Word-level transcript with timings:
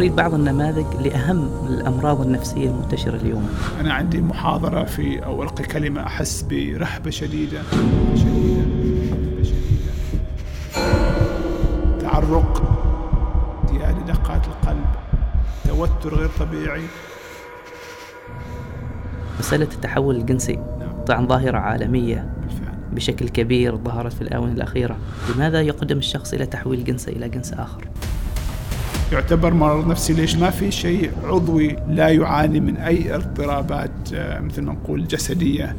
نريد 0.00 0.16
بعض 0.16 0.34
النماذج 0.34 0.86
لأهم 1.00 1.66
الأمراض 1.68 2.20
النفسية 2.20 2.70
المنتشرة 2.70 3.16
اليوم. 3.16 3.48
أنا 3.80 3.92
عندي 3.94 4.20
محاضرة 4.20 4.84
في 4.84 5.24
أو 5.24 5.42
ألقي 5.42 5.64
كلمة 5.64 6.06
أحس 6.06 6.42
برهبة 6.42 7.10
شديدة. 7.10 7.62
شديدة 8.14 8.62
شديدة 9.42 9.92
تعرق 12.00 12.62
ازدياد 13.64 14.06
دقات 14.06 14.46
القلب 14.46 14.86
توتر 15.68 16.14
غير 16.14 16.30
طبيعي. 16.40 16.82
مسألة 19.38 19.68
التحول 19.74 20.16
الجنسي 20.16 20.56
نعم. 20.56 21.04
طبعا 21.06 21.26
ظاهرة 21.26 21.58
عالمية 21.58 22.32
بشكل 22.92 23.28
كبير 23.28 23.76
ظهرت 23.76 24.12
في 24.12 24.22
الآونة 24.22 24.52
الأخيرة. 24.52 24.96
لماذا 25.34 25.60
يقدم 25.62 25.98
الشخص 25.98 26.32
إلى 26.32 26.46
تحويل 26.46 26.84
جنسه 26.84 27.12
إلى 27.12 27.28
جنس 27.28 27.52
آخر؟ 27.52 27.88
يعتبر 29.12 29.54
مرض 29.54 29.86
نفسي 29.88 30.12
ليش 30.12 30.36
ما 30.36 30.50
في 30.50 30.70
شيء 30.70 31.10
عضوي 31.24 31.76
لا 31.88 32.08
يعاني 32.08 32.60
من 32.60 32.76
أي 32.76 33.14
اضطرابات 33.14 34.12
آه، 34.14 34.40
مثل 34.40 34.62
ما 34.62 34.72
نقول 34.72 35.06
جسدية 35.06 35.76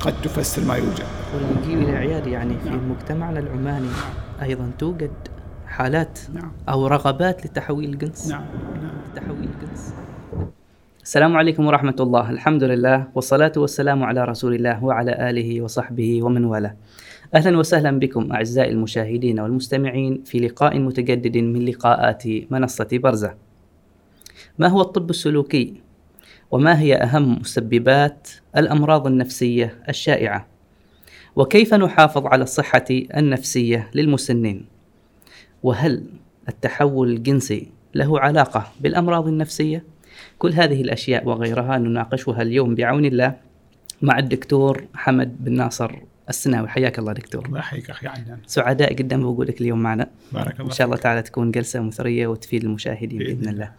قد 0.00 0.22
تفسر 0.22 0.64
ما 0.64 0.74
يوجد. 0.76 1.04
ونجي 1.34 1.74
إلى 1.74 1.96
عيادي 1.96 2.30
يعني 2.30 2.54
في 2.64 2.70
نعم. 2.70 2.90
مجتمعنا 2.90 3.38
العماني 3.40 3.88
أيضا 4.42 4.70
توجد 4.78 5.10
حالات 5.66 6.18
نعم. 6.34 6.52
أو 6.68 6.86
رغبات 6.86 7.46
لتحويل 7.46 7.90
الجنس 7.90 8.28
نعم 8.28 8.44
نعم. 8.82 8.92
تحويل 9.16 9.48
الجنس 9.62 9.94
السلام 11.02 11.36
عليكم 11.36 11.66
ورحمة 11.66 11.96
الله. 12.00 12.30
الحمد 12.30 12.64
لله 12.64 13.04
والصلاة 13.14 13.52
والسلام 13.56 14.04
على 14.04 14.24
رسول 14.24 14.54
الله 14.54 14.84
وعلى 14.84 15.30
آله 15.30 15.60
وصحبه 15.60 16.22
ومن 16.22 16.44
والاه. 16.44 16.74
أهلا 17.34 17.58
وسهلا 17.58 17.98
بكم 17.98 18.32
أعزائي 18.32 18.70
المشاهدين 18.70 19.40
والمستمعين 19.40 20.22
في 20.24 20.38
لقاء 20.38 20.78
متجدد 20.78 21.36
من 21.38 21.64
لقاءات 21.64 22.22
منصة 22.50 22.88
برزة 22.92 23.34
ما 24.58 24.68
هو 24.68 24.80
الطب 24.80 25.10
السلوكي؟ 25.10 25.74
وما 26.50 26.80
هي 26.80 26.94
أهم 26.94 27.40
مسببات 27.40 28.28
الأمراض 28.56 29.06
النفسية 29.06 29.78
الشائعة؟ 29.88 30.46
وكيف 31.36 31.74
نحافظ 31.74 32.26
على 32.26 32.42
الصحة 32.42 32.84
النفسية 32.90 33.90
للمسنين؟ 33.94 34.66
وهل 35.62 36.04
التحول 36.48 37.10
الجنسي 37.10 37.68
له 37.94 38.20
علاقة 38.20 38.72
بالأمراض 38.80 39.28
النفسية؟ 39.28 39.84
كل 40.38 40.52
هذه 40.52 40.80
الأشياء 40.80 41.28
وغيرها 41.28 41.78
نناقشها 41.78 42.42
اليوم 42.42 42.74
بعون 42.74 43.04
الله 43.04 43.36
مع 44.02 44.18
الدكتور 44.18 44.84
حمد 44.94 45.44
بن 45.44 45.52
ناصر 45.52 46.09
السناوي. 46.30 46.68
حياك 46.68 46.98
الله 46.98 47.12
دكتور. 47.12 47.46
الله 47.46 47.58
يحييك 47.58 47.90
أخي 47.90 48.06
عدنان 48.06 48.38
سعداء 48.46 48.92
جدا 48.92 49.22
بوجودك 49.22 49.60
اليوم 49.60 49.82
معنا. 49.82 50.10
بارك 50.32 50.60
الله 50.60 50.70
إن 50.70 50.74
شاء 50.74 50.86
الله. 50.86 50.96
تعالى 50.96 51.22
تكون 51.22 51.50
جلسة 51.50 51.80
مثرية 51.80 52.26
وتفيد 52.26 52.64
المشاهدين 52.64 53.18
بإذن, 53.18 53.34
بإذن 53.34 53.48
الله. 53.48 53.72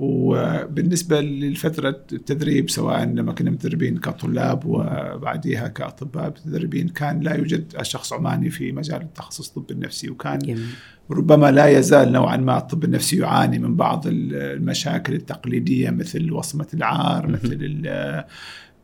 وبالنسبة 0.00 1.20
لفترة 1.20 2.00
التدريب 2.12 2.70
سواء 2.70 3.04
لما 3.04 3.32
كنا 3.32 3.50
متدربين 3.50 3.98
كطلاب 3.98 4.64
وبعديها 4.66 5.68
كأطباء 5.68 6.28
متدربين 6.28 6.88
كان 6.88 7.20
لا 7.20 7.34
يوجد 7.34 7.82
شخص 7.82 8.12
عماني 8.12 8.50
في 8.50 8.72
مجال 8.72 9.02
التخصص 9.02 9.56
الطب 9.56 9.70
النفسي 9.70 10.10
وكان 10.10 10.38
جميل 10.38 10.66
ربما 11.10 11.50
لا 11.50 11.66
يزال 11.66 12.12
نوعا 12.12 12.36
ما 12.36 12.58
الطب 12.58 12.84
النفسي 12.84 13.16
يعاني 13.16 13.58
من 13.58 13.76
بعض 13.76 14.04
المشاكل 14.06 15.14
التقليدية 15.14 15.90
مثل 15.90 16.32
وصمة 16.32 16.66
العار. 16.74 17.26
مثل 17.26 17.58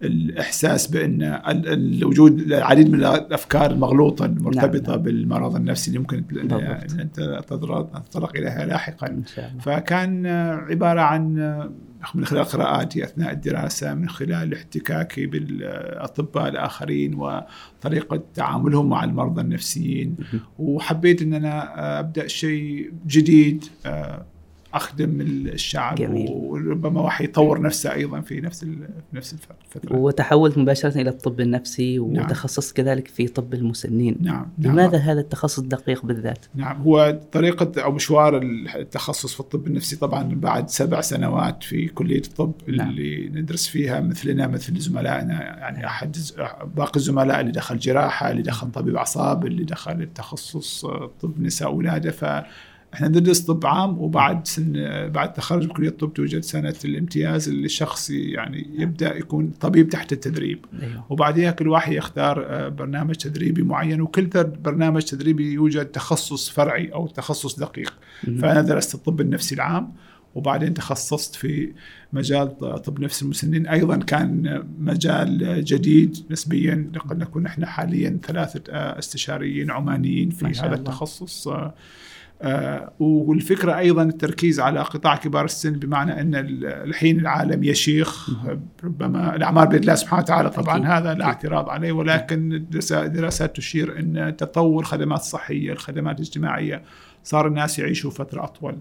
ال- 0.03 0.31
الإحساس 0.31 0.87
بأن 0.87 1.23
ال- 1.23 1.69
ال- 1.69 2.05
وجود 2.05 2.41
العديد 2.41 2.91
من 2.91 2.95
الأفكار 3.05 3.71
المغلوطة 3.71 4.25
المرتبطة 4.25 4.93
نعم. 4.93 5.03
بالمرض 5.03 5.57
النفسي 5.57 5.89
اللي 5.89 5.99
ممكن 5.99 6.25
تضر- 7.47 7.83
تتطرق 7.83 8.37
إليها 8.37 8.67
لاحقا 8.67 9.07
إن 9.07 9.23
فكان 9.61 10.27
عبارة 10.71 11.01
عن 11.01 11.35
من 12.15 12.25
خلال 12.25 12.45
قراءاتي 12.45 13.05
أثناء 13.05 13.33
الدراسة 13.33 13.95
من 13.95 14.09
خلال 14.09 14.55
احتكاكي 14.55 15.27
بالأطباء 15.27 16.49
الآخرين 16.49 17.15
وطريقة 17.15 18.23
تعاملهم 18.35 18.89
مع 18.89 19.05
المرضى 19.05 19.41
النفسيين. 19.41 20.17
وحبيت 20.59 21.23
أن 21.23 21.35
أنا 21.35 22.01
أبدأ 22.01 22.27
شيء 22.27 22.93
جديد 23.07 23.65
أخدم 24.77 25.21
الشعب 25.21 25.95
جميل. 25.95 26.31
وربما 26.31 27.01
واحد 27.01 27.25
يطور 27.25 27.63
نفسه 27.63 27.93
أيضا 27.93 28.21
في 28.21 28.41
نفس 28.41 28.65
في 28.65 28.89
نفس 29.13 29.33
الفترة 29.33 29.97
وتحولت 29.97 30.59
مباشرة 30.59 31.01
إلى 31.01 31.11
الطب 31.11 31.41
النفسي 31.41 31.99
نعم. 31.99 32.25
وتخصصت 32.25 32.77
كذلك 32.77 33.09
في 33.09 33.29
طب 33.29 33.55
المسنين 33.55 34.17
نعم 34.21 34.49
نعم. 34.59 34.73
لماذا 34.73 34.99
هذا 34.99 35.21
التخصص 35.21 35.61
دقيق 35.61 36.07
بالذات؟ 36.07 36.47
نعم 36.55 36.83
هو 36.83 37.21
طريقة 37.33 37.83
أو 37.83 37.93
مشوار 37.93 38.43
التخصص 38.77 39.35
في 39.35 39.41
الطب 39.41 39.67
النفسي 39.67 39.97
طبعا 39.97 40.35
بعد 40.35 40.71
سبع 40.71 41.01
سنوات 41.01 41.65
في 41.65 41.89
كلية 41.89 42.23
الطب 42.23 42.53
نعم. 42.69 42.91
اللي 42.91 43.29
ندرس 43.29 43.69
فيها 43.69 44.01
مثلنا 44.01 44.47
مثل 44.47 44.79
زملائنا 44.79 45.43
يعني 45.43 45.87
أحد 45.87 46.17
باقي 46.77 46.97
الزملاء 46.97 47.41
اللي 47.41 47.53
دخل 47.53 47.79
جراحة 47.79 48.31
اللي 48.31 48.43
دخل 48.43 48.71
طبيب 48.71 48.97
أعصاب 48.97 49.47
اللي 49.47 49.65
دخل 49.65 50.03
التخصص 50.03 50.85
آه، 50.85 51.11
طب 51.21 51.41
نساء 51.41 51.75
ولادة 51.75 52.47
فإحنا 52.97 53.09
ندرس 53.09 53.41
طب 53.41 53.67
عام 53.67 53.99
وبعد 53.99 54.47
سن 54.47 54.73
بعد 55.09 55.33
تخرج 55.33 55.63
من 55.63 55.69
كلية 55.69 55.89
الطب 55.89 56.15
توجد 56.15 56.41
سنة 56.41 56.75
الامتياز 56.85 57.49
اللي 57.49 57.67
الشخص 57.67 58.11
يعني 58.11 58.71
يبدأ 58.79 59.17
يكون 59.17 59.51
طبيب 59.61 59.89
تحت 59.89 60.13
التدريب 60.13 60.67
أيوه 60.83 61.05
وبعدها 61.11 61.51
كل 61.51 61.69
واحد 61.69 61.93
يختار 61.93 62.47
آه، 62.47 62.69
برنامج 62.69 63.15
تدريبي 63.15 63.63
معين 63.63 64.01
وكل 64.01 64.27
برنامج 64.45 65.03
تدريبي 65.03 65.53
يوجد 65.53 65.87
تخصص 65.87 66.51
فرعي 66.51 66.93
أو 66.93 67.07
تخصص 67.07 67.59
دقيق. 67.59 67.95
فأنا 68.23 68.63
درست 68.63 68.95
الطب 68.95 69.21
النفسي 69.21 69.55
العام 69.55 69.93
وبعدين 70.35 70.75
تخصصت 70.75 71.35
في 71.35 71.73
مجال 72.13 72.59
طب 72.59 73.01
نفس 73.01 73.23
المسنين 73.23 73.67
أيضا 73.67 73.97
كان 73.97 74.65
مجال 74.79 75.65
جديد 75.65 76.17
نسبيا 76.31 76.91
لقد 76.95 77.19
نكون 77.19 77.47
إحنا 77.47 77.67
حاليا 77.67 78.19
ثلاثة 78.23 78.63
آه، 78.71 78.99
استشاريين 78.99 79.71
عمانيين 79.71 80.31
في 80.31 80.47
هذا 80.47 80.65
الله. 80.65 80.75
التخصص 80.75 81.49
آه، 82.43 82.93
والفكرة 83.01 83.79
أيضا 83.79 84.03
التركيز 84.03 84.61
على 84.61 84.81
قطاع 84.81 85.17
كبار 85.17 85.45
السن 85.45 85.73
بمعنى 85.73 86.21
أن 86.21 86.35
ال- 86.35 86.67
الحين 86.67 87.21
العالم 87.21 87.65
يشيخ. 87.65 88.31
ربما 88.85 89.37
الأعمار 89.37 89.67
بيد 89.67 89.81
الله 89.81 89.95
سبحانه 89.95 90.23
وتعالى 90.23 90.51
طبعا. 90.51 90.87
هذا 90.99 91.15
لا 91.15 91.25
اعتراض 91.25 91.69
عليه 91.69 91.93
ولكن 91.93 92.53
الدراسات 92.93 93.57
تشير 93.57 93.99
أن 93.99 94.35
تطور 94.39 94.81
الخدمات 94.81 95.21
الصحية 95.21 95.73
الخدمات 95.73 96.17
الاجتماعية 96.17 96.83
صار 97.25 97.47
الناس 97.47 97.79
يعيشوا 97.79 98.11
فترة 98.11 98.45
أطول 98.45 98.77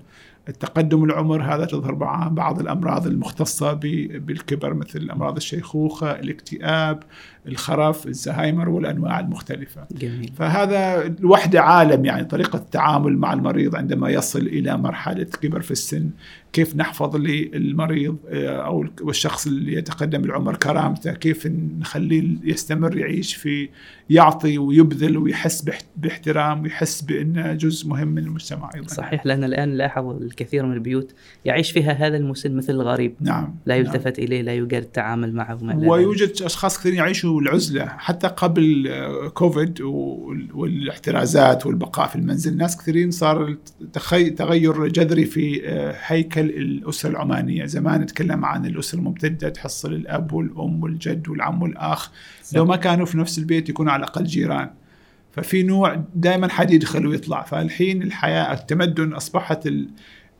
التقدم 0.49 1.03
العمر 1.03 1.41
هذا 1.43 1.65
تظهر 1.65 1.95
مع 1.95 2.27
بعض 2.27 2.59
الأمراض 2.59 3.07
المختصة 3.07 3.73
ب- 3.73 4.25
بالكبر 4.25 4.73
مثل 4.73 5.09
أمراض 5.11 5.35
الشيخوخة 5.35 6.11
الاكتئاب 6.11 7.03
الخرف 7.47 8.07
الزهايمر 8.07 8.69
والأنواع 8.69 9.19
المختلفة 9.19 9.85
جميل 9.91 10.31
فهذا 10.37 11.15
لوحده 11.19 11.61
عالم 11.61 12.05
يعني 12.05 12.25
طريقة 12.25 12.57
التعامل 12.57 13.17
مع 13.17 13.33
المريض 13.33 13.75
عندما 13.75 14.09
يصل 14.09 14.39
إلى 14.39 14.77
مرحلة 14.77 15.23
كبر 15.23 15.61
في 15.61 15.71
السن 15.71 16.09
كيف 16.53 16.75
نحفظ 16.75 17.15
للمريض 17.15 18.17
آه، 18.29 18.47
أو 18.65 18.85
الشخص 19.09 19.47
اللي 19.47 19.73
يتقدم 19.73 20.21
بالعمر 20.21 20.55
كرامته 20.55 21.13
كيف 21.13 21.47
نخليه 21.79 22.23
يستمر 22.43 22.97
يعيش 22.97 23.35
في 23.35 23.69
يعطي 24.09 24.57
ويبذل 24.57 25.17
ويحس 25.17 25.61
باحت- 25.61 25.85
باحترام 25.97 26.63
ويحس 26.63 27.01
بأنه 27.01 27.53
جزء 27.53 27.87
مهم 27.87 28.07
من 28.07 28.17
المجتمع 28.17 28.69
أيضا 28.75 28.87
صحيح 28.87 29.25
لأن 29.25 29.43
الآن 29.43 29.69
نلاحظ 29.69 30.09
الكثير 30.21 30.65
من 30.65 30.73
البيوت 30.73 31.11
يعيش 31.45 31.71
فيها 31.71 31.91
هذا 31.91 32.17
المسن 32.17 32.55
مثل 32.57 32.73
الغريب 32.73 33.13
نعم 33.21 33.55
لا 33.65 33.75
نعم. 33.77 33.85
يلتفت 33.85 34.19
إليه 34.19 34.41
لا 34.41 34.53
يوجد 34.53 34.83
تعامل 34.83 35.33
معه. 35.33 35.59
ويوجد 35.89 36.31
أشخاص 36.41 36.79
كثيرين 36.79 36.97
يعيشوا 36.97 37.34
العزله 37.39 37.85
حتى 37.85 38.27
قبل 38.27 38.89
كوفيد 39.33 39.81
وال- 39.81 40.47
والاحترازات 40.53 41.65
والبقاء 41.65 42.07
في 42.07 42.15
المنزل 42.15 42.57
ناس 42.57 42.77
كثيرين 42.77 43.11
صار 43.11 43.55
تغير 44.37 44.87
جذري 44.87 45.25
في 45.25 45.61
آه، 45.69 45.95
هيكل 46.05 46.41
الأسرة 46.49 47.09
العمانية. 47.09 47.65
زمان 47.65 48.01
نتكلم 48.01 48.45
عن 48.45 48.65
الأسرة 48.65 48.99
الممتدة 48.99 49.49
تحصل 49.49 49.93
الأب 49.93 50.33
والأم 50.33 50.83
والجد 50.83 51.29
والعم 51.29 51.61
والأخ. 51.61 52.11
لو 52.53 52.65
ما 52.65 52.75
كانوا 52.75 53.05
في 53.05 53.17
نفس 53.17 53.37
البيت 53.39 53.69
يكونوا 53.69 53.91
على 53.91 53.99
الأقل 53.99 54.23
جيران. 54.23 54.69
ففي 55.31 55.63
نوع 55.63 56.03
دائما 56.15 56.47
حد 56.49 56.71
يدخل 56.71 57.07
ويطلع. 57.07 57.43
فالحين 57.43 58.01
الحياة 58.03 58.53
التمدن 58.53 59.13
أصبحت 59.13 59.67
ال 59.67 59.87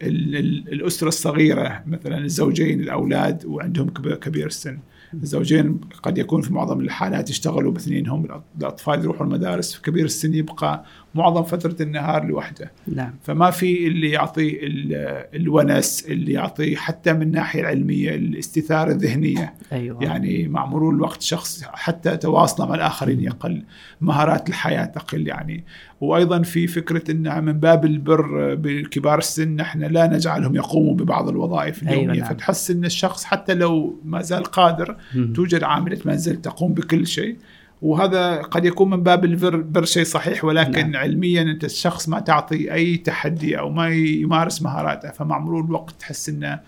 ال 0.01 0.36
ال 0.36 0.74
الأسرة 0.74 1.07
الصغيرة 1.07 1.83
مثلا 1.88 2.18
الزوجين 2.18 2.80
الأولاد 2.81 3.45
وعندهم 3.45 3.89
كب- 3.89 4.13
كبير 4.13 4.45
السن. 4.47 4.77
الزوجين 5.23 5.81
قد 6.03 6.17
يكون 6.17 6.41
في 6.41 6.53
معظم 6.53 6.79
الحالات 6.79 7.29
يشتغلوا 7.29 7.71
باثنينهم 7.71 8.27
الأطفال 8.57 9.00
يروحوا 9.00 9.25
المدارس 9.25 9.79
كبير 9.79 10.06
السن 10.06 10.33
يبقى 10.33 10.85
معظم 11.15 11.44
فترة 11.44 11.75
النهار 11.81 12.25
لوحده. 12.25 12.71
نعم. 12.88 13.13
فما 13.23 13.51
في 13.51 13.88
اللي 13.88 14.09
يعطي 14.09 14.67
ال- 14.67 15.25
الونس 15.35 16.06
اللي 16.09 16.33
يعطي 16.33 16.75
حتى 16.75 17.13
من 17.13 17.21
الناحيه 17.21 17.62
العلميه 17.62 18.15
الاستثارة 18.15 18.91
الذهنية. 18.91 19.53
أيوه. 19.71 20.03
يعني 20.03 20.47
مع 20.47 20.65
مرور 20.65 20.94
الوقت 20.94 21.21
شخص 21.21 21.63
حتى 21.73 22.17
تواصله 22.17 22.65
مع 22.67 22.75
الآخرين 22.75 23.19
يقل 23.21 23.63
مهارات 24.01 24.50
الحياة 24.50 24.85
تقل 24.85 25.27
يعني. 25.27 25.63
وأيضا 26.01 26.41
في 26.41 26.67
فكرة 26.67 27.12
ان 27.12 27.44
من 27.45 27.53
باب 27.53 27.85
البر 27.85 28.56
بكبار 28.56 29.18
السن 29.18 29.56
نحن 29.56 29.83
لا 29.83 30.07
نجعلهم 30.07 30.56
يقوموا 30.56 30.94
ببعض 30.94 31.29
الوظائف 31.29 31.83
أيوة 31.83 31.94
اليومية. 31.94 32.19
نعم. 32.19 32.29
فتحس 32.29 32.71
إن 32.71 32.85
الشخص 32.85 33.23
حتى 33.23 33.53
لو 33.53 34.00
ما 34.06 34.21
زال 34.21 34.44
قادر. 34.44 34.97
توجد 35.35 35.63
عاملة 35.63 36.00
منزل 36.06 36.35
تقوم 36.41 36.73
بكل 36.73 37.07
شيء. 37.07 37.38
وهذا 37.85 38.41
قد 38.41 38.65
يكون 38.65 38.89
من 38.89 39.03
باب 39.03 39.25
البر 39.25 39.55
بر 39.57 39.85
شيء 39.85 40.03
صحيح 40.03 40.45
ولكن 40.45 40.91
نعم. 40.91 40.95
علميا 41.01 41.41
أنت 41.41 41.63
الشخص 41.63 42.09
ما 42.09 42.19
تعطي 42.19 42.73
أي 42.73 42.97
تحدي 42.97 43.59
أو 43.59 43.69
ما 43.69 43.89
يمارس 43.89 44.61
مهاراته 44.61 45.11
فمع 45.11 45.39
مرور 45.39 45.65
الوقت 45.65 45.95
تحس 45.99 46.29
إنه 46.29 46.59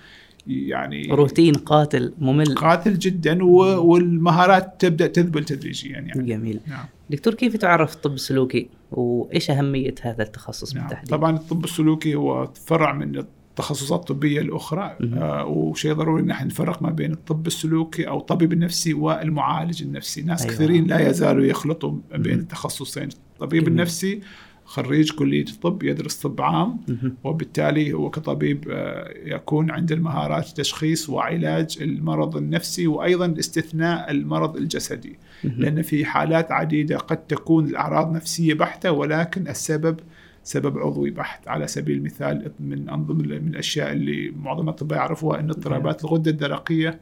يعني 0.47 1.07
روتين 1.11 1.53
قاتل 1.53 2.13
ممل 2.19 2.55
قاتل 2.55 2.99
جدا 2.99 3.43
و- 3.43 3.85
والمهارات 3.91 4.75
تبدأ 4.79 5.07
تذبل 5.07 5.43
تدريجيا 5.43 5.91
يعني 5.91 6.11
جميل 6.23 6.59
نعم. 6.67 6.85
دكتور 7.09 7.33
كيف 7.33 7.57
تعرف 7.57 7.95
الطب 7.95 8.13
السلوكي 8.13 8.69
وإيش 8.91 9.51
أهمية 9.51 9.95
هذا 10.01 10.23
التخصص 10.23 10.75
نعم. 10.75 10.83
بالتحديد؟ 10.83 11.09
طبعا 11.09 11.35
الطب 11.35 11.63
السلوكي 11.63 12.15
هو 12.15 12.49
فرع 12.65 12.93
من 12.93 13.23
التخصصات 13.59 13.99
الطبية 13.99 14.41
الأخرى. 14.41 14.95
آه 15.13 15.45
وشيء 15.45 15.93
ضروري 15.93 16.23
إن 16.23 16.31
إحنا 16.31 16.47
نفرق 16.47 16.81
ما 16.81 16.89
بين 16.89 17.11
الطب 17.11 17.47
السلوكي 17.47 18.07
أو 18.07 18.17
الطبيب 18.17 18.53
النفسي 18.53 18.93
والمعالج 18.93 19.83
النفسي 19.83 20.21
ناس 20.21 20.41
أيوة. 20.41 20.53
كثيرين 20.53 20.87
لا 20.87 21.09
يزالوا 21.09 21.45
يخلطوا 21.45 21.93
بين. 22.15 22.39
التخصصين 22.39 23.09
الطبيب 23.33 23.63
جميل. 23.63 23.73
النفسي 23.73 24.21
خريج 24.65 25.11
كلية 25.11 25.45
الطب 25.45 25.83
يدرس 25.83 26.15
طب 26.15 26.41
عام. 26.41 26.79
وبالتالي 27.23 27.93
هو 27.93 28.09
كطبيب 28.09 28.65
آه، 28.69 29.13
يكون 29.25 29.71
عنده 29.71 29.95
المهارات 29.95 30.47
تشخيص 30.47 31.09
وعلاج 31.09 31.77
المرض 31.81 32.37
النفسي 32.37 32.87
وأيضا 32.87 33.35
استثناء 33.39 34.11
المرض 34.11 34.57
الجسدي. 34.57 35.19
لأن 35.43 35.81
في 35.81 36.05
حالات 36.05 36.51
عديدة 36.51 36.97
قد 36.97 37.17
تكون 37.17 37.65
الأعراض 37.65 38.15
نفسية 38.15 38.53
بحتة 38.53 38.91
ولكن 38.91 39.47
السبب 39.47 39.99
سبب 40.47 40.77
عضوي 40.77 41.09
بحت 41.09 41.47
على 41.47 41.67
سبيل 41.67 41.97
المثال 41.97 42.51
من 42.59 42.89
أنظمة 42.89 43.23
من 43.23 43.47
الأشياء 43.47 43.91
اللي 43.91 44.33
معظم 44.39 44.63
الأطباء 44.63 44.99
يعرفوها 44.99 45.39
إن 45.39 45.49
اضطرابات 45.49 46.03
الغدة 46.03 46.31
الدرقية. 46.31 46.99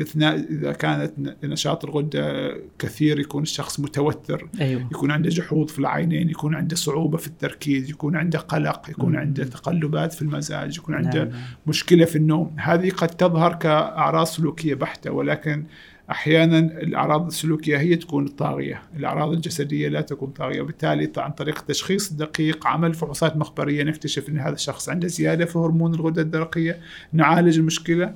إثناء 0.00 0.46
إذا 0.50 0.72
كانت 0.72 1.12
نشاط 1.44 1.84
الغدة 1.84 2.54
كثير 2.78 3.20
يكون 3.20 3.42
الشخص 3.42 3.80
متوتر 3.80 4.48
أيوه 4.60 4.82
يكون 4.82 5.10
عنده 5.10 5.28
جحوظ 5.28 5.68
في 5.68 5.78
العينين 5.78 6.30
يكون 6.30 6.54
عنده 6.54 6.76
صعوبة 6.76 7.18
في 7.18 7.26
التركيز 7.26 7.90
يكون 7.90 8.16
عنده 8.16 8.38
قلق 8.38 8.90
يكون. 8.90 9.16
عنده 9.16 9.44
تقلبات 9.44 10.12
في 10.12 10.22
المزاج 10.22 10.76
يكون 10.76 10.94
عنده. 10.94 11.24
نعم. 11.24 11.32
مشكلة 11.66 12.04
في 12.04 12.16
النوم 12.16 12.56
هذه 12.56 12.90
قد 12.90 13.08
تظهر 13.08 13.54
كأعراض 13.54 14.26
سلوكية 14.26 14.74
بحتة 14.74 15.10
ولكن 15.10 15.64
أحيانا 16.10 16.58
الأعراض 16.58 17.26
السلوكية 17.26 17.78
هي 17.78 17.96
تكون 17.96 18.24
الطاغيه، 18.24 18.82
الأعراض 18.96 19.32
الجسدية 19.32 19.88
لا 19.88 20.00
تكون 20.00 20.30
طاغية، 20.30 20.60
وبالتالي 20.60 21.12
عن 21.16 21.30
طريق 21.30 21.58
التشخيص 21.58 22.10
الدقيق 22.10 22.66
عمل 22.66 22.94
فحوصات 22.94 23.36
مخبرية 23.36 23.84
نكتشف 23.84 24.28
إن 24.28 24.38
هذا 24.38 24.54
الشخص 24.54 24.88
عنده 24.88 25.08
زيادة 25.08 25.44
في 25.44 25.58
هرمون 25.58 25.94
الغدة 25.94 26.22
الدرقية، 26.22 26.78
نعالج 27.12 27.58
المشكلة 27.58 28.14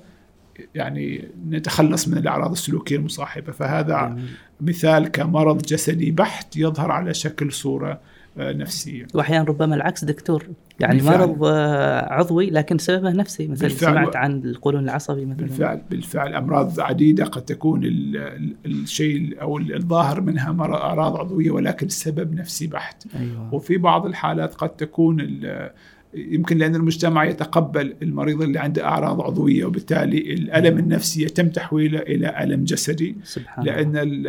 يعني 0.75 1.29
نتخلص 1.49 2.08
من 2.08 2.19
الأعراض 2.19 2.50
السلوكية 2.50 2.96
المصاحبة، 2.96 3.52
فهذا. 3.52 4.19
مثال 4.61 5.08
كمرض 5.08 5.62
جسدي 5.62 6.11
بحت 6.11 6.56
يظهر 6.56 6.90
على 6.90 7.14
شكل 7.14 7.52
صورة 7.52 8.00
نفسية. 8.40 9.06
وأحيانا 9.14 9.44
ربما 9.44 9.75
العكس 9.75 10.05
دكتور 10.05 10.46
يعني 10.81 10.94
بالفعل. 10.94 11.19
مرض 11.19 11.44
آه، 11.44 12.12
عضوي 12.12 12.50
لكن 12.50 12.79
سببه 12.79 13.11
نفسي 13.11 13.49
مثل. 13.49 13.70
سمعت 13.70 14.17
عن 14.17 14.44
القولون 14.44 14.85
العصبي 14.85 15.25
مثلا 15.25 15.37
بالفعل 15.46 15.81
بالفعل 15.90 16.35
أمراض 16.35 16.81
عديدة 16.81 17.25
قد 17.25 17.43
تكون 17.43 17.85
ال- 17.85 18.17
ال- 18.17 18.56
الشيء 18.67 19.43
أو 19.43 19.58
الظاهر 19.58 20.20
منها 20.20 20.56
أعراض 20.75 21.17
عضوية 21.17 21.50
ولكن 21.50 21.87
السبب 21.87 22.35
نفسي 22.35 22.67
بحت 22.67 23.05
أيوه 23.20 23.55
وفي 23.55 23.76
بعض 23.79 24.06
الحالات 24.06 24.55
قد 24.55 24.69
تكون 24.69 25.20
يمكن 26.15 26.59
لأن 26.59 26.75
المجتمع 26.75 27.25
يتقبل 27.25 27.95
المريض 28.03 28.43
اللي 28.43 28.59
عنده 28.59 28.85
أعراض 28.85 29.21
عضوية 29.21 29.65
وبالتالي 29.65 30.19
الألم 30.19 30.79
النفسي 30.79 31.23
يتم 31.23 31.49
تحويله 31.49 31.99
إلى 31.99 32.43
ألم 32.45 32.65
جسدي 32.65 33.17
سبحان 33.25 33.65
ال- 33.97 34.27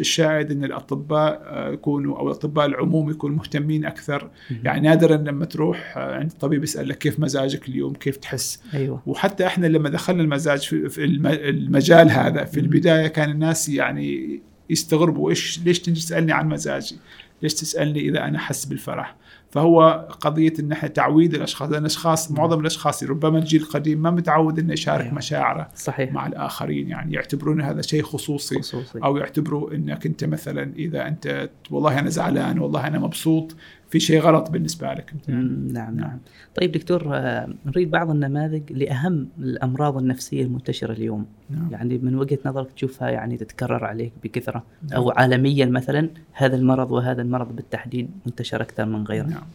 الشاهد 0.00 0.50
إن 0.50 0.64
الأطباء 0.64 1.42
آه، 1.46 1.72
يكونوا 1.72 2.18
أو 2.18 2.26
الأطباء 2.26 2.66
العموم 2.66 3.10
يكونوا 3.10 3.36
مهتمين 3.36 3.84
أكثر 3.84 4.30
مهم. 4.50 4.60
يعني 4.64 4.88
نادرا 4.88 5.16
لما 5.16 5.44
تروح 5.44 5.94
آه، 5.96 6.14
عند 6.14 6.30
الطبيب 6.30 6.62
يسالك 6.62 6.98
كيف 6.98 7.20
مزاجك 7.20 7.68
اليوم 7.68 7.92
كيف 7.94 8.16
تحس 8.16 8.60
أيوه 8.74 9.02
وحتى 9.06 9.46
إحنا 9.46 9.66
لما 9.66 9.88
دخلنا 9.88 10.22
المزاج 10.22 10.60
في 10.60 10.88
في 10.88 11.04
الم- 11.04 11.26
المجال 11.26 12.10
هذا 12.10 12.44
في 12.44 12.60
مم. 12.60 12.64
البداية 12.66 13.06
كان 13.06 13.30
الناس 13.30 13.68
يعني 13.68 14.40
يستغربوا 14.70 15.30
إيش 15.30 15.60
ليش 15.64 15.80
تجي 15.80 16.00
تسألني 16.00 16.32
عن 16.32 16.48
مزاجي؟ 16.48 16.96
ليش 17.42 17.54
تسألني 17.54 18.00
إذا 18.08 18.24
أنا 18.24 18.36
أحس 18.38 18.64
بالفرح؟ 18.64 19.16
فهو 19.52 20.08
قضية 20.20 20.52
إن 20.60 20.72
إحنا 20.72 20.88
تعويد 20.88 21.34
الأشخاص 21.34 21.70
لأن 21.70 21.80
الأشخاص. 21.80 22.30
معظم 22.30 22.60
الأشخاص 22.60 23.02
ربما 23.02 23.38
الجيل 23.38 23.62
القديم 23.62 24.02
ما 24.02 24.10
متعود 24.10 24.58
إنه 24.58 24.72
يشارك 24.72 25.04
أيوة. 25.04 25.14
مشاعره 25.14 25.68
صحيح 25.74 26.12
مع 26.12 26.26
الآخرين 26.26 26.88
يعني 26.88 27.14
يعتبرون 27.14 27.60
هذا 27.60 27.82
شيء 27.82 28.02
خصوصي 28.02 28.58
خصوصي 28.58 28.98
أو 29.04 29.16
يعتبروا 29.16 29.74
إنك 29.74 30.06
أنت 30.06 30.24
مثلا 30.24 30.72
إذا 30.76 31.08
أنت 31.08 31.50
والله 31.70 31.98
أنا 31.98 32.10
زعلان 32.10 32.58
والله 32.58 32.86
أنا 32.86 32.98
مبسوط 32.98 33.56
في 33.92 34.00
شيء 34.00 34.20
غلط 34.20 34.50
بالنسبة 34.50 34.92
لك. 34.94 35.12
مم، 35.28 35.68
نعم 35.72 35.96
نعم 35.96 36.18
طيب 36.54 36.72
دكتور 36.72 37.16
آه، 37.16 37.48
نريد 37.66 37.90
بعض 37.90 38.10
النماذج 38.10 38.72
لأهم 38.72 39.28
الأمراض 39.38 39.96
النفسية 39.96 40.42
المنتشرة 40.42 40.92
اليوم 40.92 41.26
نعم. 41.50 41.68
يعني 41.72 41.98
من 41.98 42.14
وجهة 42.14 42.38
نظرك 42.46 42.72
تشوفها 42.72 43.10
يعني 43.10 43.36
تتكرر 43.36 43.84
عليك 43.84 44.12
بكثرة 44.24 44.64
نعم. 44.82 44.96
أو 44.96 45.10
عالميا 45.10 45.66
مثلا 45.66 46.08
هذا 46.32 46.56
المرض 46.56 46.90
وهذا 46.90 47.22
المرض 47.22 47.56
بالتحديد 47.56 48.10
منتشر 48.26 48.62
أكثر 48.62 48.84
من 48.84 49.04
غيره 49.04 49.26
نعم 49.26 49.46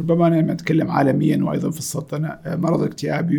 ربما 0.00 0.26
أنا 0.26 0.36
لما 0.36 0.52
أتكلم 0.52 0.90
عالميا 0.90 1.44
وأيضا 1.44 1.70
في 1.70 1.78
السلطنه 1.78 2.28
آه، 2.28 2.56
مرض 2.56 2.82
الاكتئاب 2.82 3.30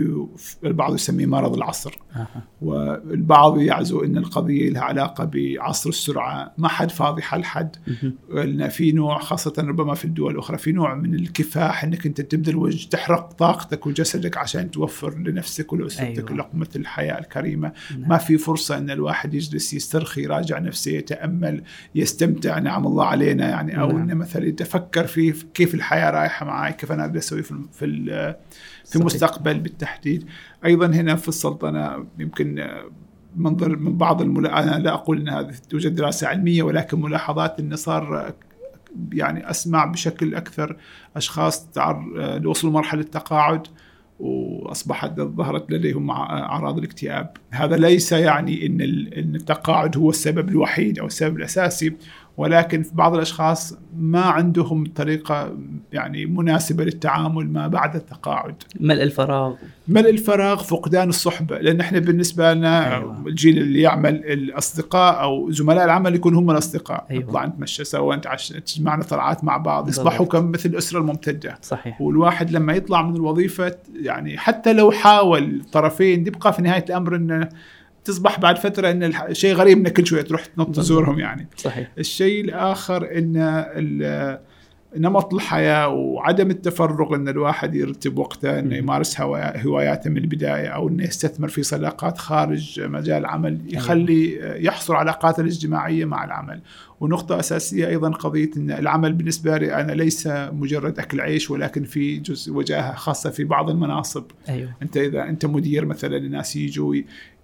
البعض 0.63 0.93
يسميه 0.93 1.25
مرض 1.25 1.55
العصر 1.55 1.99
آه. 2.15 2.27
والبعض 2.61 3.59
يعزو 3.59 4.03
إن 4.03 4.17
القضية 4.17 4.69
لها 4.69 4.81
علاقة 4.81 5.31
بعصر 5.33 5.89
السرعة 5.89 6.53
ما 6.57 6.67
حد 6.67 6.91
فاضي 6.91 7.21
حل 7.21 7.43
حد. 7.43 7.75
لأن 8.29 8.69
في 8.69 8.91
نوع 8.91 9.19
خاصة 9.19 9.53
ربما 9.57 9.93
في 9.93 10.05
الدول 10.05 10.33
الأخرى 10.33 10.57
في 10.57 10.71
نوع 10.71 10.95
من 10.95 11.13
الكفاح 11.13 11.83
إنك 11.83 12.05
أنت 12.05 12.21
تبذل 12.21 12.55
وجه 12.55 12.89
تحرق 12.89 13.31
طاقتك 13.31 13.87
وجسدك 13.87 14.37
عشان 14.37 14.71
توفر 14.71 15.17
لنفسك 15.17 15.73
ولأسرتك 15.73 16.31
أيوة. 16.31 16.39
لقمة 16.39 16.69
الحياة 16.75 17.19
الكريمة 17.19 17.71
نعم. 17.91 18.09
ما 18.09 18.17
في 18.17 18.37
فرصة 18.37 18.77
إن 18.77 18.89
الواحد 18.89 19.33
يجلس 19.33 19.73
يسترخي 19.73 20.23
يراجع 20.23 20.59
نفسه 20.59 20.91
يتأمل 20.91 21.63
يستمتع 21.95 22.59
نعم 22.59 22.87
الله 22.87 23.05
علينا 23.05 23.49
يعني 23.49 23.81
أو 23.81 23.87
نعم. 23.87 23.97
إنه 23.97 24.13
مثلا 24.13 24.45
يتفكر 24.45 25.07
في 25.07 25.33
كيف 25.53 25.75
الحياة 25.75 26.11
رايحه 26.45 26.59
معي 26.59 26.73
كيف 26.73 26.91
أنا 26.91 27.05
أقدر 27.05 27.17
أسوي 27.17 27.43
في 27.43 27.55
في 27.71 27.85
ال- 27.85 28.35
في. 28.85 28.95
المستقبل 28.95 29.59
بالتحديد. 29.59 30.25
أيضا 30.65 30.85
هنا 30.87 31.15
في 31.15 31.27
السلطنه 31.27 32.05
يمكن 32.19 32.67
منظر 33.35 33.75
من 33.75 33.97
بعض 33.97 34.21
الملا... 34.21 34.63
أنا 34.63 34.79
لا 34.83 34.93
أقول 34.93 35.19
إن 35.21 35.29
هذه 35.29 35.53
توجد 35.69 35.95
دراسة 35.95 36.27
علمية 36.27 36.63
ولكن 36.63 37.01
ملاحظات 37.01 37.59
انه 37.59 37.75
صار 37.75 38.33
يعني 39.13 39.49
أسمع 39.49 39.85
بشكل 39.85 40.35
أكثر 40.35 40.77
أشخاص 41.15 41.65
تعر... 41.67 42.05
وصلوا 42.45 42.73
مرحله 42.73 43.03
تقاعد 43.03 43.67
وأصبحت 44.19 45.15
ظهرت 45.19 45.71
لديهم 45.71 46.11
أعراض 46.11 46.77
الاكتئاب، 46.77 47.37
هذا 47.51 47.75
ليس 47.77 48.11
يعني 48.11 48.65
إن 48.65 48.81
إن 49.17 49.35
التقاعد 49.35 49.97
هو 49.97 50.09
السبب 50.09 50.49
الوحيد 50.49 50.99
أو 50.99 51.05
السبب 51.05 51.37
الأساسي. 51.37 51.93
ولكن 52.37 52.83
في 52.83 52.95
بعض 52.95 53.13
الأشخاص 53.13 53.77
ما 53.97 54.21
عندهم 54.21 54.85
طريقة 54.95 55.57
يعني 55.93 56.25
مناسبة 56.25 56.83
للتعامل 56.83 57.53
ما 57.53 57.67
بعد 57.67 57.95
التقاعد. 57.95 58.55
ملء 58.79 59.03
الفراغ؟ 59.03 59.53
ملء 59.87 60.09
الفراغ؟ 60.09 60.63
فقدان 60.63 61.09
الصحبة. 61.09 61.57
لأن 61.57 61.79
إحنا 61.79 61.99
بالنسبة 61.99 62.53
لنا 62.53 62.95
أيوة. 62.95 63.27
الجيل 63.27 63.57
اللي 63.57 63.81
يعمل 63.81 64.15
الأصدقاء 64.15 65.21
أو 65.21 65.51
زملاء 65.51 65.85
العمل 65.85 66.15
يكونوا 66.15 66.41
هم 66.41 66.51
الأصدقاء. 66.51 67.05
أيوة. 67.11 67.23
نطلع 67.23 67.45
نتمشى 67.45 67.83
سوا 67.83 68.15
نتعشى 68.15 68.61
تجمعنا 68.61 69.03
طلعات 69.03 69.43
مع 69.43 69.57
بعض. 69.57 69.89
يصبحوا 69.89 70.25
كمثل 70.25 70.69
الأسرة 70.69 70.99
الممتدة. 70.99 71.57
صحيح. 71.61 72.01
والواحد 72.01 72.51
لما 72.51 72.73
يطلع 72.73 73.01
من 73.01 73.15
الوظيفة 73.15 73.75
يعني 73.95 74.37
حتى 74.37 74.73
لو 74.73 74.91
حاول 74.91 75.43
الطرفين 75.43 76.27
يبقى 76.27 76.53
في 76.53 76.61
نهاية 76.61 76.85
الأمر 76.89 77.15
إنه 77.15 77.49
تصبح 78.05 78.39
بعد 78.39 78.57
فترة 78.57 78.91
إن 78.91 79.03
الح- 79.03 79.31
شيء 79.31 79.53
غريب 79.53 79.77
إنك 79.77 79.93
كل 79.93 80.05
شوية 80.07 80.21
تروح 80.21 80.45
تنط. 80.45 80.75
تزورهم 80.75 81.19
يعني 81.19 81.47
صحيح 81.57 81.91
الشيء 81.99 82.43
الآخر 82.43 83.09
إن 83.17 84.37
نمط 84.97 85.33
الحياة 85.33 85.87
وعدم 85.87 86.49
التفرغ 86.49 87.15
إن 87.15 87.27
الواحد 87.29 87.75
يرتب 87.75 88.17
وقته 88.17 88.59
إنه. 88.59 88.75
يمارس 88.75 89.21
هوا- 89.21 89.61
هواياته 89.65 90.09
من 90.09 90.17
البداية 90.17 90.67
أو 90.67 90.87
إنه 90.89 91.03
يستثمر 91.03 91.47
في 91.47 91.63
صداقات 91.63 92.17
خارج 92.17 92.81
مجال 92.81 93.17
العمل 93.17 93.57
يخلي 93.73 94.39
يحصل 94.65 94.93
على 94.95 95.09
علاقاته 95.09 95.41
الاجتماعية 95.41 96.05
مع 96.05 96.23
العمل 96.25 96.61
ونقطة 96.99 97.39
أساسية 97.39 97.87
أيضا 97.87 98.09
قضية 98.09 98.49
إن 98.57 98.71
العمل 98.71 99.13
بالنسبة 99.13 99.57
لي 99.57 99.73
أنا 99.81 99.91
ليس 99.91 100.27
مجرد 100.51 100.99
أكل 100.99 101.21
عيش 101.21 101.51
ولكن 101.51 101.83
في 101.83 102.17
جزء 102.17 102.53
وجاهة 102.53 102.95
خاصة 102.95 103.29
في 103.29 103.43
بعض 103.43 103.69
المناصب. 103.69 104.23
أيوه. 104.49 104.69
أنت 104.81 104.97
إذا 104.97 105.23
أنت 105.23 105.45
مدير 105.45 105.85
مثلا 105.85 106.17
الناس 106.17 106.55
يجوا 106.55 106.95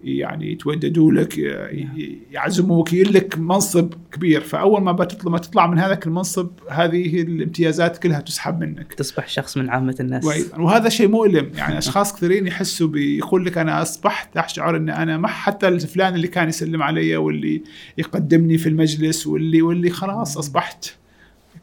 يعني 0.04 0.52
يتوددوا 0.52 1.12
لك 1.12 1.38
ي- 1.38 2.18
يعزموك 2.32 2.94
لك 2.94 3.38
منصب 3.38 3.94
كبير. 4.12 4.40
فأول 4.40 4.82
ما 4.82 4.92
بتطلع 4.92 5.30
ما 5.32 5.38
تطلع 5.38 5.66
من 5.66 5.78
هذاك 5.78 6.06
المنصب 6.06 6.48
هذه 6.70 7.22
الامتيازات 7.22 7.98
كلها 7.98 8.20
تسحب 8.20 8.60
منك. 8.60 8.92
تصبح 8.94 9.28
شخص 9.28 9.56
من 9.56 9.70
عامة 9.70 9.96
الناس. 10.00 10.24
وهذا 10.58 10.88
شيء 10.88 11.08
مؤلم. 11.08 11.50
يعني 11.56 11.78
أشخاص 11.78 12.16
كثيرين 12.16 12.46
يحسوا 12.46 12.88
بيقول 12.88 13.44
لك 13.46 13.58
أنا 13.58 13.82
أصبحت 13.82 14.36
أشعر 14.36 14.76
إن 14.76 14.88
أنا 14.88 15.16
ما 15.16 15.28
حتى 15.28 15.68
الفلان 15.68 16.14
اللي 16.14 16.28
كان 16.28 16.48
يسلم 16.48 16.82
علي 16.82 17.16
واللي 17.16 17.62
يقدمني 17.98 18.58
في 18.58 18.68
المجلس 18.68 19.26
واللي 19.42 19.62
واللي 19.62 19.90
خلاص 19.90 20.38
أصبحت. 20.38 20.86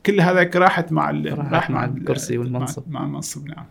كل 0.06 0.22
هذا 0.22 0.50
راحت 0.56 0.92
مع 0.92 1.10
راحت 1.12 1.54
راح 1.54 1.70
مع 1.70 1.86
ال- 1.86 1.98
الكرسي 1.98 2.38
والمنصب. 2.38 2.84
مع, 2.90 3.00
مع 3.00 3.06
المنصب 3.06 3.48
نعم. 3.48 3.66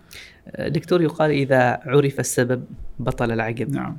دكتور 0.59 1.03
يقال 1.03 1.31
إذا 1.31 1.81
عرف 1.87 2.21
السبب 2.21 2.65
بطل 2.99 3.33
العقب 3.33 3.71
نعم. 3.71 3.97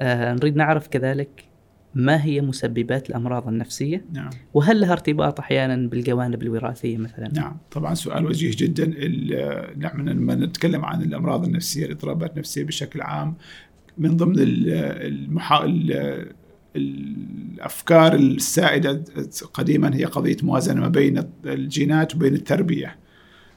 آه 0.00 0.32
نريد 0.32 0.56
نعرف 0.56 0.88
كذلك 0.88 1.44
ما 1.94 2.24
هي 2.24 2.40
مسببات 2.40 3.10
الأمراض 3.10 3.48
النفسية؟ 3.48 4.04
نعم. 4.12 4.30
وهل 4.54 4.80
لها 4.80 4.92
ارتباط 4.92 5.40
أحيانا 5.40 5.88
بالجوانب 5.88 6.42
الوراثية 6.42 6.98
مثلا؟ 6.98 7.28
نعم. 7.34 7.56
طبعا 7.70 7.94
سؤال 7.94 8.26
وجيه 8.26 8.50
جدا. 8.56 8.86
نحن 9.78 10.08
لما 10.08 10.34
نتكلم 10.34 10.84
عن 10.84 11.02
الأمراض 11.02 11.44
النفسية 11.44 11.86
الاضطرابات 11.86 12.32
النفسية 12.32 12.64
بشكل 12.64 13.00
عام. 13.00 13.34
من 13.98 14.16
ضمن 14.16 14.38
ال- 14.38 14.70
المحا... 15.06 15.64
ال- 16.76 17.34
الأفكار 17.54 18.14
السائدة 18.14 19.02
قديما 19.54 19.94
هي 19.96 20.04
قضية 20.04 20.36
موازنة 20.42 20.80
ما 20.80 20.88
بين 20.88 21.22
الجينات 21.46 22.14
وبين 22.14 22.34
التربية. 22.34 22.96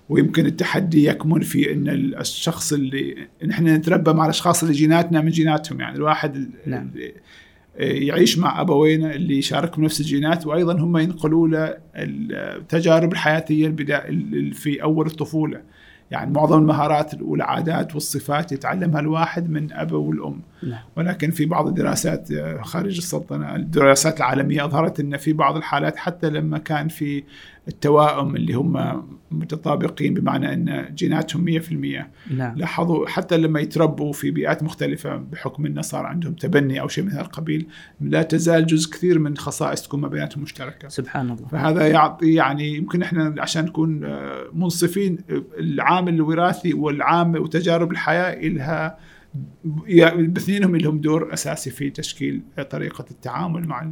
ويمكن 0.10 0.46
التحدي 0.46 1.06
يكمن 1.08 1.42
في 1.42 1.74
إن 1.74 1.88
الشخص 2.20 2.74
اللي 2.74 3.28
نحن 3.48 3.68
نتربى 3.68 4.14
مع 4.14 4.24
الأشخاص 4.26 4.64
اللي 4.64 4.76
جيناتنا 4.76 5.22
من 5.22 5.30
جيناتهم. 5.30 5.80
يعني 5.82 5.96
الواحد 5.96 6.36
ال- 6.36 6.50
نعم. 6.66 6.92
يعيش 7.80 8.38
مع 8.38 8.62
ابوينا 8.62 9.16
اللي 9.16 9.38
يشاركهم 9.38 9.84
نفس 9.86 10.00
الجينات 10.00 10.48
وأيضا 10.48 10.74
هم 10.80 10.98
ينقلوا 10.98 11.48
له 11.48 11.78
التجارب 11.96 13.12
الحياتية 13.14 13.70
في 14.54 14.84
أول 14.84 15.06
الطفولة. 15.08 15.62
يعني 16.12 16.32
معظم 16.32 16.60
المهارات 16.60 17.22
والعادات 17.22 17.94
والصفات 17.94 18.52
يتعلمها 18.52 19.00
الواحد 19.00 19.50
من 19.50 19.74
ابوه 19.74 20.00
والأم. 20.00 20.42
نعم. 20.64 20.80
ولكن 20.96 21.32
في 21.32 21.46
بعض 21.46 21.68
الدراسات 21.68 22.30
خارج 22.62 22.98
السلطنة 22.98 23.56
الدراسات 23.56 24.18
العالمية 24.18 24.66
أظهرت 24.66 25.00
إن 25.00 25.18
في 25.18 25.34
بعض 25.34 25.56
الحالات 25.56 25.98
حتى 25.98 26.30
لما 26.30 26.58
كان 26.58 26.88
في 26.88 27.24
التوائم 27.68 28.36
اللي 28.36 28.54
هم 28.54 29.04
متطابقين 29.32 30.14
بمعنى 30.14 30.54
إن 30.54 30.96
جيناتهم 30.96 31.60
100% 31.60 32.34
نعم. 32.34 32.56
لاحظوا 32.56 33.08
حتى 33.08 33.38
لما 33.38 33.60
يتربوا 33.60 34.14
في 34.14 34.32
بيئات 34.32 34.64
مختلفة 34.64 35.16
بحكم 35.16 35.66
أنه 35.66 35.82
صار 35.82 36.06
عندهم 36.06 36.34
تبني 36.34 36.82
أو 36.82 36.88
شيء 36.88 37.04
من 37.04 37.12
هذا 37.12 37.22
القبيل 37.22 37.68
لا 38.02 38.24
تزال 38.24 38.66
جزء 38.66 38.92
كثير 38.92 39.20
من 39.20 39.38
خصائص 39.38 39.82
تكون 39.82 40.02
ما 40.02 40.08
بيناتهم 40.08 40.44
مشتركة. 40.44 40.88
سبحان 40.88 41.26
الله. 41.26 41.48
فهذا 41.48 41.88
يعطي 41.88 42.34
يعني 42.34 42.76
يمكن 42.76 43.02
إحنا 43.02 43.36
عشان 43.40 43.66
نكون 43.66 44.04
آه، 44.04 44.44
منصفين 44.54 45.18
آه، 45.30 45.44
العامل 45.60 46.14
الوراثي 46.14 46.74
والعامل 46.74 47.40
وتجارب 47.40 47.92
الحياة 47.92 48.48
إلها 48.48 48.98
باثنينهم 50.18 50.76
لهم 50.76 51.02
دور 51.02 51.34
أساسي 51.34 51.70
في 51.70 51.90
تشكيل 51.90 52.42
طريقة 52.70 53.06
التعامل 53.12 53.68
مع 53.68 53.92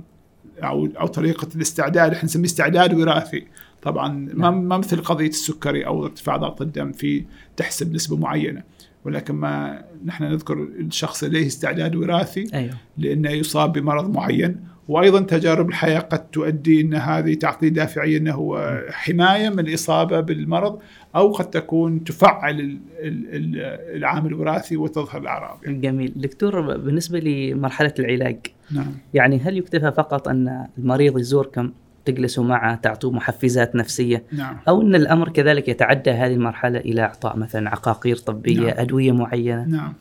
أو 0.63 0.85
أو 0.85 1.07
طريقة 1.07 1.47
الاستعداد 1.55 2.11
إحنا 2.11 2.25
نسميه 2.25 2.45
استعداد 2.45 2.93
وراثي. 2.93 3.47
طبعا 3.81 4.07
ما 4.09 4.33
نعم. 4.33 4.63
ما 4.63 4.77
مثل 4.77 5.01
قضية 5.01 5.27
السكري 5.27 5.85
أو 5.85 6.05
ارتفاع 6.05 6.37
ضغط 6.37 6.61
الدم 6.61 6.91
في 6.91 7.25
تحسب 7.57 7.93
نسبة 7.93 8.17
معينة. 8.17 8.63
ولكن 9.05 9.35
ما 9.35 9.83
نحن 10.05 10.23
نذكر 10.23 10.53
الشخص 10.63 11.23
لديه 11.23 11.47
استعداد 11.47 11.95
وراثي 11.95 12.47
أيوه. 12.53 12.77
لأنه 12.97 13.29
يصاب 13.29 13.73
بمرض 13.73 14.09
معين 14.15 14.57
وأيضا 14.87 15.21
تجارب 15.21 15.69
الحياة 15.69 15.99
قد 15.99 16.27
تؤدي 16.27 16.81
إن 16.81 16.93
هذه 16.93 17.33
تعطيه 17.33 17.69
دافعية 17.69 18.17
إنه 18.17 18.33
هو 18.33 18.81
حماية 18.89 19.49
من 19.49 19.59
الإصابة 19.59 20.19
بالمرض 20.19 20.79
أو 21.15 21.31
قد 21.31 21.49
تكون 21.49 22.03
تفعل 22.03 22.59
ال- 22.59 22.77
ال- 22.99 23.35
ال- 23.35 23.95
العامل 23.97 24.27
الوراثي 24.27 24.77
وتظهر 24.77 25.21
الأعراض. 25.21 25.59
يعني. 25.63 25.77
جميل. 25.77 26.13
دكتور 26.15 26.77
بالنسبة 26.77 27.19
لمرحلة 27.19 27.93
العلاج 27.99 28.37
نعم. 28.71 28.91
يعني 29.13 29.39
هل 29.39 29.57
يكتفى 29.57 29.91
فقط 29.91 30.27
أن 30.27 30.67
المريض 30.77 31.19
يزوركم 31.19 31.71
تجلسوا 32.05 32.43
معه 32.43 32.75
تعطوه 32.75 33.11
محفزات 33.11 33.75
نفسية؟ 33.75 34.23
نعم. 34.31 34.57
أو 34.67 34.81
إن 34.81 34.95
الأمر 34.95 35.29
كذلك 35.29 35.67
يتعدى 35.67 36.11
هذه 36.11 36.33
المرحلة 36.33 36.79
إلى 36.79 37.01
اعطاء 37.01 37.37
مثلا 37.37 37.69
عقاقير 37.69 38.15
طبية 38.15 38.59
نعم. 38.59 38.77
أدوية 38.77 39.11
معينة؟ 39.11 39.65
نعم. 39.65 39.93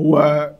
هو 0.00 0.50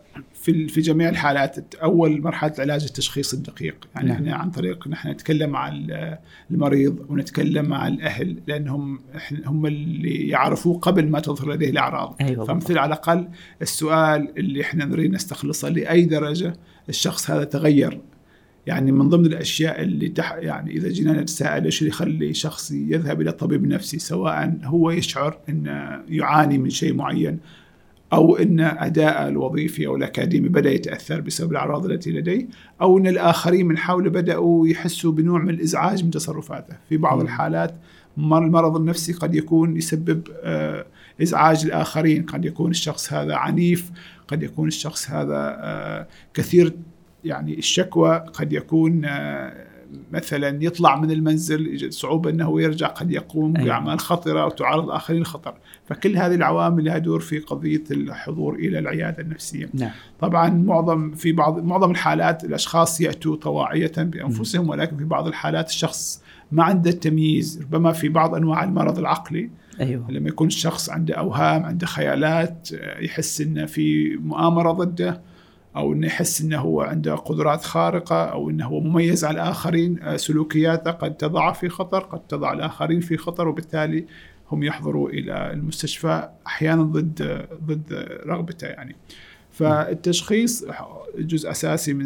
في 0.49 0.69
في 0.69 0.81
جميع 0.81 1.09
الحالات 1.09 1.75
أول 1.75 2.23
مرحلة 2.23 2.53
العلاج 2.59 2.85
التشخيص 2.85 3.35
الدقيق. 3.35 3.89
يعني 3.95 4.09
نعم. 4.09 4.17
إحنا 4.17 4.37
عن 4.37 4.51
طريق 4.51 4.89
نحن 4.89 5.09
نتكلم 5.09 5.51
مع 5.51 5.69
ال- 5.69 6.19
المريض 6.51 7.07
ونتكلم 7.09 7.65
مع 7.65 7.89
الأهل 7.89 8.37
لأنهم 8.47 9.01
هم 9.47 9.67
اللي 9.67 10.29
يعرفوه 10.29 10.79
قبل 10.79 11.09
ما 11.09 11.21
تظهر 11.21 11.53
لديه 11.53 11.71
الأعراض. 11.71 12.17
أيوه 12.21 12.45
فمثل 12.45 12.79
على 12.79 12.87
الأقل 12.95 13.29
السؤال 13.63 14.39
اللي 14.39 14.61
إحنا 14.61 14.85
نريد 14.85 15.13
نستخلصه 15.13 15.69
لأي 15.69 16.05
درجة 16.05 16.53
الشخص 16.89 17.31
هذا 17.31 17.45
تغير. 17.45 18.01
يعني 18.67 18.93
من 18.93 19.09
ضمن 19.09 19.27
الأشياء 19.27 19.83
اللي 19.83 20.09
تح 20.09 20.33
يعني 20.41 20.71
إذا 20.73 20.89
جينا 20.89 21.13
نتساءل 21.23 21.65
إيش 21.65 21.79
اللي 21.79 21.89
يخلي 21.91 22.35
شخص 22.35 22.71
يذهب 22.71 23.21
إلى 23.21 23.33
طبيب 23.33 23.67
نفسي 23.67 23.99
سواء 23.99 24.59
هو 24.65 24.91
يشعر 24.91 25.39
إنه 25.49 26.01
يعاني 26.09 26.59
من 26.59 26.71
شيء 26.71 26.95
معين 26.95 27.39
أو 28.13 28.37
إن 28.37 28.61
اداءه 28.61 29.29
الوظيفي 29.29 29.87
أو 29.87 29.97
الاكاديمي 29.97 30.49
بدأ 30.49 30.71
يتأثر 30.71 31.21
بسبب 31.21 31.53
الأعراض 31.53 31.87
التي 31.91 32.11
لديه 32.13 32.47
أو 32.81 32.99
إن 32.99 33.07
الآخرين 33.07 33.67
من 33.67 33.79
حوله 33.79 34.11
بدأوا 34.11 34.69
يحسوا 34.69 35.13
بنوع 35.13 35.43
من 35.43 35.51
الإزعاج 35.51 36.05
من 36.05 36.11
تصرفاته 36.11 36.75
في 36.89 36.97
بعض. 36.97 37.21
الحالات 37.21 37.75
مر- 38.17 38.45
المرض 38.45 38.77
النفسي 38.77 39.13
قد 39.13 39.35
يكون 39.35 39.77
يسبب 39.77 40.23
آه، 40.43 40.87
إزعاج 41.23 41.65
الآخرين 41.65 42.23
قد 42.23 42.45
يكون 42.45 42.71
الشخص 42.71 43.13
هذا 43.13 43.35
عنيف 43.35 43.91
قد 44.29 44.43
يكون 44.43 44.69
الشخص 44.69 45.11
هذا 45.11 45.57
آه، 45.61 46.07
كثير 46.35 46.73
يعني 47.25 47.59
الشكوى 47.59 48.25
قد 48.33 48.53
يكون 48.53 49.05
آه، 49.05 49.67
مثلا 50.13 50.65
يطلع 50.65 50.97
من 50.97 51.11
المنزل 51.11 51.67
يجد 51.67 51.93
صعوبة 51.93 52.31
أنه 52.31 52.63
يرجع 52.63 52.87
قد 52.87 53.11
يقوم 53.11 53.57
أيوة. 53.57 53.69
بأعمال 53.69 54.01
خطرة 54.01 54.47
وتعرض 54.47 54.85
الآخرين 54.85 55.19
للخطر 55.21 55.55
فكل 55.87 56.17
هذه 56.17 56.35
العوامل 56.35 56.85
لها 56.85 56.99
دور 56.99 57.21
في 57.21 57.39
قضية 57.39 57.85
الحضور 57.91 58.55
إلى 58.55 58.79
العيادة 58.79 59.23
النفسية. 59.23 59.69
نعم. 59.75 59.91
طبعا 60.21 60.49
معظم 60.49 61.11
في 61.11 61.33
بعض 61.33 61.65
معظم 61.65 61.91
الحالات 61.91 62.45
الأشخاص 62.45 63.01
يأتوا 63.01 63.37
طواعية 63.37 63.93
بأنفسهم 63.97 64.69
ولكن 64.69 64.97
في 64.97 65.05
بعض 65.05 65.27
الحالات 65.27 65.69
الشخص 65.69 66.23
ما 66.53 66.65
عنده 66.65 66.91
تمييز 66.91 67.61
ربما 67.63 67.93
في 67.93 68.09
بعض 68.09 68.35
أنواع 68.35 68.65
المرض 68.65 68.99
العقلي. 68.99 69.51
أيوه. 69.81 70.11
لما 70.11 70.29
يكون 70.29 70.47
الشخص 70.47 70.91
عنده 70.91 71.15
أوهام 71.15 71.63
عنده 71.63 71.87
خيالات 71.87 72.69
يحس 73.01 73.41
إنه 73.41 73.67
في 73.67 74.17
مؤامرة 74.17 74.73
ضده 74.73 75.21
أو 75.79 75.93
إنه 75.93 76.07
يحس 76.07 76.41
إنه 76.41 76.59
هو 76.59 76.81
عنده 76.81 77.15
قدرات 77.15 77.65
خارقة 77.65 78.25
أو 78.25 78.51
إنه 78.51 78.67
هو 78.67 78.81
مميز 78.81 79.25
على 79.25 79.35
الآخرين 79.35 80.03
آه، 80.03 80.17
سلوكياته 80.17 80.91
قد 80.91 81.17
تضع 81.17 81.53
في 81.53 81.69
خطر 81.69 82.01
قد 82.01 82.21
تضع 82.21 82.53
الآخرين 82.53 83.01
في 83.01 83.17
خطر 83.17 83.49
وبالتالي 83.49 84.07
هم 84.51 84.63
يحضروا 84.63 85.11
إلى 85.11 85.53
المستشفى 85.53 86.29
أحيانا 86.47 86.83
ضد 86.83 87.47
ضد 87.65 88.09
رغبته 88.27 88.67
يعني. 88.67 88.97
فالتشخيص 89.51 90.65
جزء 91.19 91.51
أساسي 91.51 91.95
من 91.95 92.05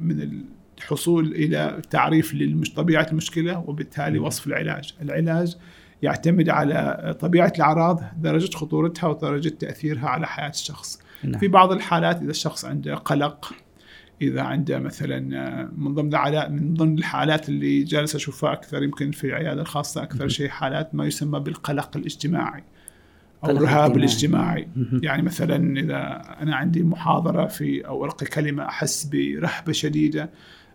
من 0.00 0.42
الحصول 0.78 1.26
إلى 1.26 1.82
تعريف 1.90 2.34
لطبيعه 2.34 3.06
المشكلة 3.10 3.64
وبالتالي 3.66 4.18
وصف 4.18 4.46
العلاج، 4.46 4.94
العلاج 5.02 5.56
يعتمد 6.02 6.48
على 6.48 7.16
طبيعة 7.20 7.52
الأعراض، 7.56 8.02
درجة 8.16 8.56
خطورتها 8.56 9.08
ودرجة 9.08 9.48
تأثيرها 9.48 10.08
على 10.08 10.26
حياة 10.26 10.50
الشخص. 10.50 11.00
نعم. 11.24 11.40
في 11.40 11.48
بعض 11.48 11.72
الحالات 11.72 12.22
إذا 12.22 12.30
الشخص 12.30 12.64
عنده 12.64 12.94
قلق 12.94 13.52
إذا 14.22 14.42
عنده 14.42 14.78
مثلا 14.78 15.20
من 15.76 15.94
ضمن 15.94 16.08
الحالات 16.08 16.50
من 16.50 16.74
ضمن 16.74 16.98
الحالات 16.98 17.48
اللي 17.48 17.82
جالس 17.82 18.14
أشوفها 18.14 18.52
أكثر 18.52 18.82
يمكن 18.82 19.10
في 19.10 19.26
العيادة 19.26 19.62
الخاصة 19.62 20.02
أكثر 20.02 20.28
شيء 20.28 20.48
حالات 20.48 20.94
ما 20.94 21.06
يسمى 21.06 21.40
بالقلق 21.40 21.96
الاجتماعي 21.96 22.64
أو 23.44 23.50
الرهاب 23.50 23.98
اجتماعي. 23.98 24.68
الاجتماعي. 24.76 25.00
يعني 25.02 25.22
مثلا 25.22 25.80
إذا 25.80 26.22
أنا 26.42 26.56
عندي 26.56 26.82
محاضرة 26.82 27.46
في 27.46 27.86
أو 27.86 28.04
ألقي 28.04 28.26
كلمة 28.26 28.64
أحس 28.64 29.04
برهبة 29.04 29.72
شديدة 29.72 30.30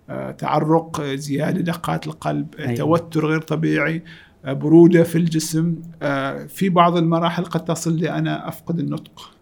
آه، 0.09 0.31
تعرق 0.31 0.99
آه، 0.99 1.15
زيادة 1.15 1.61
دقات 1.61 2.07
القلب 2.07 2.55
آه، 2.59 2.67
أيوة. 2.67 2.75
توتر 2.75 3.25
غير 3.25 3.41
طبيعي 3.41 4.03
آه، 4.45 4.53
برودة 4.53 5.03
في 5.03 5.17
الجسم 5.17 5.75
آه، 6.01 6.45
في 6.45 6.69
بعض 6.69 6.97
المراحل 6.97 7.45
قد 7.45 7.65
تصل 7.65 7.97
لي 7.97 8.11
أنا 8.11 8.47
أفقد 8.47 8.79
النطق. 8.79 9.32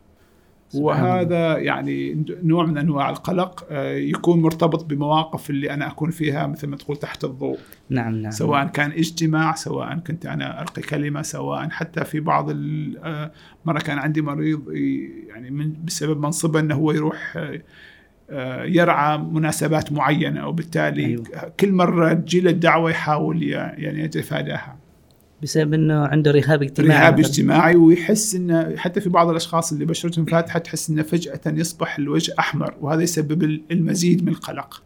وهذا 0.76 1.58
يعني 1.58 2.26
نوع 2.44 2.66
من 2.66 2.78
أنواع 2.78 3.10
القلق 3.10 3.68
آه، 3.72 3.94
يكون 3.96 4.42
مرتبط 4.42 4.86
بمواقف 4.86 5.50
اللي 5.50 5.74
أنا 5.74 5.88
أكون 5.88 6.12
فيها 6.12 6.48
مثل 6.48 6.68
ما 6.68 6.76
تقول 6.76 6.98
تحت 6.98 7.24
الضوء. 7.24 7.58
نعم 7.90 8.16
نعم. 8.16 8.32
سواء 8.32 8.66
كان 8.68 8.92
اجتماع 8.92 9.56
سواء 9.56 9.96
كنت 9.96 10.26
أنا 10.26 10.62
ألقي 10.62 10.82
كلمة 10.82 11.22
سواء 11.22 11.70
حتى 11.70 12.04
في 12.06 12.20
بعض 12.20 12.50
ال- 12.50 12.98
آه، 13.04 13.32
مرة 13.66 13.80
كان 13.80 13.98
عندي 13.98 14.22
مريض 14.22 14.72
يعني 15.28 15.52
من 15.52 15.74
بسبب 15.86 16.22
منصبة 16.26 16.60
إنه 16.60 16.76
هو 16.76 16.92
يروح 16.92 17.38
آه، 18.30 18.64
يرعى 18.64 19.18
مناسبات 19.18 19.92
معينة 19.92 20.48
وبالتالي 20.48 21.06
أيوة. 21.06 21.24
كل 21.60 21.72
مرة 21.72 22.14
تجي 22.14 22.40
له 22.42 22.50
الدعوة 22.52 22.92
يحاول 22.92 23.44
يعني 23.44 24.04
يتفاداها. 24.04 24.78
بسبب 25.44 25.74
إنه 25.74 26.06
عنده 26.06 26.32
رهاب 26.32 26.64
اجتماعي. 26.64 27.02
رهاب. 27.02 27.20
اجتماعي 27.20 27.76
ويحس 27.76 28.36
إنه 28.36 28.76
حتى 28.78 29.02
في 29.02 29.10
بعض 29.10 29.30
الأشخاص 29.30 29.72
اللي 29.72 29.86
بشرتهم 29.86 30.26
فاتحة 30.26 30.60
تحس 30.60 30.90
إنه 30.90 31.02
فجأة 31.04 31.42
يصبح 31.48 31.98
الوجه 31.98 32.34
أحمر 32.40 32.74
وهذا 32.82 33.02
يسبب 33.02 33.44
ال- 33.44 33.62
المزيد 33.72 34.24
من 34.24 34.30
القلق. 34.32 34.84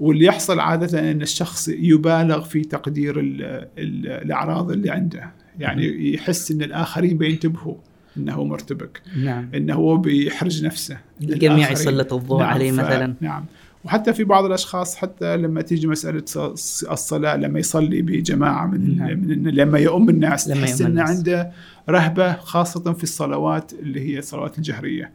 واللي 0.00 0.24
يحصل 0.24 0.60
عادة 0.60 1.10
إن 1.10 1.22
الشخص 1.22 1.68
يبالغ 1.68 2.40
في 2.44 2.60
تقدير 2.62 3.20
ال 3.20 3.42
ال 3.78 4.06
الأعراض 4.06 4.70
اللي 4.70 4.90
عنده، 4.90 5.30
يعني 5.58 6.12
يحس 6.14 6.50
إن 6.50 6.62
الآخرين 6.62 7.18
بينتبهوا 7.18 7.74
إنه 8.16 8.44
مرتبك، 8.44 9.02
نعم. 9.24 9.48
إنه 9.54 9.74
هو 9.74 9.96
بيحرج 9.96 10.64
نفسه. 10.64 10.98
الجميع 11.22 11.70
يسلط 11.70 12.12
الضوء 12.12 12.42
عليه 12.42 12.70
ف- 12.72 12.74
مثلا. 12.74 13.14
نعم. 13.20 13.44
وحتى 13.84 14.12
في 14.12 14.24
بعض 14.24 14.44
الأشخاص 14.44 14.96
حتى 14.96 15.36
لما 15.36 15.62
تيجي 15.62 15.86
مسألة 15.86 16.24
الصلاة 16.90 17.36
لما 17.36 17.58
يصلي 17.58 18.02
بجماعة 18.02 18.66
من, 18.66 18.98
نعم. 18.98 19.18
من 19.18 19.48
لما 19.48 19.78
يؤم 19.78 20.08
الناس 20.08 20.48
لما 20.48 20.66
تحس 20.66 20.80
إنه 20.80 20.88
الناس. 20.90 21.10
عنده 21.10 21.50
رهبة 21.88 22.32
خاصة 22.32 22.92
في 22.92 23.02
الصلوات 23.02 23.72
اللي 23.72 24.00
هي 24.00 24.18
الصلوات 24.18 24.58
الجهرية. 24.58 25.12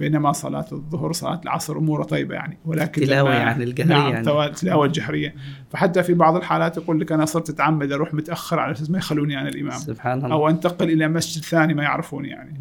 بينما 0.00 0.32
صلاة 0.32 0.66
الظهر 0.72 1.12
صلاة 1.12 1.40
العصر 1.44 1.78
أموره 1.78 2.02
طيبة 2.02 2.34
يعني. 2.34 2.58
ولكن 2.64 3.02
تلاوة 3.02 3.34
يعني 3.34 3.64
الجهرية 3.64 3.94
نعم 3.94 4.12
يعني. 4.12 4.54
تلاوة 4.54 4.86
الجهرية. 4.86 5.34
فحتى 5.70 6.02
في 6.02 6.14
بعض 6.14 6.36
الحالات 6.36 6.76
يقول 6.76 7.00
لك 7.00 7.12
أنا 7.12 7.24
صرت 7.24 7.50
أتعمد 7.50 7.92
أروح 7.92 8.14
متأخر 8.14 8.58
على 8.58 8.72
أساس 8.72 8.90
ما 8.90 8.98
يخلوني 8.98 9.40
أنا 9.40 9.48
الإمام. 9.48 9.78
سبحان 9.78 10.24
الله. 10.24 10.32
أو 10.32 10.48
أنتقل 10.48 10.90
إلى 10.90 11.08
مسجد 11.08 11.44
ثاني 11.44 11.74
ما 11.74 11.82
يعرفوني 11.82 12.28
يعني. 12.28 12.60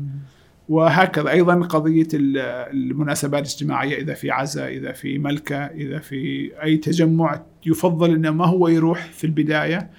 وهكذا. 0.69 1.29
أيضا 1.31 1.55
قضية 1.55 2.07
ال- 2.13 2.37
المناسبات 2.73 3.41
الاجتماعية 3.41 3.97
إذا 4.01 4.13
في 4.13 4.31
عزاء 4.31 4.71
إذا 4.77 4.91
في 4.91 5.17
ملكة 5.17 5.57
إذا 5.57 5.99
في 5.99 6.51
أي 6.63 6.77
تجمع 6.77 7.41
يفضل 7.65 8.13
إنه 8.13 8.31
ما 8.31 8.45
هو 8.45 8.67
يروح 8.67 9.05
في 9.11 9.23
البداية 9.23 9.89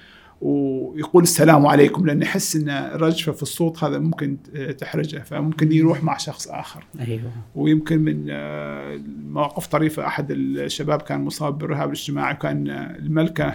ويقول 0.41 1.23
السلام 1.23 1.67
عليكم 1.67 2.07
لأن 2.07 2.23
يحس 2.23 2.57
إن 2.57 2.91
رجفة 2.95 3.33
في 3.33 3.43
الصوت 3.43 3.85
هذا 3.85 3.99
ممكن 3.99 4.37
تحرجه 4.79 5.19
فممكن 5.19 5.73
يروح 5.73 6.05
مع 6.05 6.17
شخص 6.17 6.49
آخر. 6.49 6.85
أيوه. 7.01 7.31
ويمكن 7.55 7.99
من 7.99 8.27
آه، 8.31 9.01
مواقف 9.31 9.67
طريفة 9.67 10.07
أحد 10.07 10.31
الشباب 10.31 11.03
كان 11.03 11.21
مصاب 11.21 11.59
بالرهاب 11.59 11.87
الاجتماعي 11.89 12.35
وكان 12.35 12.69
الملكة 12.99 13.55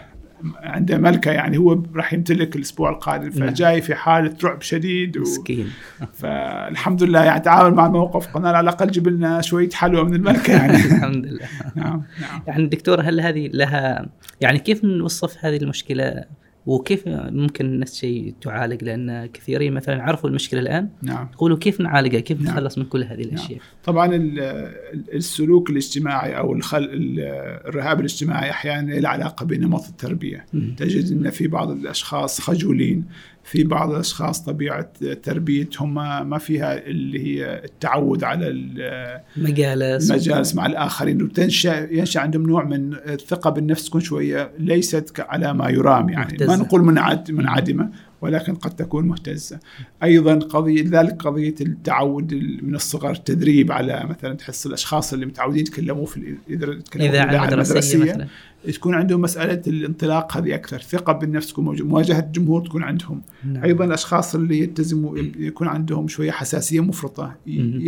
عنده 0.55 0.97
ملكة 0.97 1.31
يعني 1.31 1.57
هو 1.57 1.83
راح 1.95 2.13
يمتلك 2.13 2.55
الأسبوع 2.55 2.89
القادم 2.89 3.39
نعم. 3.39 3.49
فجاي 3.49 3.81
في 3.81 3.95
حالة 3.95 4.35
رعب 4.43 4.61
شديد 4.61 5.17
و... 5.17 5.21
مسكين. 5.21 5.69
فالحمد 6.13 7.03
لله 7.03 7.23
يعني 7.23 7.39
تعامل 7.39 7.75
مع 7.75 7.85
الموقف 7.85 8.27
قلنا 8.27 8.49
على 8.49 8.59
الأقل 8.59 8.87
جيب 8.87 9.07
لنا 9.07 9.41
شوية 9.41 9.69
حلوى 9.69 10.03
من 10.03 10.13
الملكة 10.13 10.53
يعني. 10.53 10.75
الحمد 10.95 11.25
لله. 11.25 11.47
نعم 11.75 12.03
نعم. 12.21 12.41
يعني 12.47 12.67
دكتور 12.67 13.01
هل 13.01 13.21
هذه 13.21 13.49
لها 13.53 14.09
يعني 14.41 14.59
كيف 14.59 14.83
نوصف 14.83 15.45
هذه 15.45 15.57
المشكلة؟ 15.57 16.23
وكيف 16.67 17.03
ممكن 17.07 17.65
الناس 17.65 17.95
شيء 17.95 18.33
تعالج؟ 18.41 18.83
لأن 18.83 19.25
كثيرين 19.25 19.73
مثلا 19.73 20.03
عرفوا 20.03 20.29
المشكلة 20.29 20.59
الآن. 20.59 20.89
نعم. 21.01 21.29
يقولوا 21.33 21.57
كيف 21.57 21.81
نعالجها؟ 21.81 22.19
كيف 22.19 22.41
نعم. 22.41 22.47
نتخلص 22.51 22.77
من 22.77 22.85
كل 22.85 23.03
هذه 23.03 23.21
الأشياء؟ 23.21 23.59
طبعا 23.83 24.15
ال- 24.15 24.39
ال- 24.39 25.15
السلوك 25.15 25.69
الاجتماعي 25.69 26.37
أو 26.37 26.53
الخل... 26.53 26.83
ال- 26.83 27.19
الرهاب 27.67 27.99
الاجتماعي 27.99 28.49
أحيانا 28.49 28.93
له 28.93 29.09
علاقة 29.09 29.45
بنمط 29.45 29.87
التربية. 29.87 30.45
مم. 30.53 30.75
تجد 30.77 31.11
إن 31.11 31.29
في 31.29 31.47
بعض 31.47 31.71
الأشخاص 31.71 32.41
خجولين 32.41 33.03
في 33.47 33.63
بعض 33.63 33.91
الأشخاص 33.91 34.41
طبيعة 34.43 34.89
تربيتهم 35.23 35.93
ما 35.93 36.23
ما 36.23 36.37
فيها 36.37 36.77
اللي 36.87 37.19
هي 37.25 37.61
التعود 37.65 38.23
على 38.23 38.47
ال- 38.47 39.19
مجالس. 39.37 40.11
المجالس 40.11 40.55
مع 40.55 40.65
الآخرين. 40.65 41.21
وتنشا 41.21 41.87
ينشأ 41.91 42.19
عندهم 42.19 42.43
نوع 42.47 42.63
من 42.63 42.93
الثقة 42.93 43.49
بالنفس 43.49 43.85
تكون 43.85 44.01
شوية 44.01 44.51
ليست 44.59 45.19
على 45.19 45.53
ما 45.53 45.69
يرام 45.69 46.09
يعني. 46.09 46.25
مهتزة. 46.31 46.47
ما 46.47 46.55
نقول 46.55 46.81
منعد 46.81 47.31
منعدمة 47.31 47.89
ولكن 48.21 48.55
قد 48.55 48.75
تكون 48.75 49.05
مهتزة. 49.07 49.59
أيضا 50.03 50.33
قضيه 50.35 50.83
ذلك 50.87 51.21
قضية 51.23 51.55
التعود 51.61 52.31
ال- 52.33 52.59
من 52.65 52.75
الصغر 52.75 53.11
التدريب 53.11 53.71
على 53.71 54.05
مثلا 54.09 54.33
تحس 54.33 54.65
الأشخاص 54.65 55.13
اللي 55.13 55.25
متعودين 55.25 55.61
يتكلموا 55.61 56.05
في 56.05 56.35
يتكلموا 56.49 56.79
في 56.87 56.97
إذاعة 57.09 57.23
الإذاعة 57.25 57.45
مدرسية. 57.45 57.97
مثلا. 58.03 58.27
تكون 58.73 58.95
عندهم 58.95 59.21
مسألة 59.21 59.61
الانطلاق 59.67 60.37
هذه 60.37 60.55
أكثر. 60.55 60.79
ثقة 60.79 61.13
بالنفس 61.13 61.47
تكون 61.47 61.81
مواجهة 61.81 62.19
الجمهور 62.19 62.65
تكون 62.65 62.83
عندهم. 62.83 63.21
نعم. 63.45 63.63
أيضا 63.63 63.85
الأشخاص 63.85 64.35
اللي 64.35 64.59
يلتزموا 64.59 65.17
يكون 65.37 65.67
عندهم 65.67 66.07
شوية 66.07 66.31
حساسية 66.31 66.79
مفرطة. 66.79 67.35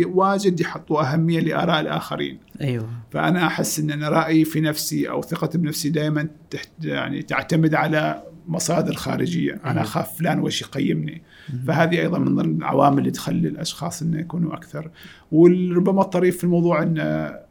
واجد 0.04 0.60
يحطوا 0.60 1.12
أهمية 1.12 1.40
لآراء 1.40 1.80
الآخرين. 1.80 2.38
أيوه. 2.60 2.88
فأنا 3.10 3.46
أحس 3.46 3.80
إن 3.80 3.90
أنا 3.90 4.08
رأيي 4.08 4.44
في 4.44 4.60
نفسي 4.60 5.10
أو 5.10 5.22
ثقتي 5.22 5.58
بنفسي 5.58 5.88
دائما 5.88 6.28
تحت 6.50 6.70
يعني 6.82 7.22
تعتمد 7.22 7.74
على 7.74 8.22
مصادر 8.48 8.94
خارجية. 8.94 9.52
أنا 9.52 9.70
أيوة. 9.70 9.82
أخاف 9.82 10.18
فلان 10.18 10.40
وش 10.40 10.62
يقيمني. 10.62 11.22
فهذه 11.66 12.00
أيضا 12.00 12.18
من 12.18 12.34
ضمن 12.34 12.56
العوامل 12.56 12.98
اللي 12.98 13.10
تخلي 13.10 13.48
الأشخاص 13.48 14.02
إنه 14.02 14.20
يكونوا 14.20 14.54
أكثر 14.54 14.90
وربما 15.32 16.02
الطريف 16.02 16.38
في 16.38 16.44
الموضوع 16.44 16.82
إن 16.82 16.94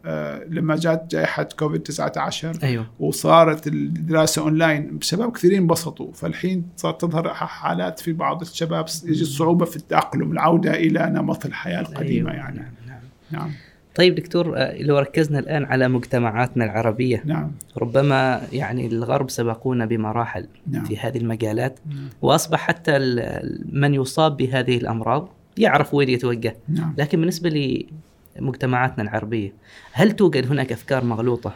آه، 0.05 0.43
لما 0.49 0.75
جات 0.75 1.11
جائحه 1.11 1.43
كوفيد 1.43 1.81
19 1.81 2.57
أيوه 2.63 2.85
وصارت 2.99 3.67
الدراسة 3.67 4.41
أونلاين 4.41 4.99
شباب 5.01 5.31
كثيرين 5.31 5.61
انبسطوا 5.61 6.11
فالحين 6.13 6.65
صارت 6.77 7.01
تظهر 7.01 7.33
حالات 7.33 7.99
في 7.99 8.13
بعض 8.13 8.41
الشباب 8.41 8.85
يجد 9.03 9.25
صعوبه 9.25 9.65
في 9.65 9.75
التأقلم 9.75 10.31
العودة 10.31 10.73
إلى 10.73 11.09
نمط 11.09 11.45
الحياة 11.45 11.81
القديمة 11.81 12.31
أيوة. 12.31 12.43
يعني 12.43 12.59
نعم. 12.87 12.99
نعم. 13.31 13.51
طيب 13.99 14.15
دكتور 14.15 14.57
آه، 14.57 14.81
لو 14.81 14.99
ركزنا 14.99 15.39
الآن 15.39 15.65
على 15.65 15.87
مجتمعاتنا 15.87 16.65
العربية 16.65 17.23
نعم 17.25 17.51
ربما 17.77 18.41
يعني 18.53 18.87
الغرب 18.87 19.29
سبقونا 19.29 19.85
بمراحل 19.85 20.47
نعم. 20.67 20.83
في 20.83 20.97
هذه 20.97 21.17
المجالات 21.17 21.79
نعم. 21.89 22.09
وأصبح 22.21 22.59
حتى 22.59 22.99
من 23.71 23.93
يصاب 23.93 24.37
بهذه 24.37 24.77
الأمراض 24.77 25.29
يعرف 25.57 25.93
وين 25.93 26.09
يتوجه 26.09 26.55
نعم 26.69 26.93
لكن 26.97 27.19
بالنسبة 27.19 27.83
لمجتمعاتنا 28.39 29.03
العربية 29.03 29.53
هل 29.91 30.11
توجد 30.11 30.47
هناك 30.47 30.71
أفكار 30.71 31.03
مغلوطة 31.05 31.53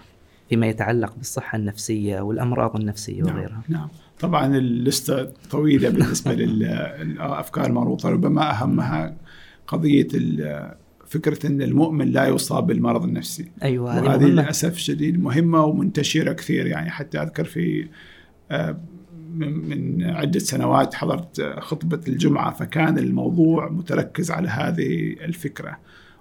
فيما 0.50 0.68
يتعلق 0.68 1.14
بالصحة 1.18 1.56
النفسية 1.58 2.22
والأمراض 2.22 2.76
النفسية 2.76 3.24
نعم. 3.24 3.36
وغيرها 3.36 3.62
نعم 3.70 3.88
طبعا 4.20 4.58
اللستة 4.58 5.28
طويلة 5.52 5.90
بالنسبة 5.90 6.34
للأفكار 6.44 7.66
المغلوطة 7.66 8.10
ربما 8.10 8.52
أهمها 8.52 9.16
قضية 9.68 10.08
فكرة 11.14 11.48
أن 11.48 11.62
المؤمن 11.62 12.08
لا 12.08 12.28
يصاب 12.28 12.68
بالمرض 12.68 13.04
النفسي. 13.04 13.52
أيوه 13.64 13.92
هذه 13.92 14.04
وهذه 14.04 14.20
مهمة. 14.20 14.42
للأسف 14.42 14.78
شديد 14.78 15.24
مهمة 15.24 15.66
ومنتشرة 15.66 16.34
كثير. 16.34 16.68
يعني 16.68 16.90
حتى 16.90 17.22
أذكر 17.22 17.44
في 17.44 17.88
آه، 18.52 18.78
من 19.34 19.70
من 19.70 20.04
عدة 20.04 20.40
سنوات 20.40 20.94
حضرت 20.94 21.40
آه، 21.40 21.60
خطبة 21.60 22.00
الجمعة 22.08 22.54
فكان 22.54 22.98
الموضوع 22.98 23.70
متركز 23.70 24.32
على 24.32 24.50
هذه 24.50 25.16
الفكرة. 25.26 25.78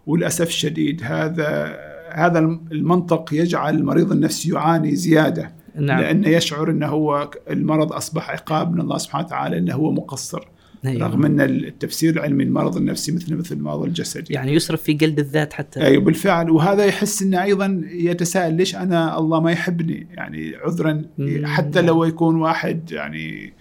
وللأسف 0.07 0.47
الشديد 0.47 1.01
هذا 1.05 1.77
هذا 2.13 2.39
المنطق 2.73 3.35
يجعل 3.35 3.75
المريض 3.75 4.13
النفسي 4.13 4.53
يعاني 4.53 4.97
زيادة. 4.97 5.53
نعم. 5.75 6.01
لأنه 6.01 6.29
يشعر 6.29 6.71
أنه 6.71 6.87
هو 6.87 7.31
المرض 7.51 7.93
أصبح 7.93 8.31
عقاب 8.31 8.73
من 8.73 8.81
الله 8.81 8.99
سبحانه 8.99 9.27
وتعالى 9.27 9.59
أنه 9.59 9.75
هو 9.75 9.93
مقصر. 9.93 10.49
أيوة. 10.85 11.07
رغم 11.07 11.25
أن 11.25 11.41
التفسير 11.41 12.13
العلمي 12.15 12.45
المرض 12.45 12.77
النفسي 12.77 13.13
مثل 13.13 13.37
مثل 13.37 13.55
المرض 13.55 13.83
الجسدي 13.83 14.35
يعني 14.35 14.53
يسرف 14.55 14.83
في 14.83 14.93
جلد 14.93 15.19
الذات 15.19 15.53
حتى 15.53 15.81
أيوه 15.83 16.03
بالفعل 16.05 16.51
وهذا 16.51 16.85
يحس 16.85 17.23
أنه 17.23 17.43
أيضا 17.43 17.83
يتساءل 17.91 18.55
ليش 18.55 18.77
أنا 18.77 19.19
الله 19.19 19.41
ما 19.41 19.53
يحبني 19.53 20.07
يعني 20.15 20.53
عذرا. 20.57 21.03
حتى 21.45 21.83
لو 21.83 22.05
يكون 22.05 22.37
واحد 22.37 22.91
يعني 22.93 23.53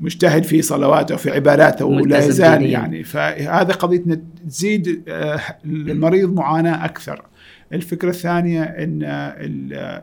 مجتهد 0.00 0.44
في 0.44 0.62
صلواته 0.62 1.14
وفي 1.14 1.30
عباداته 1.30 1.84
ولا 1.84 2.18
يزال. 2.18 2.62
يعني 2.66 3.02
فهذا 3.04 3.72
قضية 3.72 4.20
تزيد 4.48 5.02
آه، 5.08 5.40
المريض 5.64 6.34
معاناة 6.34 6.84
أكثر 6.84 7.22
الفكرة 7.72 8.08
الثانية 8.10 8.62
أن 8.62 8.98
ال- 9.04 10.02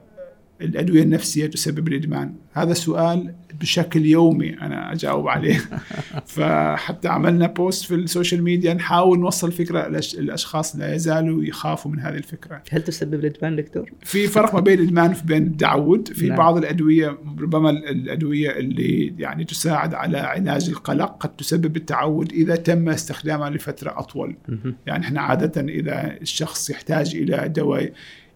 الأدوية 0.62 1.04
النفسية 1.04 1.48
تسبب 1.48 1.88
الإدمان 1.88 2.34
هذا 2.54 2.74
سؤال 2.74 3.34
بشكل 3.60 4.06
يومي 4.06 4.62
أنا 4.62 4.92
أجاوب 4.92 5.28
عليه 5.28 5.62
فحتى 6.36 7.08
عملنا 7.08 7.48
post 7.48 7.86
في 7.86 7.96
ال 7.96 8.03
social 8.03 8.44
media 8.44 8.74
نحاول 8.74 9.20
نوصل 9.20 9.52
فكرة 9.52 9.88
الأشخاص 10.18 10.76
لا 10.76 10.96
يزالوا 10.96 11.44
يخافوا 11.44 11.92
من 11.92 12.00
هذه 12.00 12.16
الفكرة 12.16 12.62
هل 12.72 12.84
تسبب 12.84 13.14
الإدمان 13.14 13.56
دكتور؟ 13.56 13.92
في 14.02 14.28
فرق 14.28 14.54
ما 14.54 14.60
بين 14.60 14.80
الإدمان 14.80 15.16
وبين 15.24 15.48
التعود 15.48 16.08
في 16.08 16.28
نعم. 16.28 16.38
بعض 16.38 16.58
الأدوية 16.58 17.18
ربما 17.40 17.70
الأدوية 17.70 18.52
اللي 18.52 19.16
يعني 19.18 19.44
تساعد 19.44 19.94
على 19.94 20.18
علاج 20.18 20.70
القلق 20.70 21.18
قد 21.20 21.36
تسبب 21.36 21.76
التعود 21.76 22.32
إذا 22.32 22.56
تم 22.56 22.90
استخدامها 22.90 23.50
لفترة 23.50 24.00
أطول 24.00 24.36
مهم. 24.48 24.76
يعني 24.86 25.06
إحنا 25.06 25.22
عادة 25.22 25.62
إذا 25.62 26.18
الشخص 26.22 26.70
يحتاج 26.70 27.16
إلى 27.16 27.50
دواء 27.50 27.92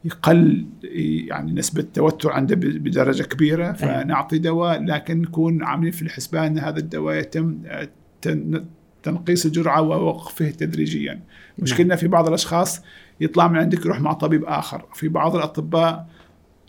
يقل 0.05 0.65
يعني 1.27 1.51
نسبة 1.51 1.81
التوتر 1.81 2.31
عنده 2.31 2.55
بدرجة 2.55 3.23
كبيرة 3.23 3.71
فنعطي 3.71 4.37
دواء 4.37 4.83
لكن 4.83 5.21
نكون 5.21 5.63
عاملين 5.63 5.91
في 5.91 6.01
الحسبان 6.01 6.43
أن 6.45 6.57
هذا 6.59 6.79
الدواء 6.79 7.15
يتم 7.15 7.57
آه، 7.65 7.89
تن- 8.21 8.65
تنقيص 9.03 9.45
الجرعة 9.45 9.81
ووقفه 9.81 10.49
تدريجيا. 10.49 11.19
مشكلنا 11.59 11.95
في 11.95 12.07
بعض 12.07 12.27
الأشخاص 12.27 12.81
يطلع 13.21 13.47
من 13.47 13.57
عندك 13.57 13.85
يروح 13.85 14.01
مع 14.01 14.13
طبيب 14.13 14.43
آخر. 14.45 14.85
في 14.93 15.07
بعض 15.07 15.35
الأطباء 15.35 16.09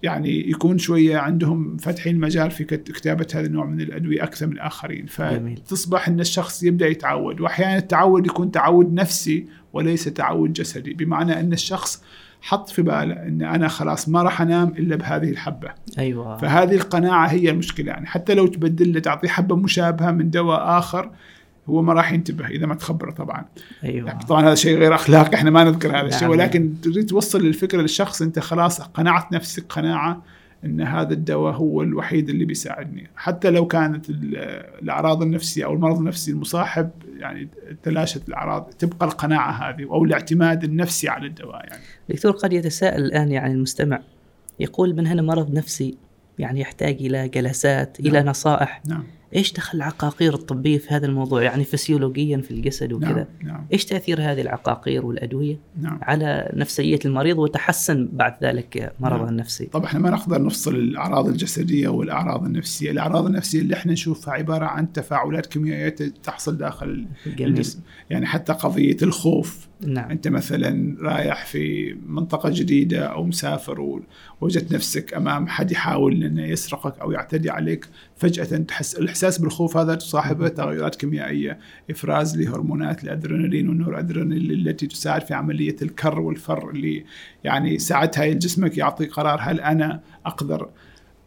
يعني 0.02 0.50
يكون 0.50 0.78
شوية 0.78 1.16
عندهم 1.16 1.76
فاتحين 1.76 2.14
المجال 2.14 2.50
في 2.50 2.64
كت- 2.64 2.92
كتابة 2.92 3.26
هذا 3.34 3.46
النوع 3.46 3.66
من 3.66 3.80
الأدوية 3.80 4.22
أكثر 4.22 4.46
من 4.46 4.52
الآخرين. 4.52 5.06
فتصبح 5.06 6.08
أن 6.08 6.20
الشخص 6.20 6.62
يبدأ 6.62 6.86
يتعود. 6.86 7.40
وأحيانا 7.40 7.76
التعود 7.78 8.26
يكون 8.26 8.50
تعود 8.50 8.92
نفسي 8.94 9.46
وليس 9.72 10.04
تعود 10.04 10.52
جسدي. 10.52 10.94
بمعنى 10.94 11.40
أن 11.40 11.52
الشخص 11.52 12.02
حط 12.42 12.68
في 12.70 12.82
باله 12.82 13.14
أن 13.14 13.42
أنا 13.42 13.68
خلاص 13.68 14.08
ما 14.08 14.22
راح 14.22 14.42
أنام 14.42 14.68
إلا 14.68 14.96
بهذه 14.96 15.30
الحبة. 15.30 15.68
أيوه. 15.98 16.36
فهذه 16.36 16.74
القناعة 16.74 17.26
هي 17.26 17.50
المشكلة 17.50 17.92
يعني. 17.92 18.06
حتى 18.06 18.34
لو 18.34 18.46
تبدل 18.46 18.92
له 18.92 19.00
تعطيه 19.00 19.28
حبة 19.28 19.56
مشابهة 19.56 20.10
من 20.10 20.30
دواء 20.30 20.78
آخر 20.78 21.10
هو 21.68 21.82
ما 21.82 21.92
راح 21.92 22.12
ينتبه 22.12 22.46
إذا 22.46 22.66
ما 22.66 22.74
تخبره 22.74 23.10
طبعا. 23.10 23.44
أيوه. 23.84 24.08
يعني 24.08 24.24
طبعا 24.24 24.46
هذا 24.46 24.54
شيء 24.54 24.78
غير 24.78 24.94
أخلاقي 24.94 25.34
إحنا 25.34 25.50
ما 25.50 25.64
نذكر 25.64 26.00
هذا 26.00 26.06
الشيء. 26.06 26.28
ولكن 26.28 26.72
تريد 26.82 27.06
توصل 27.06 27.40
الفكرة 27.40 27.82
للشخص 27.82 28.22
أنت 28.22 28.38
خلاص 28.38 28.80
قنعت 28.80 29.32
نفسك 29.32 29.64
قناعة 29.68 30.22
إن 30.64 30.80
هذا 30.80 31.12
الدواء 31.12 31.54
هو 31.54 31.82
الوحيد 31.82 32.28
اللي 32.28 32.44
بيساعدني. 32.44 33.06
حتى 33.16 33.50
لو 33.50 33.66
كانت 33.66 34.10
ال- 34.10 34.36
الأعراض 34.82 35.22
النفسية 35.22 35.64
أو 35.64 35.74
المرض 35.74 35.98
النفسي 35.98 36.30
المصاحب 36.30 36.90
يعني 37.20 37.48
تلاشت 37.82 38.28
الأعراض 38.28 38.70
تبقى 38.78 39.06
القناعة 39.06 39.50
هذه 39.50 39.82
أو 39.82 40.04
الاعتماد 40.04 40.64
النفسي 40.64 41.08
على 41.08 41.26
الدواء 41.26 41.66
يعني. 41.66 41.82
دكتور 42.08 42.32
قد 42.32 42.52
يتساءل 42.52 43.04
الآن 43.04 43.30
يعني 43.32 43.52
المستمع 43.52 44.00
يقول 44.60 44.96
من 44.96 45.06
هنا 45.06 45.22
مرض 45.22 45.54
نفسي 45.54 45.96
يعني 46.38 46.60
يحتاج 46.60 46.94
إلى 46.94 47.28
جلسات 47.28 48.00
إلى 48.00 48.10
نعم. 48.10 48.26
نصائح. 48.26 48.82
نعم. 48.86 49.04
إيش 49.36 49.52
دخل 49.52 49.78
العقاقير 49.78 50.34
الطبية 50.34 50.78
في 50.78 50.94
هذا 50.94 51.06
الموضوع؟ 51.06 51.42
يعني 51.42 51.64
فسيولوجيا 51.64 52.38
في 52.38 52.50
الجسد 52.50 52.92
وكذا. 52.92 53.12
نعم. 53.12 53.52
نعم 53.52 53.66
إيش 53.72 53.84
تأثير 53.84 54.20
هذه 54.20 54.40
العقاقير 54.40 55.06
والأدوية 55.06 55.58
نعم. 55.80 55.98
على 56.02 56.52
نفسية 56.54 56.98
المريض 57.04 57.38
وتحسن 57.38 58.08
بعد 58.12 58.34
ذلك 58.42 58.92
مرضه 59.00 59.16
نعم. 59.16 59.28
النفسي؟ 59.28 59.66
طبعا 59.66 59.86
إحنا 59.86 60.00
ما 60.00 60.10
نقدر 60.10 60.42
نفصل 60.42 60.74
الأعراض 60.74 61.28
الجسدية 61.28 61.88
والأعراض 61.88 62.44
النفسية، 62.44 62.90
الأعراض 62.90 63.26
النفسية 63.26 63.60
اللي 63.60 63.74
إحنا 63.74 63.92
نشوفها 63.92 64.34
عبارة 64.34 64.66
عن 64.66 64.92
تفاعلات 64.92 65.46
كيميائية 65.46 65.94
تحصل 66.22 66.56
داخل 66.56 67.06
جميل. 67.26 67.48
الجسم، 67.48 67.80
يعني 68.10 68.26
حتى 68.26 68.52
قضية 68.52 68.96
الخوف. 69.02 69.70
نعم. 69.86 70.10
أنت 70.10 70.28
مثلا 70.28 70.96
رايح 71.00 71.46
في 71.46 71.96
منطقة 72.06 72.50
جديدة 72.52 73.06
أو 73.06 73.24
مسافر 73.24 73.80
ووجدت 74.40 74.72
نفسك 74.72 75.14
أمام 75.14 75.48
حد 75.48 75.72
يحاول 75.72 76.24
انه 76.24 76.46
يسرقك 76.46 76.98
أو 77.00 77.12
يعتدي 77.12 77.50
عليك 77.50 77.88
فجأة 78.16 78.44
تحس 78.44 78.94
الإحساس 78.94 79.38
بالخوف 79.38 79.76
هذا 79.76 79.94
تصاحبه 79.94 80.48
تغيرات 80.48 80.96
كيميائية 80.96 81.58
إفراز 81.90 82.38
لهرمونات 82.38 83.04
الأدرينالين 83.04 83.68
والنور 83.68 83.98
ادرينالين 83.98 84.50
التي 84.50 84.86
تساعد 84.86 85.22
في 85.22 85.34
عملية 85.34 85.76
الكر 85.82 86.20
والفر 86.20 86.70
اللي 86.70 87.04
يعني 87.44 87.78
ساعتها 87.78 88.26
جسمك 88.26 88.78
يعطي 88.78 89.06
قرار 89.06 89.38
هل 89.42 89.60
أنا 89.60 90.00
أقدر 90.26 90.68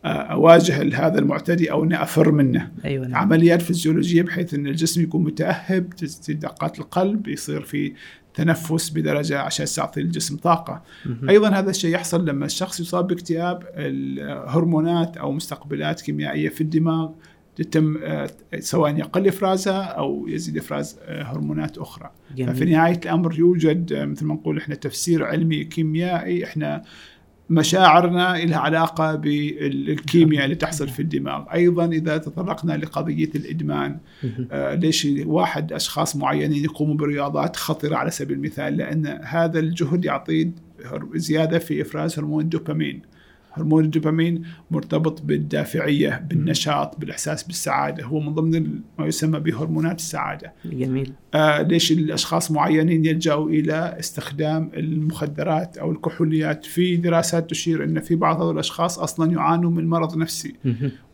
آه، 0.05 0.07
أواجه 0.07 1.07
هذا 1.07 1.19
المعتدي 1.19 1.71
أو 1.71 1.83
أني 1.83 2.03
أفر 2.03 2.31
منه. 2.31 2.71
أيوه 2.85 3.07
نعم. 3.07 3.21
عمليات 3.21 3.61
فيزيولوجية 3.61 4.21
بحيث 4.21 4.53
إن 4.53 4.67
الجسم 4.67 5.01
يكون 5.01 5.23
متأهب 5.23 5.89
تزيد 5.89 6.39
دقات 6.39 6.79
القلب 6.79 7.27
يصير 7.27 7.61
في 7.61 7.93
تنفس 8.33 8.89
بدرجة 8.89 9.39
عشان 9.39 9.65
تعطي 9.65 10.01
الجسم 10.01 10.37
طاقة. 10.37 10.81
أيضا 11.29 11.49
هذا 11.49 11.69
الشيء 11.69 11.93
يحصل 11.93 12.25
لما 12.25 12.45
الشخص 12.45 12.79
يصاب 12.79 13.07
باكتئاب 13.07 13.63
الهرمونات 13.75 15.17
أو 15.17 15.31
مستقبلات 15.31 16.01
كيميائية 16.01 16.49
في 16.49 16.61
الدماغ 16.61 17.09
تتم 17.55 17.97
آه، 18.03 18.29
سواء 18.59 18.97
يقل 18.97 19.27
إفرازها 19.27 19.83
أو 19.83 20.27
يزيد 20.27 20.57
إفراز 20.57 20.99
آه، 21.05 21.23
هرمونات 21.23 21.77
أخرى. 21.77 22.11
ففي 22.29 22.43
جميل 22.43 22.71
نهاية 22.71 22.99
الأمر 23.05 23.39
يوجد 23.39 23.93
آه، 23.93 24.05
مثل 24.05 24.25
ما 24.25 24.33
نقول 24.33 24.57
إحنا 24.57 24.75
تفسير 24.75 25.25
علمي 25.25 25.63
كيميائي 25.63 26.43
إحنا 26.43 26.83
مشاعرنا 27.49 28.45
لها 28.45 28.57
علاقة 28.57 29.15
بالكيمياء 29.15 30.43
اللي 30.45 30.55
تحصل 30.55 30.89
في 30.89 31.01
الدماغ. 31.01 31.43
أيضا 31.53 31.85
إذا 31.85 32.17
تطرقنا 32.17 32.77
لقضية 32.77 33.29
الإدمان. 33.35 33.97
آه، 34.51 34.75
ليش 34.75 35.07
واحد 35.25 35.73
أشخاص 35.73 36.15
معينين 36.15 36.63
يقوموا 36.63 36.95
برياضات؟ 36.95 37.55
خطرة 37.55 37.95
على 37.95 38.11
سبيل 38.11 38.37
المثال 38.37 38.77
لأن 38.77 39.19
هذا 39.23 39.59
الجهد 39.59 40.05
يعطي 40.05 40.51
زيادة 41.15 41.59
في 41.59 41.81
إفراز 41.81 42.19
هرمون 42.19 42.43
الدوبامين 42.43 43.01
هرمون 43.53 43.85
الدوبامين 43.85 44.43
مرتبط 44.71 45.21
بالدافعية 45.21 46.25
بالنشاط 46.29 46.99
بالإحساس 46.99 47.43
بالسعادة. 47.43 48.03
هو 48.03 48.19
من 48.19 48.33
ضمن 48.33 48.79
ما 48.99 49.05
يسمى 49.05 49.39
بهرمونات 49.39 49.99
السعادة. 49.99 50.53
جميل. 50.65 51.11
آه، 51.33 51.61
ليش 51.61 51.91
الأشخاص 51.91 52.51
معينين 52.51 53.05
يلجأوا 53.05 53.49
إلى 53.49 53.95
استخدام 53.99 54.71
المخدرات 54.77 55.77
أو 55.77 55.91
الكحوليات 55.91 56.65
في 56.65 56.95
دراسات 56.95 57.49
تشير 57.49 57.83
إن 57.83 57.99
في 57.99 58.15
بعض 58.15 58.41
هذول 58.41 58.53
الأشخاص 58.53 58.99
أصلا 58.99 59.31
يعانوا 59.31 59.71
من 59.71 59.87
مرض 59.87 60.17
نفسي. 60.17 60.53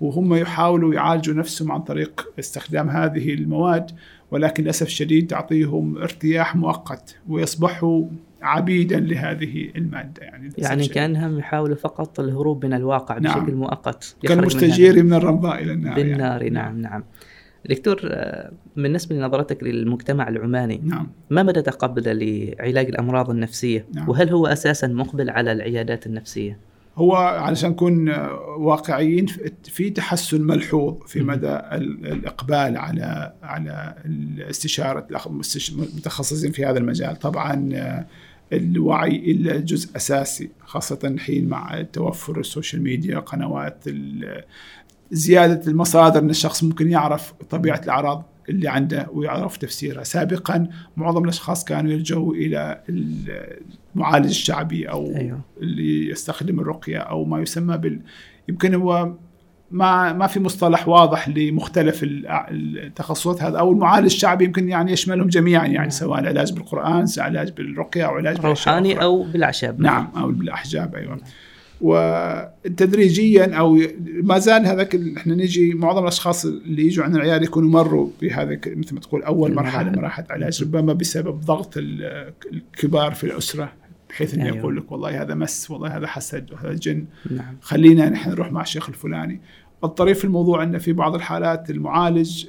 وهم 0.01 0.33
يحاولوا 0.33 0.93
يعالجوا 0.93 1.35
نفسهم 1.35 1.71
عن 1.71 1.81
طريق 1.81 2.27
استخدام 2.39 2.89
هذه 2.89 3.33
المواد 3.33 3.91
ولكن 4.31 4.63
للأسف 4.63 4.87
الشديد 4.87 5.27
تعطيهم 5.27 5.97
ارتياح 5.97 6.55
مؤقت 6.55 7.15
ويصبحوا 7.29 8.05
عبيدا 8.41 8.99
لهذه 8.99 9.69
المادة 9.75 10.23
يعني 10.23 10.49
يعني. 10.57 10.87
كأنهم 10.87 11.39
يحاولوا 11.39 11.75
فقط 11.75 12.19
الهروب 12.19 12.65
من 12.65 12.73
الواقع 12.73 13.17
نعم. 13.17 13.39
بشكل 13.39 13.55
مؤقت 13.55 14.15
يخرج 14.23 14.37
من 14.37 14.41
كالمستجير 14.49 15.03
من 15.03 15.13
الرمضاء 15.13 15.63
إلى 15.63 15.71
النار 15.73 15.97
يعني. 15.97 16.09
بالنار 16.09 16.49
نعم 16.49 16.81
نعم 16.81 17.03
دكتور 17.69 17.99
آه، 18.03 18.51
بالنسبة 18.75 19.15
لنظرتك 19.15 19.63
للمجتمع 19.63 20.27
العماني 20.27 20.81
نعم 20.83 21.07
ما 21.29 21.43
مدى 21.43 21.61
تقبله 21.61 22.11
لعلاج 22.13 22.87
الأمراض 22.87 23.29
النفسية 23.29 23.85
نعم. 23.93 24.09
وهل 24.09 24.29
هو 24.29 24.47
أساسا 24.47 24.87
مقبل 24.87 25.29
على 25.29 25.51
العيادات 25.51 26.05
النفسية 26.07 26.57
هو 26.97 27.15
علشان 27.15 27.69
نكون 27.69 28.09
واقعيين 28.57 29.25
في 29.63 29.89
تحسن 29.89 30.41
ملحوظ 30.41 30.97
في. 31.07 31.21
مدى 31.21 31.47
ال- 31.47 32.05
الإقبال 32.07 32.77
على 32.77 33.33
على 33.43 33.95
المستش- 35.27 35.69
المتخصصين 35.71 36.51
في 36.51 36.65
هذا 36.65 36.79
المجال 36.79 37.15
طبعا 37.15 37.69
آه، 37.73 38.05
الوعي 38.53 39.31
الا 39.31 39.57
جزء 39.59 39.95
أساسي 39.95 40.49
خاصة 40.65 40.99
الحين 41.03 41.47
مع 41.47 41.81
توفر 41.93 42.39
السوشيال 42.39 42.83
ميديا 42.83 43.19
قنوات 43.19 43.83
زيادة 45.11 45.71
المصادر 45.71 46.19
إن 46.19 46.29
الشخص 46.29 46.63
ممكن 46.63 46.91
يعرف 46.91 47.33
طبيعة 47.49 47.81
الأعراض 47.83 48.25
اللي 48.49 48.67
عنده 48.67 49.07
ويعرف 49.13 49.57
تفسيرها. 49.57 50.03
سابقا 50.03 50.67
معظم 50.97 51.23
الأشخاص 51.23 51.63
كانوا 51.63 51.91
يلجؤوا 51.91 52.33
إلى 52.33 52.81
المعالج 53.95 54.27
الشعبي 54.27 54.89
أو 54.89 55.15
أيوه. 55.15 55.41
اللي 55.61 56.09
يستخدم 56.09 56.59
الرقية 56.59 56.97
أو 56.97 57.25
ما 57.25 57.41
يسمى 57.41 57.77
بال 57.77 58.01
يمكن 58.49 58.75
هو 58.75 59.13
ما 59.71 60.13
ما 60.13 60.27
في 60.27 60.39
مصطلح 60.39 60.87
واضح 60.87 61.29
لمختلف 61.29 62.03
ال- 62.03 62.27
التخصصات 62.85 63.43
هذا. 63.43 63.57
أو 63.57 63.71
المعالج 63.71 64.05
الشعبي 64.05 64.45
يمكن 64.45 64.69
يعني 64.69 64.91
يشملهم 64.91 65.27
جميعا 65.27 65.63
يعني 65.65 65.77
نعم. 65.77 65.89
سواء 65.89 66.25
علاج 66.25 66.53
بالقرآن 66.53 67.05
سواء 67.05 67.25
علاج 67.25 67.51
بالرقية 67.51 68.05
أو 68.05 68.11
علاج 68.15 68.37
روحاني 68.45 68.93
أخرى. 68.93 69.03
أو 69.03 69.23
بالأعشاب. 69.23 69.79
نعم 69.81 70.07
أو 70.17 70.31
بالأحجاب 70.31 70.95
أيوه 70.95 71.17
وتدريجيا 72.65 73.55
أو 73.55 73.79
ما 74.23 74.39
زال 74.39 74.65
هذاك 74.65 74.95
إحنا 75.17 75.35
نجي 75.35 75.73
معظم 75.73 76.01
الأشخاص 76.03 76.45
اللي 76.45 76.85
يجوا 76.87 77.05
عندنا 77.05 77.23
العياده 77.23 77.43
يكونوا 77.43 77.69
مروا 77.69 78.09
بهذا 78.21 78.59
مثل 78.67 78.93
ما 78.93 78.99
تقول 78.99 79.23
أول 79.23 79.53
مرحلة. 79.55 79.91
مراحل 79.91 80.23
علاج. 80.29 80.63
ربما 80.63 80.93
بسبب 80.93 81.41
ضغط 81.41 81.77
ال- 81.77 82.33
الكبار 82.53 83.11
في 83.13 83.23
الأسرة 83.23 83.73
بحيث 84.09 84.33
انه 84.33 84.45
أيوة. 84.45 84.57
يقول 84.57 84.77
لك 84.77 84.91
والله 84.91 85.21
هذا 85.21 85.35
مس 85.35 85.71
والله 85.71 85.97
هذا 85.97 86.07
حسد 86.07 86.51
وهذا 86.51 86.73
جن. 86.73 87.05
نعم. 87.31 87.57
خلينا 87.61 88.09
نحن 88.09 88.29
نروح 88.29 88.51
مع 88.51 88.61
الشيخ 88.61 88.89
الفلاني. 88.89 89.41
الطريف 89.83 90.19
في 90.19 90.25
الموضوع 90.25 90.63
انه 90.63 90.77
في 90.77 90.93
بعض 90.93 91.15
الحالات 91.15 91.69
المعالج 91.69 92.45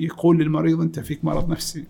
يقول 0.00 0.38
للمريض 0.38 0.80
أنت 0.80 1.00
فيك 1.00 1.24
مرض 1.24 1.50
نفسي. 1.50 1.84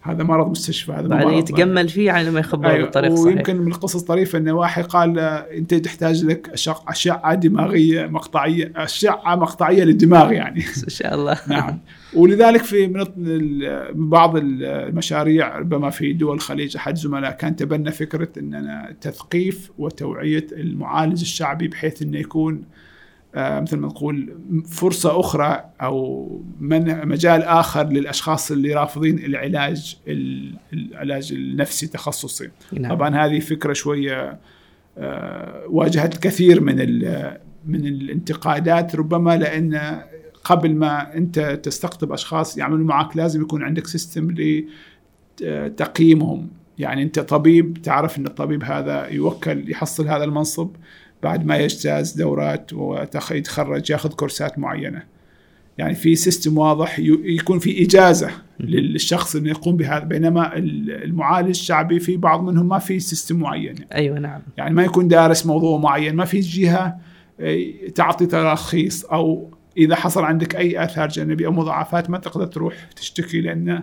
هذا 0.00 0.24
مرض 0.24 0.50
مستشفى 0.50 0.92
هذا 0.92 1.08
بعدين 1.08 1.28
مرض. 1.28 1.38
يتجمل 1.38 1.88
فيه 1.88 2.10
على 2.12 2.30
ما 2.30 2.40
يخبره 2.40 2.70
أيوة. 2.70 2.82
بالطريق 2.82 3.12
الصحيح 3.12 3.34
ويمكن 3.34 3.56
من 3.56 3.72
القصص 3.72 4.02
طريفة 4.02 4.38
أن 4.38 4.48
واحد 4.48 4.84
قال 4.84 5.18
أنت 5.18 5.74
تحتاج 5.74 6.24
لك 6.24 6.50
أشعة 6.88 7.34
دماغية 7.34 8.06
مقطعية 8.06 8.72
أشعة 8.76 9.36
مقطعية 9.36 9.84
للدماغ 9.84 10.32
يعني. 10.32 10.60
إن 10.84 10.88
شاء 10.88 11.14
الله. 11.14 11.38
نعم. 11.48 11.78
ولذلك 12.14 12.64
في 12.64 12.86
من 13.94 14.08
بعض 14.08 14.36
المشاريع 14.36 15.58
ربما 15.58 15.90
في 15.90 16.12
دول 16.12 16.36
الخليج 16.36 16.76
أحد 16.76 16.96
زملاء 16.96 17.32
كان 17.32 17.56
تبنى 17.56 17.92
فكرة 17.92 18.28
أننا 18.38 18.94
تثقيف 19.00 19.70
وتوعية 19.78 20.46
المعالج 20.52 21.20
الشعبي 21.20 21.68
بحيث 21.68 22.02
أنه 22.02 22.18
يكون 22.18 22.64
مثل 23.34 23.76
ما 23.76 23.86
نقول 23.86 24.36
فرصة 24.68 25.20
أخرى 25.20 25.64
أو 25.82 26.28
من 26.60 27.08
مجال 27.08 27.42
آخر 27.42 27.88
للأشخاص 27.88 28.50
اللي 28.50 28.74
رافضين 28.74 29.18
العلاج 29.18 29.96
ال- 30.08 30.54
العلاج 30.72 31.32
النفسي 31.32 31.86
التخصصي 31.86 32.48
نعم. 32.72 32.94
طبعا 32.94 33.26
هذه 33.26 33.38
فكرة 33.40 33.72
شوية 33.72 34.38
آه، 34.98 35.64
واجهت 35.68 36.14
الكثير 36.14 36.60
من 36.60 36.76
من 37.66 37.86
الانتقادات 37.86 38.96
ربما 38.96 39.36
لأن 39.36 40.00
قبل 40.44 40.74
ما 40.74 41.14
أنت 41.16 41.60
تستقطب 41.62 42.12
أشخاص 42.12 42.58
يعملوا 42.58 42.86
معك 42.86 43.16
لازم 43.16 43.42
يكون 43.42 43.62
عندك 43.62 43.86
system 43.86 44.30
لتقييمهم. 45.40 46.48
يعني 46.78 47.02
أنت 47.02 47.18
طبيب 47.20 47.82
تعرف 47.82 48.18
أن 48.18 48.26
الطبيب 48.26 48.64
هذا 48.64 49.06
يوكل 49.06 49.70
يحصل 49.70 50.08
هذا 50.08 50.24
المنصب. 50.24 50.70
بعد 51.22 51.46
ما 51.46 51.56
يجتاز 51.56 52.12
دورات 52.12 52.72
ويتخرج 52.72 53.90
ياخذ 53.90 54.12
كورسات 54.12 54.58
معينة. 54.58 55.02
يعني 55.78 55.94
في 55.94 56.14
system 56.14 56.58
واضح 56.58 56.98
يكون 57.24 57.58
في 57.58 57.84
إجازة 57.84 58.30
للشخص 58.60 59.36
إنه 59.36 59.48
يقوم 59.50 59.76
بهذا 59.76 60.04
بينما 60.04 60.56
ال- 60.56 61.04
المعالج 61.04 61.48
الشعبي 61.48 62.00
في 62.00 62.16
بعض 62.16 62.42
منهم 62.42 62.68
ما 62.68 62.78
في 62.78 63.00
system 63.00 63.36
معين. 63.36 63.74
أيوه 63.94 64.18
نعم. 64.18 64.40
يعني 64.56 64.74
ما 64.74 64.84
يكون 64.84 65.08
دارس 65.08 65.46
موضوع 65.46 65.78
معين 65.78 66.14
ما 66.16 66.24
في 66.24 66.40
جهة 66.40 66.96
آه، 67.40 67.58
تعطي 67.94 68.26
تراخيص 68.26 69.04
أو 69.04 69.50
إذا 69.76 69.94
حصل 69.94 70.24
عندك 70.24 70.56
أي 70.56 70.84
آثار 70.84 71.08
جانبية 71.08 71.46
أو 71.46 71.52
مضاعفات 71.52 72.10
ما 72.10 72.18
تقدر 72.18 72.46
تروح 72.46 72.74
تشتكي 72.96 73.40
لأنه 73.40 73.82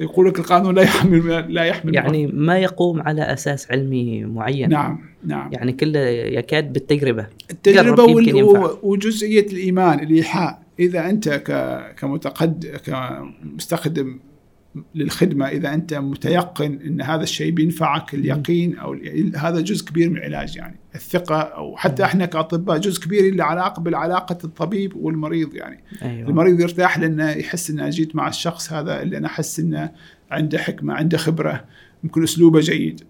يقول 0.00 0.28
لك 0.28 0.38
القانون 0.38 0.74
لا 0.74 0.82
يحمل 0.82 1.54
لا 1.54 1.64
يحمل 1.64 1.94
يعني 1.94 2.26
ما 2.26 2.58
يقوم 2.58 3.02
على 3.02 3.22
أساس 3.32 3.70
علمي 3.70 4.24
معين. 4.24 4.68
نعم 4.68 5.00
نعم. 5.26 5.52
يعني 5.52 5.72
كله 5.72 6.00
يكاد 6.08 6.72
بالتجربة. 6.72 7.26
التجربة 7.50 8.02
وال- 8.04 8.76
وجزئية 8.82 9.46
الإيمان 9.46 10.00
الإيحاء. 10.00 10.62
إذا 10.80 11.10
أنت 11.10 11.28
ك- 11.28 11.94
كمتقد 12.00 12.66
كمستخدم 12.86 14.18
للخدمة 14.94 15.48
إذا 15.48 15.74
أنت 15.74 15.94
متيقن 15.94 16.78
إن 16.86 17.00
هذا 17.02 17.22
الشيء 17.22 17.50
بينفعك 17.52 18.14
اليقين 18.14 18.78
أو 18.78 18.96
هذا 19.36 19.60
جزء 19.60 19.86
كبير 19.86 20.10
من 20.10 20.16
العلاج 20.16 20.56
يعني 20.56 20.76
الثقة 20.94 21.40
أو 21.40 21.76
حتى 21.76 22.04
إحنا 22.04 22.26
كأطباء 22.26 22.78
جزء 22.78 23.02
كبير 23.02 23.34
له 23.34 23.44
علاقه 23.44 23.80
بالعلاقة 23.82 24.38
الطبيب 24.44 24.96
والمريض 24.96 25.54
يعني 25.54 25.84
أيوه 26.02 26.28
المريض 26.28 26.60
يرتاح 26.60 26.98
لأنه 26.98 27.30
يحس 27.30 27.70
انه 27.70 27.90
جيت 27.90 28.16
مع 28.16 28.28
الشخص 28.28 28.72
هذا 28.72 29.02
اللي 29.02 29.16
أنا 29.16 29.26
أحس 29.26 29.60
إنه 29.60 29.90
عنده 30.30 30.58
حكمة 30.58 30.94
عنده 30.94 31.18
خبرة 31.18 31.64
ممكن 32.04 32.22
أسلوبه 32.22 32.60
جيد 32.60 33.00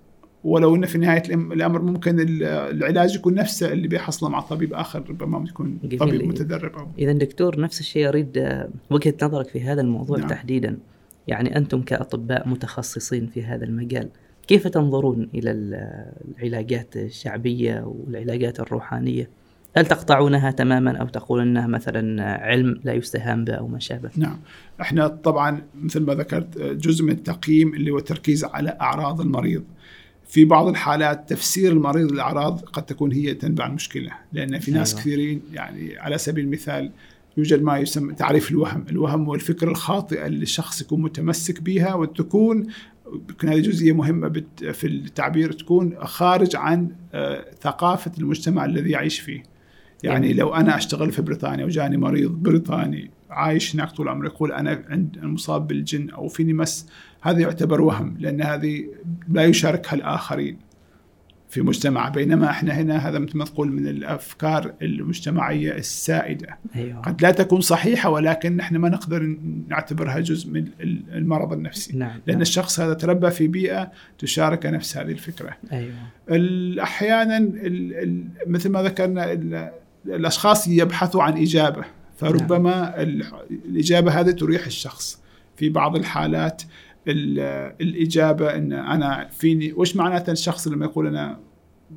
ولو 0.45 0.75
إنه 0.77 0.87
في 0.87 0.99
نهاية 0.99 1.23
الأمر 1.35 1.83
ممكن 1.83 2.21
ال- 2.21 2.43
العلاج 2.45 3.15
يكون 3.15 3.35
نفسه 3.35 3.73
اللي 3.73 3.89
بيحصله 3.89 4.29
مع 4.29 4.41
طبيب 4.41 4.75
آخر 4.75 5.05
ربما 5.11 5.45
يكون. 5.49 5.79
طبيب 6.01 6.23
متدرب 6.23 6.89
إذا 6.99 7.13
دكتور 7.13 7.61
نفس 7.61 7.81
الشيء 7.81 8.09
أريد 8.09 8.39
آه، 8.39 8.69
وجهة 8.91 9.15
نظرك 9.23 9.49
في 9.49 9.61
هذا 9.61 9.81
الموضوع. 9.81 10.19
نعم. 10.19 10.29
تحديدا 10.29 10.79
يعني 11.29 11.57
أنتم 11.57 11.83
كأطباء 11.83 12.49
متخصصين 12.49 13.27
في 13.27 13.45
هذا 13.45 13.65
المجال 13.65 14.09
كيف 14.49 14.69
تنظرون 14.69 15.29
إلى 15.35 15.51
ال- 15.51 16.13
العلاجات 16.39 16.97
الشعبية 16.97 17.81
والعلاجات 17.87 18.61
الروحانية؟ 18.61 19.31
هل 19.77 19.87
تقطعونها 19.87 20.51
تماما 20.51 20.97
أو 20.97 21.07
تقول 21.07 21.41
إنها 21.41 21.67
مثلا 21.67 22.23
علم 22.47 22.81
لا 22.85 22.93
يستهان 22.93 23.45
به 23.45 23.53
أو 23.55 23.69
ما 23.69 23.79
شابه؟ 23.79 24.11
نعم 24.17 24.39
إحنا 24.81 25.09
طبعا 25.09 25.63
مثل 25.83 26.01
ما 26.01 26.15
ذكرت 26.15 26.59
جزء 26.59 27.05
من 27.05 27.13
التقييم 27.13 27.75
اللي 27.75 27.91
هو 27.91 27.99
التركيز 27.99 28.45
على 28.45 28.77
أعراض 28.81 29.21
المريض. 29.21 29.65
في 30.29 30.45
بعض 30.45 30.67
الحالات 30.69 31.29
تفسير 31.29 31.73
المريض 31.73 32.13
للأعراض 32.13 32.61
قد 32.61 32.87
تكون 32.87 33.13
هي 33.13 33.35
تنبع 33.35 33.67
المشكلة 33.67 34.11
لأن 34.33 34.59
في 34.59 34.71
ناس 34.71 34.91
أيوة. 34.93 35.01
كثيرين 35.01 35.43
يعني 35.53 35.99
على 35.99 36.19
سبيل 36.19 36.45
المثال 36.45 36.91
يوجد 37.41 37.63
ما 37.63 37.79
يسمى 37.79 38.15
تعريف 38.15 38.51
الوهم، 38.51 38.85
الوهم 38.91 39.25
هو 39.25 39.35
الفكرة 39.35 39.71
الخاطئه 39.71 40.27
اللي 40.27 40.43
الشخص 40.43 40.81
يكون 40.81 41.03
متمسك 41.03 41.61
بها 41.63 41.95
وتكون 41.95 42.67
يمكن 43.31 43.49
هذه 43.49 43.61
جزئية 43.61 43.93
مهمة 43.93 44.29
بت- 44.29 44.65
في 44.65 44.87
التعبير 44.87 45.53
تكون 45.53 45.97
خارج 46.01 46.57
عن 46.57 46.89
آه، 47.15 47.45
ثقافة 47.63 48.13
المجتمع 48.19 48.65
الذي 48.65 48.91
يعيش 48.91 49.21
فيه. 49.21 49.43
يعني. 50.03 50.33
لو 50.33 50.55
أنا 50.55 50.77
أشتغل 50.77 51.13
في 51.13 51.23
بريطانيا 51.23 51.65
وجاني 51.65 51.97
مريض 51.97 52.31
بريطاني 52.31 53.11
عايش 53.31 53.75
هناك 53.75 53.91
طول 53.91 54.09
عمره 54.09 54.27
يقول 54.27 54.53
أنا 54.53 54.83
عند 54.89 55.19
أنا 55.19 55.29
مصاب 55.29 55.67
بالجن 55.67 56.11
أو 56.11 56.29
فيني 56.29 56.53
مس 56.53 56.87
هذا 57.21 57.41
يعتبر 57.41 57.81
وهم 57.81 58.17
لأن 58.19 58.43
هذه 58.43 58.85
لا 59.29 59.45
يشاركها 59.45 59.95
الآخرين 59.95 60.59
في 61.51 61.61
مجتمع 61.63 62.09
بينما 62.09 62.51
إحنا 62.51 62.73
هنا 62.73 63.09
هذا 63.09 63.19
مثل 63.19 63.39
ما 63.39 63.45
تقول 63.45 63.73
من 63.73 63.87
الأفكار 63.89 64.73
المجتمعية 64.83 65.73
السائدة. 65.73 66.59
أيوه. 66.77 67.01
قد 67.01 67.23
لا 67.23 67.31
تكون 67.31 67.61
صحيحة 67.61 68.11
ولكن 68.11 68.57
نحن 68.57 68.77
ما 68.77 68.89
نقدر 68.89 69.37
نعتبرها 69.69 70.21
جزء 70.21 70.51
من 70.51 70.67
ال- 70.81 71.03
المرض 71.15 71.53
النفسي. 71.53 71.97
نعم 71.97 72.11
لأن 72.27 72.37
نعم. 72.37 72.43
الشخص 72.43 72.81
هذا 72.81 72.95
تربى 72.95 73.31
في 73.31 73.47
بيئة 73.49 73.93
تشارك 74.19 74.67
نفس 74.67 74.97
هذه 74.97 75.11
الفكرة. 75.13 75.57
أيوه. 75.73 75.93
ال- 76.31 76.81
أحيانا 76.81 77.39
مثل 78.47 78.69
ما 78.71 78.83
ذكرنا 78.83 79.33
ال- 79.33 79.71
الأشخاص 80.07 80.69
يبحثوا 80.69 81.23
عن 81.23 81.37
إجابة 81.43 81.85
فربما 82.19 83.03
ال- 83.03 83.25
الإجابة 83.65 84.21
هذه 84.21 84.31
تريح 84.31 84.67
الشخص 84.67 85.21
في 85.57 85.69
بعض 85.69 85.97
الحالات. 85.97 86.63
ال- 86.63 86.69
الإجابة 87.81 88.55
إن 88.55 88.73
أنا 88.73 89.29
فيني 89.31 89.73
وش 89.73 89.97
معناته 89.97 90.31
الشخص 90.31 90.69
لما 90.69 90.85
يقول 90.85 91.07
أنا 91.07 91.39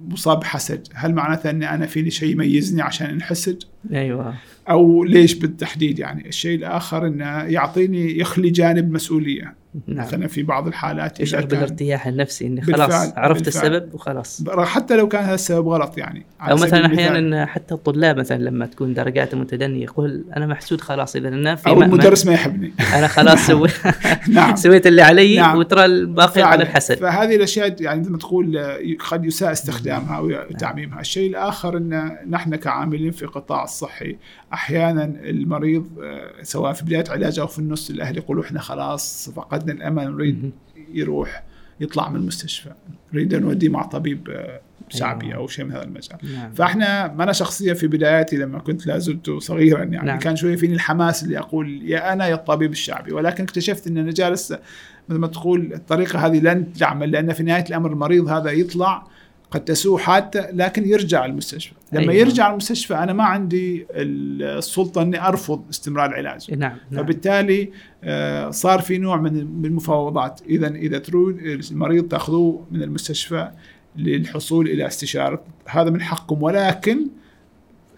مصاب 0.08 0.40
بحسد؟ 0.40 0.88
هل 0.94 1.14
معناته 1.14 1.50
إن 1.50 1.64
أنا 1.64 1.86
فيني 1.86 2.10
شيء 2.10 2.32
يميزني 2.32 2.82
عشان 2.82 3.08
انحسد؟ 3.08 3.64
أيوه. 3.94 4.34
أو 4.70 5.04
ليش 5.04 5.34
بالتحديد 5.34 6.00
يعني؟ 6.00 6.28
الشيء 6.28 6.58
الآخر 6.58 7.08
إنه 7.08 7.44
يعطيني 7.44 8.20
يخلي 8.20 8.50
جانب 8.50 8.92
مسؤولية. 8.92 9.63
نعم 9.88 10.06
مثلا 10.06 10.28
في 10.28 10.44
بعض 10.44 10.68
الحالات 10.68 11.20
يشعر 11.20 11.46
بالارتياح 11.46 12.08
النفسي 12.08 12.48
اني 12.48 12.62
بالفعل- 12.62 12.76
خلاص 12.92 13.14
عرفت 13.18 13.44
بالفعل. 13.44 13.66
السبب 13.76 13.94
وخلاص 13.94 14.44
حتى 14.64 14.96
لو 14.98 15.08
كان 15.08 15.24
هذا 15.24 15.34
السبب 15.36 15.68
غلط 15.68 15.98
يعني 15.98 16.26
أو 16.42 16.56
مثلا. 16.56 16.86
أحيانا 16.86 17.46
حتى 17.46 17.74
الطلاب 17.74 18.18
مثلا 18.20 18.38
لما 18.38 18.66
تكون 18.66 18.94
درجات 18.94 19.36
متدنية 19.36 19.84
يقول 19.84 20.24
أنا 20.38 20.48
محسود 20.48 20.82
خلاص 20.82 21.16
اذا 21.16 21.28
أنا 21.28 21.56
في 21.56 21.68
أو 21.70 21.82
المدرس 21.82 22.26
ما 22.26 22.34
يحبني 22.34 22.74
أنا 22.94 23.08
خلاص 23.08 23.40
سوي 23.48 23.70
نعم 24.30 24.56
سويت 24.64 24.88
اللي 24.88 25.02
علي 25.02 25.36
نعم. 25.38 25.58
وترى 25.58 25.86
الباقي. 25.86 26.42
على 26.42 26.64
الحسد 26.64 26.96
فهذه 26.98 27.36
الأشياء 27.36 27.82
يعني 27.82 28.00
مثل 28.02 28.12
ما 28.12 28.18
تقول 28.18 28.58
آه، 28.58 28.78
قد 29.10 29.26
يساء 29.26 29.52
استخدامها 29.52 30.20
وتعميمها 30.20 31.00
الشيء 31.00 31.30
الآخر 31.30 31.78
إن 31.78 32.18
نحن 32.30 32.56
كعاملين 32.56 33.12
في 33.12 33.24
القطاع 33.24 33.64
الصحي 33.64 34.18
أحيانا 34.54 35.04
المريض 35.04 35.88
آه، 36.04 36.44
سواء 36.44 36.74
في 36.74 36.86
بداية 36.86 37.04
علاجه 37.10 37.42
أو 37.42 37.48
في 37.48 37.60
النص 37.60 37.90
الأهل 37.90 38.18
يقولوا 38.18 38.44
إحنا 38.44 38.60
خلاص 38.60 39.30
فقدنا 39.30 39.74
الأمل 39.74 40.12
نريد. 40.12 40.52
يروح 40.94 41.44
يطلع 41.80 42.10
من 42.10 42.16
المستشفى 42.16 42.72
نريد 43.14 43.36
نوديه 43.36 43.70
مع 43.70 43.84
طبيب 43.84 44.30
آه، 44.30 44.62
شعبي. 44.90 45.36
أو 45.36 45.48
شيء 45.48 45.66
من 45.66 45.72
هذا 45.72 45.84
المجال 45.84 46.18
نعم 46.34 46.54
فإحنا 46.54 47.14
ما 47.14 47.24
أنا 47.24 47.32
شخصيا 47.32 47.74
في 47.74 47.88
بداياتي 47.88 48.38
لما 48.38 48.60
كنت 48.60 48.88
لا 48.88 48.98
زلت 48.98 49.30
صغيرا 49.30 49.84
يعني. 49.84 50.08
نعم. 50.08 50.20
كان 50.20 50.36
شوية 50.36 50.56
فيني 50.56 50.74
الحماس 50.74 51.24
اللي 51.24 51.40
أقول 51.40 51.82
يا 51.84 52.14
أنا 52.14 52.28
يا 52.28 52.36
الطبيب 52.36 52.72
الشعبي 52.72 53.14
ولكن 53.14 53.44
اكتشفت 53.44 53.88
إن 53.88 53.98
أنا 53.98 54.12
جالس 54.12 54.54
مثل 55.10 55.20
ما 55.20 55.28
تقول 55.28 55.74
الطريقة 55.74 56.26
هذه 56.26 56.40
لن 56.40 56.74
تعمل 56.74 57.12
لأن 57.12 57.34
في 57.34 57.44
نهاية 57.44 57.66
الأمر 57.70 57.92
المريض 57.92 58.28
هذا 58.28 58.52
يطلع 58.52 59.08
قد 59.54 59.66
تسوء 59.66 59.98
حادثة 59.98 60.52
لكن 60.52 60.88
يرجع 60.88 61.26
المستشفى. 61.26 61.74
لما 61.92 62.02
أيوة. 62.02 62.14
يرجع 62.14 62.52
المستشفى 62.52 62.96
أنا 62.96 63.14
ما 63.14 63.24
عندي 63.24 63.88
السلطة 63.92 65.02
إني 65.02 65.28
أرفض 65.28 65.64
استمرار 65.70 66.10
العلاج. 66.10 66.54
نعم 66.54 66.78
نعم. 66.92 67.04
فبالتالي 67.04 67.70
آه، 68.04 68.50
صار 68.50 68.82
في 68.82 68.98
نوع 68.98 69.18
من 69.18 69.66
المفاوضات. 69.66 70.42
إذا 70.50 70.68
إذا 70.68 70.98
تريد 70.98 71.38
المريض 71.72 72.08
تأخذوه 72.08 72.68
من 72.72 72.84
المستشفى 72.84 73.52
للحصول 73.96 74.68
إلى 74.68 74.88
استشارة 74.88 75.44
هذا 75.68 75.90
من 75.90 76.02
حقهم 76.02 76.44
ولكن 76.44 77.08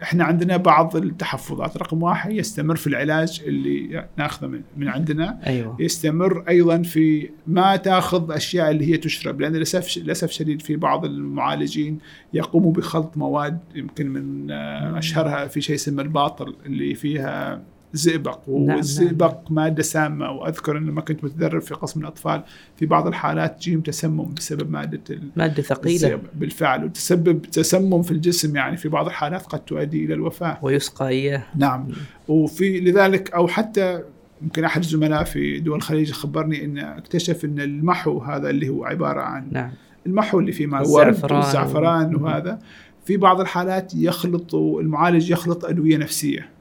إحنا 0.03 0.23
عندنا 0.23 0.57
بعض 0.57 0.95
التحفظات. 0.95 1.77
رقم 1.77 2.03
واحد 2.03 2.31
يستمر 2.31 2.75
في 2.75 2.87
العلاج 2.87 3.41
اللي 3.45 4.07
ناخذه 4.17 4.47
من, 4.47 4.61
من 4.77 4.87
عندنا. 4.87 5.39
أيوه. 5.47 5.77
يستمر 5.79 6.43
أيضا 6.49 6.81
في 6.81 7.29
ما 7.47 7.75
تأخذ 7.75 8.31
أشياء 8.31 8.71
اللي 8.71 8.93
هي 8.93 8.97
تشرب 8.97 9.41
لأن 9.41 9.53
للأسف 9.53 9.97
للأسف 9.97 10.31
شديد 10.31 10.61
في 10.61 10.75
بعض 10.75 11.05
المعالجين 11.05 11.99
يقوموا 12.33 12.71
بخلط 12.71 13.17
مواد 13.17 13.59
يمكن 13.75 14.09
من 14.09 14.51
آه، 14.51 14.97
أشهرها 14.97 15.47
في 15.47 15.61
شيء 15.61 15.75
اسمه 15.75 16.01
الباطل 16.01 16.55
اللي 16.65 16.95
فيها 16.95 17.61
زئبق 17.95 18.39
نعم، 18.49 18.75
والزئبق 18.77 19.51
مادة 19.51 19.83
سامة 19.83 20.31
وأذكر 20.31 20.77
ان 20.77 20.85
لما 20.85 21.01
كنت 21.01 21.23
متدرب 21.23 21.61
في 21.61 21.73
قسم 21.73 22.01
الأطفال 22.01 22.43
في 22.77 22.85
بعض 22.85 23.07
الحالات 23.07 23.57
تجيهم 23.57 23.81
تسمم 23.81 24.33
بسبب 24.33 24.71
مادة 24.71 25.19
مادة 25.35 25.63
ثقيلة. 25.63 25.95
الزئبق. 25.95 26.29
بالفعل 26.35 26.85
وتسبب 26.85 27.41
تسمم 27.41 28.01
في 28.01 28.11
الجسم 28.11 28.55
يعني 28.55 28.77
في 28.77 28.89
بعض 28.89 29.05
الحالات 29.05 29.41
قد 29.41 29.59
تؤدي 29.59 30.05
إلى 30.05 30.13
الوفاة. 30.13 30.57
ويسقى 30.61 31.07
اياه 31.07 31.43
نعم. 31.55 31.87
وفي 32.27 32.79
لذلك 32.79 33.31
أو 33.31 33.47
حتى 33.47 34.01
يمكن 34.41 34.63
أحد 34.63 34.81
الزملاء 34.81 35.23
في 35.23 35.59
دول 35.59 35.77
الخليج 35.77 36.11
خبرني 36.11 36.65
انه 36.65 36.97
اكتشف 36.97 37.45
إن 37.45 37.59
المحو 37.59 38.19
هذا 38.19 38.49
اللي 38.49 38.69
هو 38.69 38.85
عبارة 38.85 39.21
عن 39.21 39.47
نعم. 39.51 39.71
المحو 40.05 40.39
اللي 40.39 40.51
فيه 40.51 40.67
ماء 40.67 40.89
ورد 40.89 41.07
الزعفران. 41.07 41.37
والزعفران 41.37 42.15
وهذا 42.15 42.59
في 43.05 43.17
بعض 43.17 43.41
الحالات 43.41 43.95
يخلط 43.95 44.55
المعالج 44.55 45.31
يخلط 45.31 45.65
أدوية 45.65 45.97
نفسية. 45.97 46.54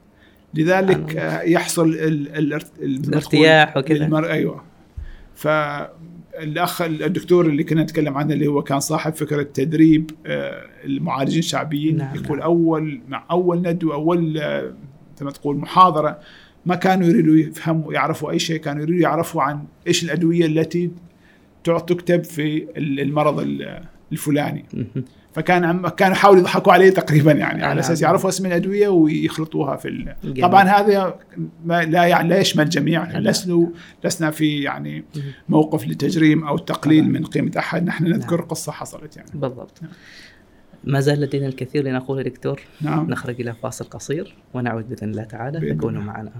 لذلك 0.55 1.15
آه، 1.17 1.41
يحصل 1.41 1.89
الارتياح 1.93 3.77
وكذا. 3.77 4.05
للمر- 4.07 4.29
أيوه 4.31 4.63
فالاخ 5.35 6.81
الدكتور 6.81 7.45
اللي 7.45 7.63
كنا 7.63 7.83
نتكلم 7.83 8.17
عنه 8.17 8.33
اللي 8.33 8.47
هو 8.47 8.61
كان 8.63 8.79
صاحب 8.79 9.13
فكرة 9.13 9.43
تدريب 9.43 10.11
آه، 10.25 10.65
المعالجين 10.85 11.39
الشعبيين 11.39 11.97
نعم، 11.97 12.15
يقول 12.15 12.37
نعم. 12.37 12.45
اول 12.47 13.01
مع 13.09 13.25
أول 13.31 13.61
ندوه 13.61 13.93
اول 13.95 14.37
آه، 14.37 14.73
مثل 15.15 15.25
ما 15.25 15.31
تقول 15.31 15.57
محاضرة 15.57 16.19
ما 16.65 16.75
كانوا 16.75 17.07
يريدوا 17.07 17.35
يفهموا 17.35 17.93
يعرفوا 17.93 18.31
أي 18.31 18.39
شيء 18.39 18.57
كانوا 18.57 18.81
يريدوا 18.83 19.01
يعرفوا 19.01 19.41
عن 19.41 19.63
إيش 19.87 20.03
الأدوية 20.03 20.45
التي 20.45 20.91
تكتب 21.63 22.23
في 22.23 22.67
المرض 22.77 23.39
ال- 23.39 23.81
الفلاني. 24.11 24.65
فكان 25.35 25.63
عم 25.63 25.87
كانوا 25.87 26.15
يحاولوا 26.15 26.41
يضحكوا 26.41 26.73
عليه 26.73 26.89
تقريبا 26.89 27.31
يعني 27.31 27.59
نعم. 27.59 27.69
على 27.69 27.79
أساس 27.79 28.01
يعرفوا 28.01 28.29
اسم 28.29 28.45
الأدوية 28.45 28.87
ويخلطوها 28.87 29.75
في 29.75 29.87
ال... 29.87 30.41
طبعا 30.41 30.63
هذا 30.63 31.15
ما 31.65 31.83
لا 31.83 32.03
يعني 32.03 32.29
لا 32.29 32.39
يشمل 32.39 32.63
الجميع 32.63 33.03
نعم. 33.03 33.21
لسنا 33.21 33.69
لسنا 34.03 34.31
في 34.31 34.61
يعني. 34.61 35.05
موقف 35.49 35.87
لتجريم 35.87 36.47
أو 36.47 36.57
تقليل 36.57 37.03
طبعاً. 37.03 37.13
من 37.13 37.25
قيمة 37.25 37.51
أحد 37.57 37.85
نحن 37.85 38.03
نذكر 38.07 38.37
نعم. 38.37 38.47
قصة 38.47 38.71
حصلت 38.71 39.17
يعني 39.17 39.29
بالضبط 39.33 39.81
نعم. 39.81 39.91
ما 40.83 40.99
زال 40.99 41.21
لدينا 41.21 41.47
الكثير 41.47 41.83
لنقوله 41.83 42.21
دكتور 42.21 42.61
نعم 42.81 43.09
نخرج 43.09 43.41
إلى 43.41 43.53
فاصل 43.53 43.85
قصير 43.85 44.35
ونعود 44.53 44.89
بإذن 44.89 45.09
الله 45.09 45.23
تعالى 45.23 45.57
الله. 45.57 45.99
معنا 45.99 46.31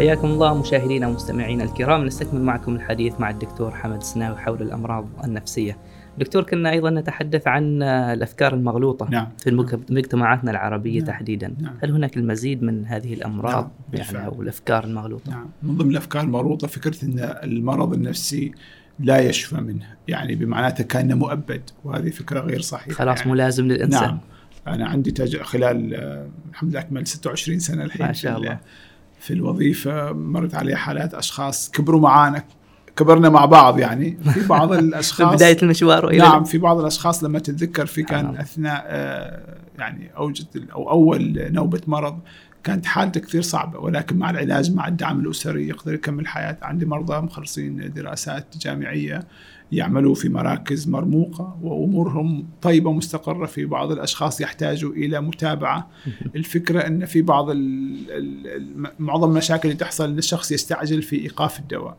حياكم 0.00 0.26
الله 0.28 0.60
مشاهدينا 0.60 1.08
ومستمعينا 1.08 1.64
الكرام 1.64 2.04
نستكمل 2.06 2.40
معكم 2.42 2.74
الحديث 2.76 3.20
مع 3.20 3.30
الدكتور 3.30 3.70
حمد 3.70 4.02
سناوي 4.02 4.36
حول 4.36 4.62
الأمراض 4.62 5.08
النفسية. 5.24 5.76
دكتور 6.18 6.42
كنا 6.42 6.70
أيضا 6.70 6.90
نتحدث 6.90 7.46
عن 7.46 7.82
الأفكار 7.82 8.54
المغلوطة 8.54 9.08
نعم 9.10 9.28
في 9.38 9.50
المك- 9.50 9.90
مجتمعاتنا 9.90 10.50
العربية 10.50 10.98
نعم. 10.98 11.06
تحديدا، 11.06 11.54
نعم. 11.60 11.74
هل 11.82 11.90
هناك 11.90 12.16
المزيد 12.16 12.62
من 12.62 12.86
هذه 12.86 13.14
الأمراض 13.14 13.70
نعم، 13.92 14.02
يعني. 14.12 14.26
أو 14.26 14.42
الأفكار 14.42 14.84
المغلوطة؟ 14.84 15.30
نعم 15.30 15.46
من 15.62 15.76
ضمن 15.76 15.90
الأفكار 15.90 16.22
المغلوطة 16.22 16.66
فكرة 16.66 17.04
إن 17.04 17.18
المرض 17.42 17.92
النفسي 17.92 18.52
لا 19.00 19.18
يشفى 19.18 19.56
منه 19.60 19.86
يعني 20.08 20.34
بمعناته 20.34 20.84
كأنه 20.84 21.14
مؤبد 21.14 21.70
وهذه 21.84 22.10
فكرة 22.10 22.40
غير 22.40 22.60
صحيحة 22.60 22.94
خلاص 22.96 23.18
يعني 23.18 23.30
ملازم 23.32 23.66
للإنسان. 23.66 24.02
نعم 24.02 24.18
أنا 24.66 24.86
عندي 24.88 25.10
تج... 25.10 25.36
خلال 25.36 25.94
آه، 25.94 26.28
الحمد 26.50 26.70
لله 26.70 26.80
أكمل 26.80 27.06
26 27.06 27.58
سنة 27.58 27.84
الحين 27.84 28.06
ما 28.06 28.12
شاء 28.12 28.36
الله. 28.38 28.58
في 29.20 29.32
الوظيفة 29.32 30.12
مرت 30.12 30.54
علي 30.54 30.76
حالات 30.76 31.14
أشخاص 31.14 31.70
كبروا 31.70 32.00
معانا 32.00 32.44
كبرنا 32.96 33.28
مع 33.28 33.44
بعض 33.44 33.78
يعني. 33.78 34.18
في 34.34 34.46
بعض 34.46 34.72
في 34.74 34.78
الاشخاص 34.78 35.34
بداية 35.34 35.56
المشوار 35.62 36.06
وإلى 36.06 36.18
نعم 36.18 36.44
في 36.44 36.58
بعض 36.58 36.78
الأشخاص 36.78 37.24
لما 37.24 37.38
تتذكر 37.38 37.86
في 37.86 38.02
كان 38.02 38.24
نعم. 38.24 38.36
أثناء 38.36 38.84
آه، 38.86 39.56
يعني 39.78 40.10
اوجد 40.16 40.46
أو 40.72 40.90
أول 40.90 41.52
نوبة 41.52 41.80
مرض 41.86 42.18
كانت 42.64 42.86
حالته 42.86 43.20
كثير 43.20 43.42
صعبة 43.42 43.78
ولكن 43.78 44.16
مع 44.16 44.30
العلاج 44.30 44.74
مع 44.74 44.88
الدعم 44.88 45.20
الأسري 45.20 45.68
يقدر 45.68 45.94
يكمل 45.94 46.26
حياته 46.26 46.66
عندي 46.66 46.86
مرضى 46.86 47.20
مخلصين 47.20 47.92
دراسات 47.92 48.56
جامعية. 48.56 49.24
يعملوا 49.72 50.14
في 50.14 50.28
مراكز 50.28 50.88
مرموقة 50.88 51.58
وأمورهم 51.62 52.48
طيبة 52.62 52.90
ومستقره 52.90 53.46
في 53.46 53.64
بعض 53.64 53.92
الأشخاص 53.92 54.40
يحتاجوا 54.40 54.92
إلى 54.92 55.20
متابعة. 55.20 55.90
الفكرة 56.36 56.80
إن 56.80 57.04
في 57.04 57.22
بعض 57.22 57.46
معظم 58.98 59.30
المشاكل 59.30 59.68
اللي 59.68 59.78
تحصل 59.80 60.08
إن 60.10 60.18
الشخص 60.18 60.52
يستعجل 60.52 61.02
في 61.02 61.16
إيقاف 61.16 61.58
الدواء 61.58 61.96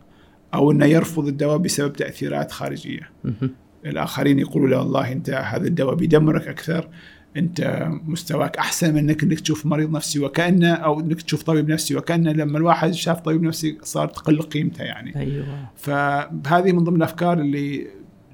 أو 0.54 0.72
إنه 0.72 0.86
يرفض 0.86 1.28
الدواء 1.28 1.58
بسبب 1.58 1.94
تأثيرات 1.94 2.52
خارجية. 2.52 3.10
مهم. 3.24 3.56
الآخرين 3.86 4.40
يقولوا 4.40 4.68
لا 4.68 4.78
والله 4.78 5.12
أنت 5.12 5.30
هذا 5.30 5.68
الدواء 5.68 5.96
بيدمرك 5.96 6.48
أكثر. 6.48 6.90
انت 7.38 7.88
مستواك 8.08 8.58
احسن 8.58 8.94
من 8.94 9.00
انك 9.00 9.24
انك 9.24 9.40
تشوف 9.40 9.66
مريض 9.66 9.92
نفسي 9.92 10.20
وكأنه 10.20 10.74
أو 10.74 11.00
انك 11.00 11.22
تشوف 11.22 11.44
طبيب 11.44 11.70
نفسي 11.70 11.96
وكأنه 11.96 12.32
لما 12.32 12.58
الواحد 12.58 12.92
شاف 12.92 13.20
طبيب 13.20 13.44
نفسي 13.44 13.78
صار 13.84 14.08
تقل 14.08 14.42
قيمته 14.42 14.84
يعني. 14.84 15.16
أيوه. 15.16 15.46
فهذه 15.76 16.72
من 16.72 16.84
ضمن 16.84 16.96
الأفكار 16.96 17.40
اللي 17.40 17.88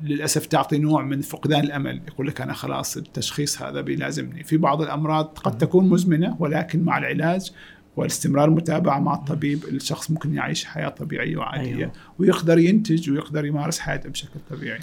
للأسف 0.03 0.45
تعطي 0.45 0.77
نوع 0.77 1.03
من 1.03 1.21
فقدان 1.21 1.63
الأمل. 1.63 2.01
يقول 2.07 2.27
لك 2.27 2.41
أنا 2.41 2.53
خلاص 2.53 2.97
التشخيص 2.97 3.62
هذا 3.62 3.81
بيلازمني. 3.81 4.43
في 4.43 4.57
بعض 4.57 4.81
الأمراض 4.81 5.25
قد 5.25 5.57
تكون 5.57 5.89
مزمنة 5.89 6.36
ولكن 6.39 6.83
مع 6.83 6.97
العلاج 6.97 7.51
والاستمرار 7.95 8.49
المتابعه 8.49 8.99
مع 8.99 9.13
الطبيب 9.13 9.63
الشخص 9.65 10.12
ممكن 10.12 10.33
يعيش 10.33 10.65
حياة 10.65 10.89
طبيعية 10.89 11.38
وعادية. 11.38 11.75
أيوة. 11.75 11.91
ويقدر 12.19 12.60
ينتج 12.60 13.10
ويقدر 13.12 13.45
يمارس 13.45 13.79
حياته 13.79 14.10
بشكل 14.10 14.39
طبيعي. 14.49 14.79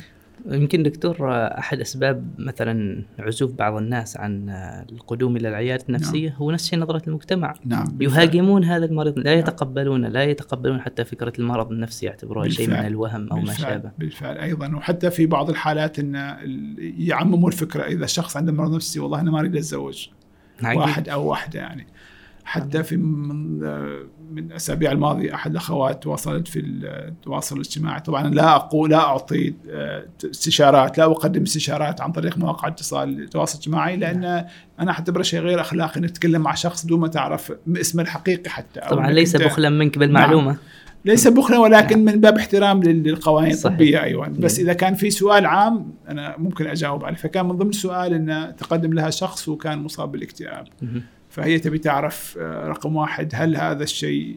يمكن 0.47 0.83
دكتور 0.83 1.16
أحد 1.33 1.81
أسباب 1.81 2.29
مثلا 2.38 3.03
عزوف 3.18 3.53
بعض 3.53 3.77
الناس 3.77 4.16
عن 4.16 4.51
القدوم 4.92 5.37
إلى 5.37 5.49
العيادة 5.49 5.85
النفسية 5.88 6.35
هو 6.38 6.51
نفس 6.51 6.68
شيء 6.68 6.79
نظرة 6.79 7.03
المجتمع 7.07 7.55
نعم 7.64 7.85
بالفعل. 7.85 8.25
يهاجمون 8.25 8.64
هذا 8.64 8.85
المريض 8.85 9.18
لا 9.18 9.31
نعم. 9.31 9.38
يتقبلونه 9.38 10.09
لا 10.09 10.25
يتقبلون 10.25 10.81
حتى 10.81 11.05
فكرة 11.05 11.33
المرض 11.38 11.73
النفسي 11.73 12.07
يعتبروها 12.07 12.49
شيء 12.49 12.68
من. 12.68 12.75
الوهم 12.75 13.29
أو 13.33 13.40
ما 13.40 13.53
شابه 13.53 13.90
بالفعل 13.99 14.38
أيضا 14.38 14.77
وحتى 14.77 15.11
في 15.11 15.27
بعض 15.27 15.51
الحالات 15.51 15.99
إن 15.99 16.37
يعمموا 16.99 17.49
الفكرة 17.49 17.83
إذا 17.83 18.05
الشخص 18.05 18.37
عنده 18.37 18.53
مرض 18.53 18.75
نفسي 18.75 19.01
والله 19.01 19.20
أنا 19.20 19.31
ما 19.31 19.40
أريد 19.40 19.57
أتزوج 19.57 20.09
عجيب. 20.62 20.81
واحد 20.81 21.09
أو 21.09 21.27
واحدة 21.27 21.61
يعني 21.61 21.87
حتى 22.44 22.83
في 22.83 22.97
من 24.33 24.45
الأسابيع 24.51 24.93
الماضية 24.93 25.35
أحد 25.35 25.51
الأخوات 25.51 26.03
تواصلت 26.03 26.49
في 26.49 26.61
التواصل 26.61 27.55
الاجتماعي 27.57 28.01
طبعا 28.01 28.29
لا 28.29 28.57
أقول 28.57 28.91
لا 28.91 28.97
أعطي 28.97 29.55
آه، 29.71 30.05
استشارات 30.31 30.99
لا 30.99 31.05
أقدم 31.05 31.43
استشارات 31.43 32.01
عن 32.01 32.13
طريق 32.13 32.39
مواقع 32.39 32.69
اتصال 32.69 33.21
التواصل 33.23 33.55
الاجتماعي 33.59 33.97
لأن 33.97 34.25
أنا 34.81 34.91
أعتبره 34.91 35.23
شيء 35.23 35.41
غير 35.41 35.61
أخلاقي. 35.61 36.01
انك 36.01 36.11
تتكلم 36.11 36.43
مع 36.43 36.55
شخص 36.55 36.87
دون 36.87 37.01
ما 37.01 37.09
تعرف 37.09 37.53
اسمه 37.77 38.03
الحقيقي 38.03 38.51
حتى. 38.51 38.81
طبعا 38.91 39.11
ليس 39.11 39.37
بخلا 39.37 39.69
منك 39.71 39.99
بالمعلومة. 39.99 40.57
ليس 41.05 41.29
بخلا 41.29 41.59
ولكن 41.59 42.05
من 42.05 42.21
باب 42.21 42.39
احترام 42.39 42.83
لل- 42.83 43.03
للقوانين. 43.03 43.53
الطبيه 43.53 44.03
أيضا. 44.05 44.27
بس 44.27 44.59
نعم. 44.59 44.67
إذا 44.67 44.73
كان 44.73 44.95
في 44.95 45.11
سؤال 45.11 45.47
عام 45.47 45.93
أنا 46.09 46.35
ممكن 46.39 46.67
أجاوب 46.67 47.05
عليه. 47.05 47.17
فكان 47.17 47.47
من 47.47 47.53
ضمن 47.57 47.69
السؤال 47.71 48.15
انه 48.15 48.51
تقدم 48.51 48.93
لها 48.93 49.11
شخص 49.11 49.49
وكان 49.49 49.79
مصاب 49.79 50.13
بالاكتئاب. 50.13 50.67
فهي 51.35 51.59
تبي 51.59 51.79
تعرف 51.79 52.38
آه، 52.40 52.68
رقم 52.68 52.97
واحد 52.97 53.33
هل 53.35 53.57
هذا 53.57 53.83
الشيء 53.83 54.37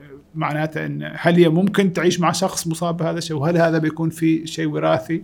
آه، 0.00 0.02
معناته 0.34 0.86
إن 0.86 1.10
هل 1.14 1.34
هي 1.34 1.48
ممكن 1.48 1.92
تعيش 1.92 2.20
مع 2.20 2.32
شخص 2.32 2.66
مصاب 2.66 2.96
بهذا 2.96 3.18
الشيء؟ 3.18 3.36
وهل 3.36 3.56
هذا 3.56 3.78
بيكون 3.78 4.10
في 4.10 4.46
شيء 4.46 4.66
وراثي 4.66 5.22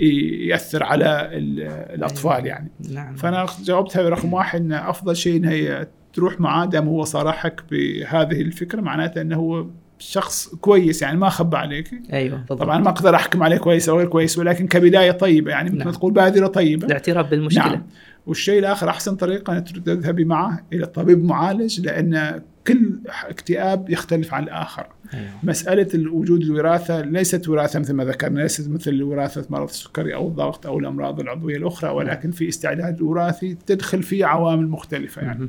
يأثر 0.00 0.82
على 0.82 1.28
ال- 1.32 1.60
الأطفال 1.94 2.46
يعني؟ 2.46 2.70
نعم. 2.90 3.14
فأنا 3.16 3.46
جاوبتها 3.64 4.08
رقم 4.08 4.32
واحد 4.32 4.60
إن 4.60 4.72
أفضل 4.72 5.16
شيء 5.16 5.36
إن 5.36 5.44
هي 5.44 5.86
تروح 6.12 6.40
معاه 6.40 6.66
دام 6.66 6.88
هو 6.88 7.04
صارحك 7.04 7.62
بهذه 7.70 8.40
الفكرة 8.40 8.80
معناته 8.80 9.20
إنه 9.20 9.36
هو 9.36 9.66
شخص 9.98 10.54
كويس 10.54 11.02
يعني 11.02 11.18
ما 11.18 11.28
خبى 11.28 11.56
عليك. 11.56 11.90
أيوه 12.12 12.36
بالضبط. 12.38 12.58
طبعا 12.60 12.78
ما 12.78 12.88
أقدر 12.88 13.14
أحكم 13.14 13.42
عليه 13.42 13.56
كويس 13.56 13.88
أو 13.88 13.98
غير 13.98 14.06
كويس 14.08 14.38
ولكن 14.38 14.66
كبداية 14.66 15.10
طيبة 15.10 15.50
يعني 15.50 15.68
مثل 15.70 15.78
ما 15.78 15.84
نعم. 15.84 15.94
تقول 15.94 16.12
بادره 16.12 16.46
طيبه 16.46 16.86
الاعتراف 16.86 17.26
بالمشكلة. 17.30 17.68
نعم. 17.68 17.82
والشيء 18.26 18.58
الآخر 18.58 18.88
أحسن 18.88 19.16
طريقة 19.16 19.58
أن 19.58 19.64
تذهبي 19.64 20.24
معه 20.24 20.64
إلى 20.72 20.84
الطبيب 20.84 21.24
معالج 21.24 21.80
لأن 21.80 22.42
كل 22.66 22.98
اكتئاب 23.28 23.90
يختلف 23.90 24.34
عن 24.34 24.42
الآخر. 24.42 24.86
أيوة. 25.14 25.30
مسألة 25.42 26.10
وجود 26.12 26.42
الوراثة 26.42 27.00
ليست 27.00 27.48
وراثة 27.48 27.78
مثل 27.78 27.92
ما 27.94 28.04
ذكرنا 28.04 28.40
ليست 28.40 28.68
مثل 28.70 29.02
وراثة 29.02 29.46
مرض 29.50 29.68
السكري 29.68 30.14
أو 30.14 30.28
الضغط 30.28 30.66
أو 30.66 30.78
الأمراض 30.78 31.20
العضوية 31.20 31.56
الأخرى 31.56 31.90
ولكن 31.90 32.30
في 32.30 32.48
استعداد 32.48 33.02
وراثي 33.02 33.54
تدخل 33.66 34.02
فيه 34.02 34.24
عوامل 34.26 34.68
مختلفة 34.68 35.22
يعني. 35.22 35.48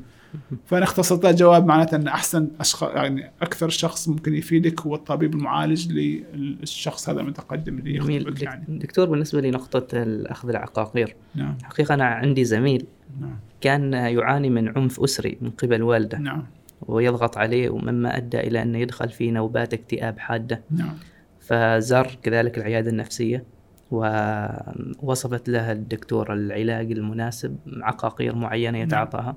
فأنا 0.66 0.84
اختصرت 0.84 1.26
الجواب 1.26 1.66
معناته 1.66 1.96
أن 1.96 2.08
أحسن 2.08 2.48
اشخاص 2.60 2.92
يعني 2.96 3.32
أكثر 3.42 3.70
شخص 3.70 4.10
ممكن 4.10 4.36
يفيدك 4.36 4.82
هو 4.82 4.96
الطبيب 4.96 5.34
المعالج 5.36 5.92
للشخص 5.92 7.10
هذا 7.10 7.22
المتقدم 7.22 7.78
اللي 7.80 8.20
دك- 8.20 8.42
يعني. 8.42 8.66
دكتور 8.70 9.10
بالنسبة 9.10 9.42
لنقطة 9.42 9.88
أخذ 10.26 10.50
العقاقير 10.50 11.16
نعم. 11.36 11.58
حقيقة 11.64 11.94
أنا 11.94 12.06
عندي 12.06 12.44
زميل 12.46 12.86
نعم. 13.22 13.36
كان 13.62 13.94
يعاني 13.94 14.50
من 14.50 14.78
عنف 14.78 15.00
أسري 15.00 15.38
من 15.42 15.50
قبل 15.50 15.82
والده. 15.84 16.18
نعم. 16.18 16.44
ويضغط 16.88 17.38
عليه 17.38 17.70
ومما 17.70 18.18
أدى 18.18 18.40
إلى 18.40 18.62
أنه 18.62 18.78
يدخل 18.78 19.10
في 19.10 19.32
نوبات 19.32 19.74
اكتئاب 19.74 20.20
حادة. 20.20 20.62
نعم. 20.72 20.94
فزار 21.40 22.18
كذلك 22.24 22.58
العيادة 22.58 22.90
النفسية 22.90 23.44
ووصفت 23.92 25.50
له 25.50 25.72
الدكتور 25.72 26.34
العلاج 26.34 26.92
المناسب 26.92 27.58
عقاقير 27.82 28.36
معينة 28.36 28.78
يتعاطاها. 28.78 29.36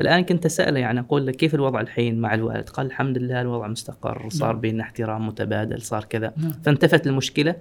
الآن 0.00 0.24
كنت 0.24 0.46
أسأله 0.46 0.80
يعني 0.80 1.00
أقول 1.00 1.26
له 1.26 1.32
كيف 1.32 1.54
الوضع 1.54 1.80
الحين 1.80 2.20
مع 2.20 2.34
الوالد؟ 2.34 2.68
قال 2.68 2.86
الحمد 2.86 3.18
لله 3.18 3.40
الوضع 3.40 3.66
مستقر 3.66 4.28
صار 4.28 4.52
نعم. 4.52 4.60
بيننا 4.60 4.82
احترام 4.82 5.26
متبادل 5.26 5.82
صار 5.82 6.04
كذا. 6.04 6.32
نعم. 6.36 6.52
فانتفت 6.64 7.06
المشكلة 7.06 7.54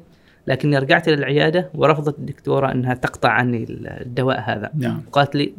لكني 0.48 0.78
رجعت 0.78 1.08
إلى 1.08 1.18
العيادة 1.18 1.70
ورفضت 1.74 2.20
الدكتورة 2.20 2.72
أنها 2.72 2.94
تقطع 2.94 3.30
عني 3.30 3.66
الدواء 3.70 4.40
هذا. 4.40 4.72
نعم. 4.76 5.02
قالت 5.12 5.36
لي 5.36 5.54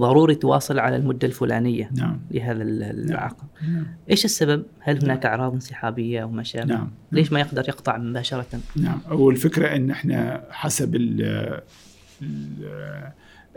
ضروري 0.00 0.34
تواصل 0.34 0.78
على 0.78 0.96
المدة 0.96 1.26
الفلانية 1.28 1.90
نعم 1.96 2.20
لهذا 2.30 2.62
ال- 2.62 2.82
العقد 3.10 3.44
نعم 3.68 3.86
إيش 4.10 4.24
السبب؟ 4.24 4.62
هل 4.80 5.04
هناك 5.04 5.26
أعراض 5.26 5.52
انسحابية 5.52 6.22
أو 6.22 6.30
ما 6.30 6.42
شابه؟ 6.42 6.64
نعم. 6.74 6.90
ليش 7.12 7.32
ما 7.32 7.40
يقدر 7.40 7.64
يقطع 7.68 7.96
مباشرة؟ 7.96 8.46
نعم 8.76 9.00
والفكرة 9.10 9.76
إن 9.76 9.90
إحنا 9.90 10.44
حسب 10.50 10.94
ال 10.94 11.60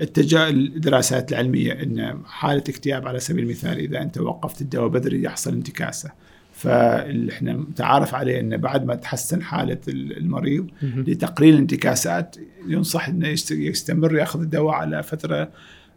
التجا 0.01 0.47
الدراسات 0.49 1.31
العلمية 1.31 1.73
إن 1.83 2.19
حالة 2.25 2.63
اكتئاب 2.69 3.07
على 3.07 3.19
سبيل 3.19 3.43
المثال 3.43 3.77
إذا 3.77 4.01
أنت 4.01 4.17
وقفت 4.17 4.61
الدواء 4.61 4.87
بدري 4.87 5.23
يحصل 5.23 5.53
انتكاسة 5.53 6.11
فاحنا 6.53 7.53
متعارف 7.53 8.15
عليه 8.15 8.39
إن 8.39 8.57
بعد 8.57 8.85
ما 8.85 8.95
تحسن 8.95 9.41
حالة 9.43 9.77
المريض 9.87 10.67
لتقليل 10.83 11.53
الانتكاسات 11.53 12.35
ينصح 12.67 13.07
إنه 13.09 13.27
يست- 13.27 13.51
يستمر 13.51 14.15
يأخذ 14.17 14.41
الدواء 14.41 14.75
على 14.75 15.03
فترة 15.03 15.49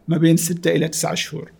ما 0.07 0.17
بين 0.17 0.37
ستة 0.37 0.71
إلى 0.71 0.87
تسعة 0.87 1.15
شهور. 1.15 1.51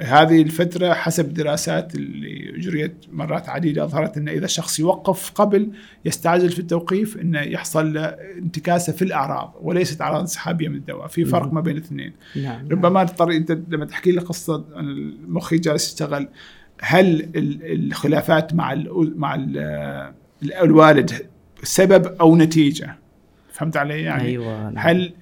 هذه 0.00 0.42
الفترة 0.42 0.92
حسب 0.92 1.34
دراسات 1.34 1.94
اللي 1.94 2.56
أجريت 2.56 2.94
مرات 3.12 3.48
عديدة 3.48 3.84
أظهرت 3.84 4.16
أن 4.16 4.28
إذا 4.28 4.46
شخص 4.46 4.80
يوقف 4.80 5.30
قبل 5.30 5.70
يستعجل 6.04 6.48
في 6.50 6.58
التوقيف 6.58 7.16
أنه 7.16 7.40
يحصل 7.40 7.92
له 7.94 8.04
انتكاسة 8.38 8.92
في 8.92 9.02
الأعراض 9.02 9.54
وليست 9.62 10.00
أعراض 10.00 10.20
انسحابية 10.20 10.68
من 10.68 10.74
الدواء 10.76 11.06
في 11.06 11.24
فرق. 11.24 11.52
ما 11.52 11.60
بين 11.60 11.76
الاثنين. 11.76 12.12
نعم 12.36 12.68
ربما 12.68 13.04
تضطر 13.04 13.30
أنت 13.32 13.58
لما 13.68 13.84
تحكي 13.84 14.12
لي 14.12 14.20
قصة 14.20 14.64
عن 14.74 14.84
المخي 14.88 15.58
جالس 15.58 15.86
يشتغل 15.88 16.28
هل 16.80 17.06
ال- 17.36 17.86
الخلافات 17.86 18.54
مع 18.54 18.72
ال 18.72 19.12
مع 19.18 19.34
ال 19.34 19.58
الوالد 20.62 21.12
سبب 21.62 22.06
أو 22.06 22.36
نتيجة؟ 22.36 22.96
فهمت 23.60 23.76
علي 23.76 24.02
يعني 24.02 24.22
أيوه 24.22 24.70
نعم. 24.70 24.74
هل 24.78 25.12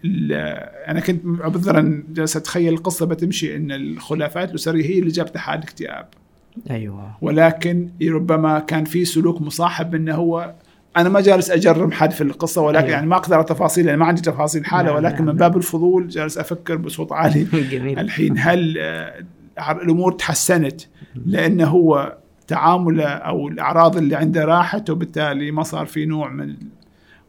أنا 0.89 1.01
كنت 1.01 1.22
عذرا 1.41 2.03
جالس 2.11 2.36
أتخيل 2.36 2.72
القصة 2.72 3.07
بتمشي 3.07 3.57
إن 3.57 3.72
الخلافات 3.72 4.51
الأسرية 4.51 4.86
هي 4.86 4.99
اللي 4.99 5.11
جابت 5.11 5.36
حاله 5.36 5.62
اكتئاب 5.62 6.07
أيوه 6.70 7.11
ولكن 7.20 7.89
ربما 8.03 8.59
كان 8.59 8.84
في 8.84 9.05
سلوك 9.05 9.41
مصاحب 9.41 9.95
إنه 9.95 10.14
هو 10.14 10.55
أنا 10.97 11.09
ما 11.09 11.20
جالس 11.20 11.51
اجرم 11.51 11.93
حد 11.93 12.11
في 12.11 12.20
القصة 12.20 12.62
ولكن 12.62 12.84
أيوة. 12.84 12.91
يعني 12.91 13.07
ما 13.07 13.16
أقدر 13.16 13.43
تفاصيل 13.43 13.86
لأن 13.86 13.99
ما 13.99 14.07
عندي 14.07 14.22
تفاصيل 14.22 14.64
حالة 14.64 14.89
نعم، 14.89 14.97
ولكن 14.97 15.24
نعم، 15.24 15.26
من. 15.26 15.36
باب 15.36 15.57
الفضول 15.57 16.09
جالس 16.09 16.39
أفكر 16.39 16.76
بصوت 16.76 17.12
عالي 17.12 17.45
جميل 17.72 17.99
الحين 17.99 18.39
هل 18.49 18.78
آه، 18.78 19.24
الأمور 19.70 20.12
تحسنت 20.12 20.80
لأنه 21.26 21.66
هو 21.66 22.16
تعامله 22.47 23.09
أو 23.09 23.49
الأعراض 23.49 23.97
اللي 23.97 24.16
عنده 24.16 24.45
راحت 24.45 24.91
وبالتالي 24.91 25.51
ما 25.51 25.62
صار 25.62 25.86
في 25.86 26.07
نوع 26.07 26.28
من 26.28 26.55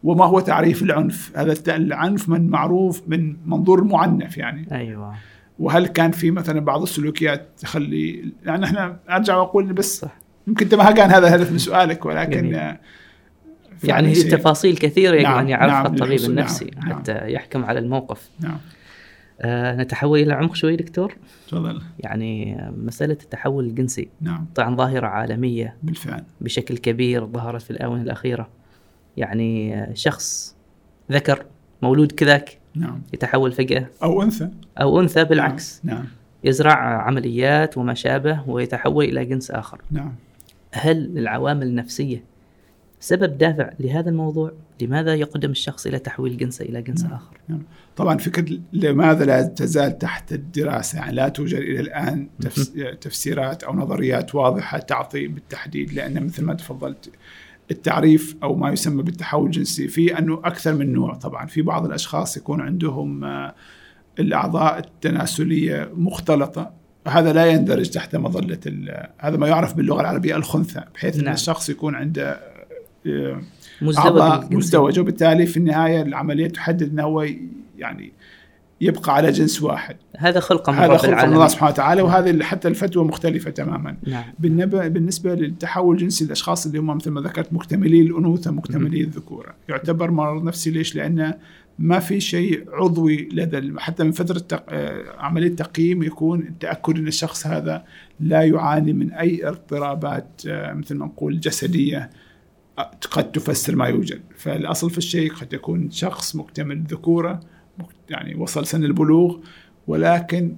وما 0.04 0.26
هو 0.26 0.40
تعريف 0.40 0.84
العنف. 0.84 1.32
هذا 1.38 1.76
العنف 1.76 2.30
من 2.30 2.50
معروف 2.50 3.02
من 3.08 3.36
منظور 3.46 3.80
المعنف 3.80 4.38
يعني. 4.38 4.68
أيوه. 4.72 5.16
وهل 5.60 5.88
كان 5.88 6.12
في 6.12 6.32
مثلا 6.32 6.60
بعض 6.60 6.82
السلوكيات 6.82 7.48
تخلي 7.58 8.34
يعني 8.46 8.66
إحنا 8.66 9.00
أرجع 9.10 9.38
وأقول 9.38 9.74
بس 9.74 10.00
صح. 10.00 10.16
يمكن 10.48 10.78
ما 10.78 10.92
كان 10.92 11.10
هذا 11.12 11.28
الهدف 11.28 11.52
من 11.52 11.58
سؤالك 11.58 12.06
ولكن 12.06 12.42
جميل. 12.42 12.76
يعني 13.84 14.08
هي 14.08 14.24
تفاصيل 14.24 14.78
كثيرة 14.78 15.16
يجب 15.16 15.24
نعم، 15.24 15.38
أن 15.40 15.50
يعرفها 15.50 15.84
نعم، 15.84 15.86
الطبيب 15.86 16.12
للحصول- 16.12 16.30
النفسي 16.32 16.72
نعم، 16.76 16.94
حتى 16.94 17.32
يحكم 17.32 17.66
على 17.66 17.80
الموقف. 17.80 18.30
نعم. 18.40 18.58
آه 19.42 19.76
نتحول 19.76 20.20
إلى 20.20 20.34
عمق 20.34 20.56
شوي 20.56 20.76
دكتور. 20.76 21.16
تفضل. 21.48 21.82
يعني 22.00 22.62
مسألة 22.78 23.18
التحول 23.24 23.66
الجنسي. 23.66 24.10
نعم. 24.22 24.46
طبعا 24.56 24.76
ظاهرة 24.76 25.08
عالمية. 25.08 25.76
بالفعل. 25.84 26.24
بشكل 26.42 26.78
كبير 26.78 27.26
ظهرت 27.26 27.62
في 27.62 27.72
الآونة 27.72 28.02
الأخيرة. 28.02 28.50
يعني 29.20 29.86
شخص 29.96 30.56
ذكر 31.12 31.46
مولود 31.82 32.12
كذاك 32.12 32.58
نعم. 32.76 33.02
يتحول 33.14 33.52
فجأة. 33.52 33.86
أو 34.04 34.24
أنثى. 34.24 34.50
أو 34.82 35.00
أنثى 35.00 35.24
بالعكس. 35.24 35.82
نعم. 35.84 36.06
يزرع 36.44 36.74
عمليات 37.04 37.78
وما 37.78 37.94
شابه 37.94 38.44
ويتحول 38.50 39.06
إلى 39.06 39.26
جنس 39.26 39.52
آخر. 39.52 39.82
نعم. 39.92 40.16
هل 40.72 41.18
العوامل 41.18 41.68
النفسية 41.68 42.24
سبب 43.00 43.38
دافع 43.38 43.70
لهذا 43.80 44.10
الموضوع؟ 44.10 44.52
لماذا 44.82 45.16
يقدم 45.16 45.52
الشخص 45.52 45.88
إلى 45.88 46.00
تحويل 46.00 46.38
جنسه 46.38 46.66
إلى 46.66 46.82
جنس 46.82 47.04
نعم. 47.04 47.14
آخر؟ 47.14 47.38
نعم. 47.48 47.62
طبعا 47.96 48.18
فكرة 48.18 48.58
لماذا 48.74 49.26
لا 49.26 49.42
تزال 49.44 49.98
تحت 49.98 50.34
الدراسة؟ 50.34 50.98
يعني 51.00 51.16
لا 51.16 51.30
توجد 51.30 51.58
إلى 51.58 51.80
الآن 51.80 52.28
تفس- 52.42 52.74
تفسيرات 53.02 53.64
أو 53.64 53.76
نظريات 53.76 54.36
واضحة 54.36 54.78
تعطي 54.78 55.28
بالتحديد 55.28 55.94
لأن 55.94 56.24
مثل 56.26 56.44
ما 56.46 56.54
تفضلت 56.54 57.10
التعريف 57.72 58.36
أو 58.44 58.56
ما 58.56 58.72
يسمى 58.72 59.04
بالتحول 59.04 59.46
الجنسي 59.46 59.88
في 59.88 60.18
أنه 60.20 60.34
أكثر 60.44 60.74
من 60.76 60.94
نوع 60.94 61.14
طبعا 61.14 61.46
في 61.46 61.62
بعض 61.62 61.86
الأشخاص 61.86 62.38
يكون 62.38 62.62
عندهم 62.62 63.24
آه، 63.24 63.56
الأعضاء 64.20 64.80
التناسلية 64.80 65.92
مختلطة 65.96 66.72
هذا 67.08 67.34
لا 67.34 67.46
يندرج 67.46 67.90
تحت 67.90 68.16
مظلة 68.16 68.60
ال- 68.68 69.08
هذا 69.18 69.38
ما 69.38 69.48
يعرف 69.48 69.74
باللغة 69.74 70.02
العربية 70.02 70.36
الخنثى 70.36 70.82
بحيث 70.96 71.18
نعم. 71.18 71.34
الشخص 71.34 71.70
يكون 71.70 71.96
عنده 71.96 72.40
آه، 73.08 73.42
مزدوج 73.82 74.22
الجنسية. 74.22 74.58
مزدوجة 74.58 75.00
وبالتالي 75.02 75.46
في 75.46 75.58
النهاية 75.58 76.02
العملية 76.02 76.48
تحدد 76.48 76.90
أنه 76.92 77.04
هو 77.04 77.26
يعني 77.78 78.12
يبقى 78.82 79.16
على 79.16 79.32
جنس 79.32 79.62
واحد. 79.62 79.96
هذا 80.18 80.40
خلق 80.40 80.70
من 80.70 80.76
هذا 80.76 80.98
خلق 80.98 81.06
من 81.06 81.14
العالمين 81.14 81.36
الله 81.36 81.48
سبحانه 81.48 81.72
وتعالى 81.72 82.02
وهذه 82.02 82.44
حتى 82.44 82.68
الفتوى 82.68 83.04
مختلفة 83.04 83.50
تماما. 83.50 83.98
نعم. 84.08 84.24
بالنسبة 84.40 85.36
للتحول 85.36 85.96
الجنسي 85.96 86.26
الأشخاص 86.26 86.66
اللي 86.66 86.80
هم 86.80 86.88
مثل 86.88 87.12
ما 87.12 87.22
ذكرت 87.22 87.54
مكتملي 87.54 88.02
الأنوثة 88.02 88.52
مكتملي 88.52 89.02
الذكورة. 89.02 89.56
يعتبر 89.70 90.12
مرض 90.12 90.44
نفسي 90.44 90.72
ليش؟ 90.72 90.96
لأنه 90.96 91.34
ما 91.80 92.00
في 92.00 92.20
شيء 92.20 92.66
عضوي 92.72 93.30
لدى 93.32 93.74
حتى 93.78 94.04
من 94.04 94.12
فترة 94.12 94.40
تق... 94.40 94.64
آه، 94.70 95.04
عملية 95.18 95.56
تقييم 95.56 96.04
يكون 96.04 96.40
التأكد 96.40 96.98
أن 96.98 97.08
الشخص 97.08 97.48
هذا 97.48 97.84
لا 98.20 98.42
يعاني 98.42 98.94
من 98.94 99.12
أي 99.12 99.48
اضطرابات 99.48 100.42
آه، 100.48 100.74
مثل 100.74 100.96
ما 100.96 101.06
نقول 101.06 101.40
جسدية 101.40 102.10
آه، 102.80 102.92
قد 103.12 103.32
تفسر 103.32 103.76
ما 103.76 103.88
يوجد. 103.88 104.22
فالأصل 104.38 104.90
في 104.90 104.98
الشيء 104.98 105.34
قد 105.34 105.54
يكون 105.54 105.92
شخص 105.92 106.36
مكتمل 106.36 106.76
الذكورة 106.76 107.40
يعني 108.10 108.36
وصل 108.36 108.66
سن 108.66 108.84
البلوغ 108.84 109.38
ولكن 109.88 110.56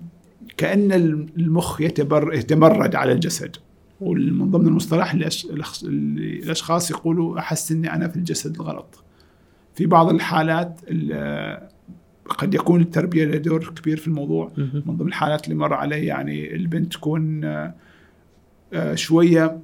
كأن 0.57 0.91
المخ 1.37 1.81
يتبر 1.81 2.33
يتمرد 2.33 2.95
على 2.95 3.11
الجسد 3.11 3.55
ومن 4.01 4.51
ضمن 4.51 4.67
المصطلح 4.67 5.13
الأشخاص 5.83 6.91
يقولوا 6.91 7.39
أحس 7.39 7.71
أني 7.71 7.93
أنا 7.95 8.07
في 8.07 8.15
الجسد 8.15 8.55
الغلط 8.55 9.03
في 9.75 9.85
بعض 9.85 10.09
الحالات 10.09 10.79
ال- 10.87 11.67
قد 12.29 12.53
يكون 12.53 12.81
التربية 12.81 13.25
لها 13.25 13.37
دور 13.37 13.73
كبير 13.81 13.97
في 13.97 14.07
الموضوع. 14.07 14.51
من 14.57 14.97
ضمن 14.97 15.07
الحالات 15.07 15.43
اللي 15.45 15.55
مر 15.55 15.73
علي 15.73 16.05
يعني 16.05 16.55
البنت 16.55 16.93
تكون 16.93 17.43
آه، 18.73 18.95
شوية 18.95 19.59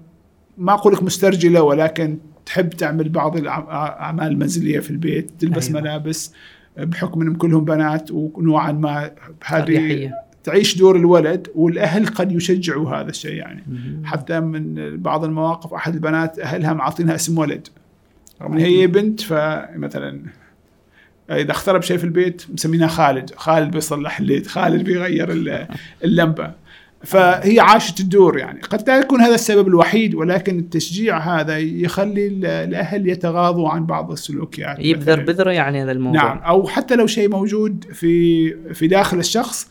ما 0.57 0.73
أقول 0.73 0.93
لك 0.93 1.03
مسترجلة 1.03 1.61
ولكن 1.61 2.17
تحب 2.45 2.69
تعمل 2.69 3.09
بعض 3.09 3.37
الأعمال 3.37 4.27
المنزلية 4.27 4.79
في 4.79 4.91
البيت 4.91 5.31
تلبس 5.39 5.67
أيوة. 5.69 5.81
ملابس 5.81 6.33
بحكم 6.77 7.21
أنهم 7.21 7.35
كلهم 7.35 7.65
بنات 7.65 8.11
ونوعا 8.11 8.71
ما 8.71 9.11
هذه. 9.45 10.11
تعيش 10.43 10.77
دور 10.77 10.95
الولد 10.95 11.47
والأهل 11.55 12.05
قد 12.07 12.31
يشجعوا 12.31 12.89
هذا 12.89 13.09
الشيء 13.09 13.33
يعني. 13.33 13.63
مهم. 13.67 14.01
حتى 14.05 14.39
من 14.39 14.97
بعض 14.97 15.23
المواقف 15.23 15.73
أحد 15.73 15.93
البنات 15.93 16.39
أهلها 16.39 16.73
معطينها 16.73 17.15
اسم 17.15 17.37
ولد. 17.37 17.67
رغم 18.41 18.53
إن 18.53 18.59
هي 18.59 18.87
بنت 18.87 19.21
فمثلا 19.21 20.21
إذا 21.31 21.51
اخترب 21.51 21.81
شيء 21.81 21.97
في 21.97 22.03
البيت 22.03 22.43
مسمينها 22.53 22.87
خالد. 22.87 23.31
خالد 23.35 23.71
بيصلح 23.71 24.19
الليت 24.19 24.47
خالد 24.47 24.83
بيغير 24.83 25.31
ال- 25.31 25.67
اللمبة. 26.03 26.51
فهي 27.03 27.59
عاشت 27.59 27.99
الدور 27.99 28.37
يعني. 28.37 28.61
قد 28.61 28.89
لا 28.89 28.97
يكون 28.99 29.21
هذا 29.21 29.35
السبب 29.35 29.67
الوحيد 29.67 30.15
ولكن 30.15 30.59
التشجيع 30.59 31.17
هذا 31.17 31.57
يخلي 31.59 32.27
ال- 32.27 32.45
الأهل 32.45 33.09
يتغاضوا 33.09 33.69
عن 33.69 33.85
بعض 33.85 34.11
السلوكيات. 34.11 34.79
يبذر 34.79 35.11
مثلاً. 35.13 35.25
بذرة 35.25 35.51
يعني 35.51 35.83
هذا 35.83 35.91
الموضوع. 35.91 36.23
نعم. 36.23 36.37
أو 36.37 36.67
حتى 36.67 36.95
لو 36.95 37.07
شيء 37.07 37.29
موجود 37.29 37.85
في 37.93 38.53
في 38.73 38.87
داخل 38.87 39.19
الشخص 39.19 39.69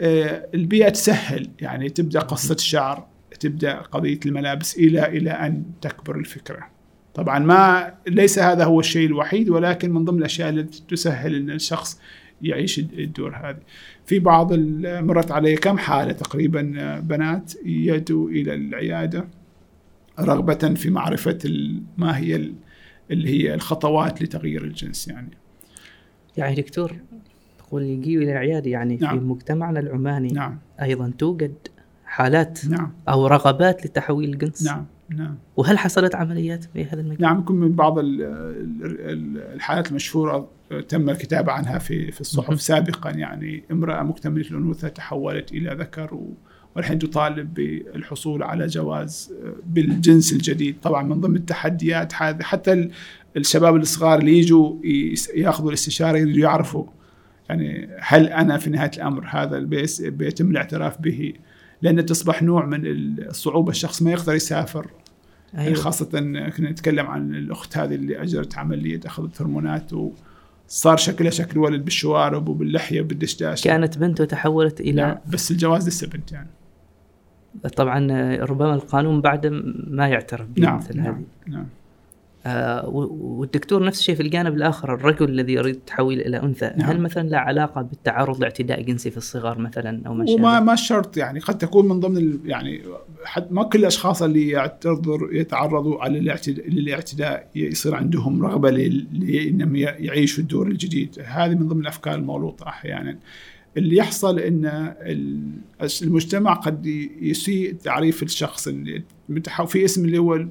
آه، 0.00 0.46
البيئة 0.54 0.88
تسهل 0.88 1.48
يعني. 1.60 1.88
تبدأ 1.88 2.20
قصة 2.20 2.54
الشعر 2.54 3.06
تبدأ 3.40 3.74
قضية 3.74 4.20
الملابس 4.26 4.76
إلى 4.78 5.06
إلى 5.06 5.30
أن 5.30 5.62
تكبر 5.80 6.16
الفكرة. 6.16 6.58
طبعا 7.14 7.38
ما 7.38 7.94
ليس 8.08 8.38
هذا 8.38 8.64
هو 8.64 8.80
الشيء 8.80 9.06
الوحيد 9.06 9.50
ولكن 9.50 9.90
من 9.92 10.04
ضمن 10.04 10.18
الأشياء 10.18 10.48
التي 10.48 10.82
تسهل 10.88 11.34
إن 11.34 11.50
الشخص 11.50 12.00
يعيش 12.42 12.78
الدور 12.78 13.36
هذه. 13.36 13.58
في 14.06 14.18
بعض 14.18 14.52
مرت 14.84 15.30
علي 15.32 15.56
كم 15.56 15.78
حالة 15.78 16.12
تقريبا 16.12 16.72
آه، 16.78 17.00
بنات 17.00 17.52
ياتوا 17.66 18.28
إلى 18.28 18.54
العيادة 18.54 19.28
رغبة 20.20 20.54
في 20.74 20.90
معرفة 20.90 21.38
ال- 21.44 21.82
ما 21.98 22.18
هي 22.18 22.36
ال- 22.36 22.54
اللي 23.10 23.28
هي 23.28 23.54
الخطوات 23.54 24.22
لتغيير 24.22 24.64
الجنس 24.64 25.08
يعني. 25.08 25.30
يعني 26.36 26.54
دكتور 26.54 26.92
تقول 27.58 27.82
يجيوا 27.82 28.22
إلى 28.22 28.32
العيادة 28.32 28.70
يعني 28.70 28.98
في 28.98 29.04
نعم. 29.04 29.30
مجتمعنا 29.30 29.80
العماني 29.80 30.28
نعم. 30.28 30.58
أيضا 30.82 31.12
توجد 31.18 31.54
حالات 32.04 32.66
نعم. 32.66 32.92
أو 33.08 33.26
رغبات 33.26 33.86
لتحويل 33.86 34.32
الجنس؟ 34.32 34.66
نعم 34.66 34.86
نعم. 35.08 35.34
وهل 35.56 35.78
حصلت 35.78 36.14
عمليات 36.14 36.64
في 36.64 36.84
هذا 36.84 37.00
المجال؟ 37.00 37.22
نعم 37.22 37.36
يمكن 37.36 37.54
من 37.54 37.72
بعض 37.72 37.98
ال- 37.98 38.22
ال- 38.22 39.38
الحالات 39.54 39.90
المشهورة 39.90 40.48
تم 40.80 41.10
الكتابة 41.10 41.52
عنها 41.52 41.78
في 41.78 42.10
في. 42.12 42.20
الصحف 42.20 42.60
سابقا. 42.60 43.10
يعني 43.10 43.62
امرأة 43.70 44.02
مكتملة 44.02 44.46
الأنوثة 44.50 44.88
تحولت 44.88 45.52
إلى 45.52 45.74
ذكر 45.80 46.14
و- 46.14 46.34
والحين 46.76 46.98
تطالب 46.98 47.54
بالحصول 47.54 48.42
على 48.42 48.66
جواز 48.66 49.32
بالجنس 49.66 50.32
الجديد. 50.32 50.76
طبعا 50.82 51.02
من 51.02 51.20
ضمن 51.20 51.36
التحديات 51.36 52.12
هذه 52.14 52.42
حتى 52.42 52.72
ال- 52.72 52.90
الشباب 53.36 53.76
الصغار 53.76 54.18
اللي 54.18 54.38
يجوا 54.38 54.76
ياخذوا 55.34 55.68
الاستشارة 55.68 56.18
يريدوا 56.18 56.40
يعرفوا 56.42 56.84
يعني 57.48 57.88
هل 58.00 58.26
أنا 58.26 58.58
في 58.58 58.70
نهاية 58.70 58.90
الأمر 58.96 59.26
هذا 59.30 59.56
اللي 59.56 59.68
بيس- 59.68 60.00
بيتم 60.02 60.50
الاعتراف 60.50 61.00
به؟ 61.00 61.32
لأن 61.82 62.06
تصبح 62.06 62.42
نوع 62.42 62.66
من 62.66 62.80
الصعوبة. 62.84 63.70
الشخص 63.70 64.02
ما 64.02 64.10
يقدر 64.12 64.34
يسافر. 64.34 64.90
أيوة. 65.58 65.74
خاصة 65.74 66.04
كنا 66.56 66.70
نتكلم 66.70 67.06
عن 67.06 67.34
الأخت 67.34 67.76
هذه 67.76 67.94
اللي 67.94 68.22
أجرت 68.22 68.58
عملية 68.58 69.00
أخذت 69.06 69.42
هرمونات 69.42 69.92
وصار 70.72 70.96
شكلها 70.96 71.30
شكل 71.30 71.58
ولد 71.58 71.84
بالشوارب 71.84 72.48
وباللحية 72.48 73.00
وبالدشداش. 73.00 73.64
كانت 73.64 73.98
بنت 73.98 74.20
وتحولت 74.20 74.80
إلى 74.80 75.02
نعم 75.02 75.16
بس 75.28 75.50
الجواز 75.50 75.88
لسه 75.88 76.06
بنت 76.06 76.32
يعني. 76.32 76.50
طبعا 77.76 77.98
ربما 78.36 78.74
القانون 78.74 79.20
بعد 79.20 79.46
ما 79.86 80.08
يعترف 80.08 80.46
نعم 80.58 80.78
بمثل 80.78 80.96
نعم, 80.96 81.06
هذه. 81.14 81.24
نعم. 81.46 81.66
آه 82.46 82.88
والدكتور 82.88 83.84
نفس 83.84 83.98
الشيء 83.98 84.14
في 84.14 84.22
الجانب 84.22 84.54
الآخر 84.54 84.94
الرجل 84.94 85.28
الذي 85.28 85.52
يريد 85.52 85.74
التحويل 85.74 86.20
إلى 86.20 86.42
أنثى 86.42 86.72
نعم. 86.76 86.90
هل 86.90 87.00
مثلا 87.00 87.28
له 87.28 87.38
علاقة 87.38 87.82
بالتعرض 87.82 88.40
لاعتداء 88.40 88.82
جنسي 88.82 89.10
في 89.10 89.16
الصغر 89.16 89.58
مثلا 89.58 90.02
أو 90.06 90.14
ما 90.14 90.24
وما 90.30 90.52
شابه؟ 90.52 90.60
ما 90.60 90.74
شرط 90.76 91.16
يعني 91.16 91.40
قد 91.40 91.58
تكون 91.58 91.88
من 91.88 92.00
ضمن 92.00 92.38
يعني 92.44 92.82
حد 93.24 93.52
ما 93.52 93.62
كل 93.62 93.78
الأشخاص 93.78 94.22
اللي 94.22 94.48
يعتذر 94.48 95.28
يتعرضوا 95.32 96.02
على 96.02 96.18
الاعتداء 96.18 96.68
للاعتداء 96.68 97.48
يصير 97.54 97.94
عندهم 97.94 98.42
رغبة 98.44 98.70
لإنهم 98.70 99.76
يعيشوا 99.76 100.42
الدور 100.42 100.66
الجديد 100.68 101.16
هذه 101.24 101.54
من 101.54 101.68
ضمن 101.68 101.80
الأفكار 101.80 102.14
المغلوطه 102.14 102.68
أحيانا 102.68 103.18
اللي 103.76 103.96
يحصل 103.96 104.38
إن 104.38 104.64
ال- 105.00 105.50
المجتمع 106.02 106.52
قد 106.54 106.86
يسيء 107.20 107.72
تعريف 107.74 108.22
الشخص 108.22 108.68
في 109.66 109.84
اسم 109.84 110.04
اللي 110.04 110.18
هو 110.18 110.46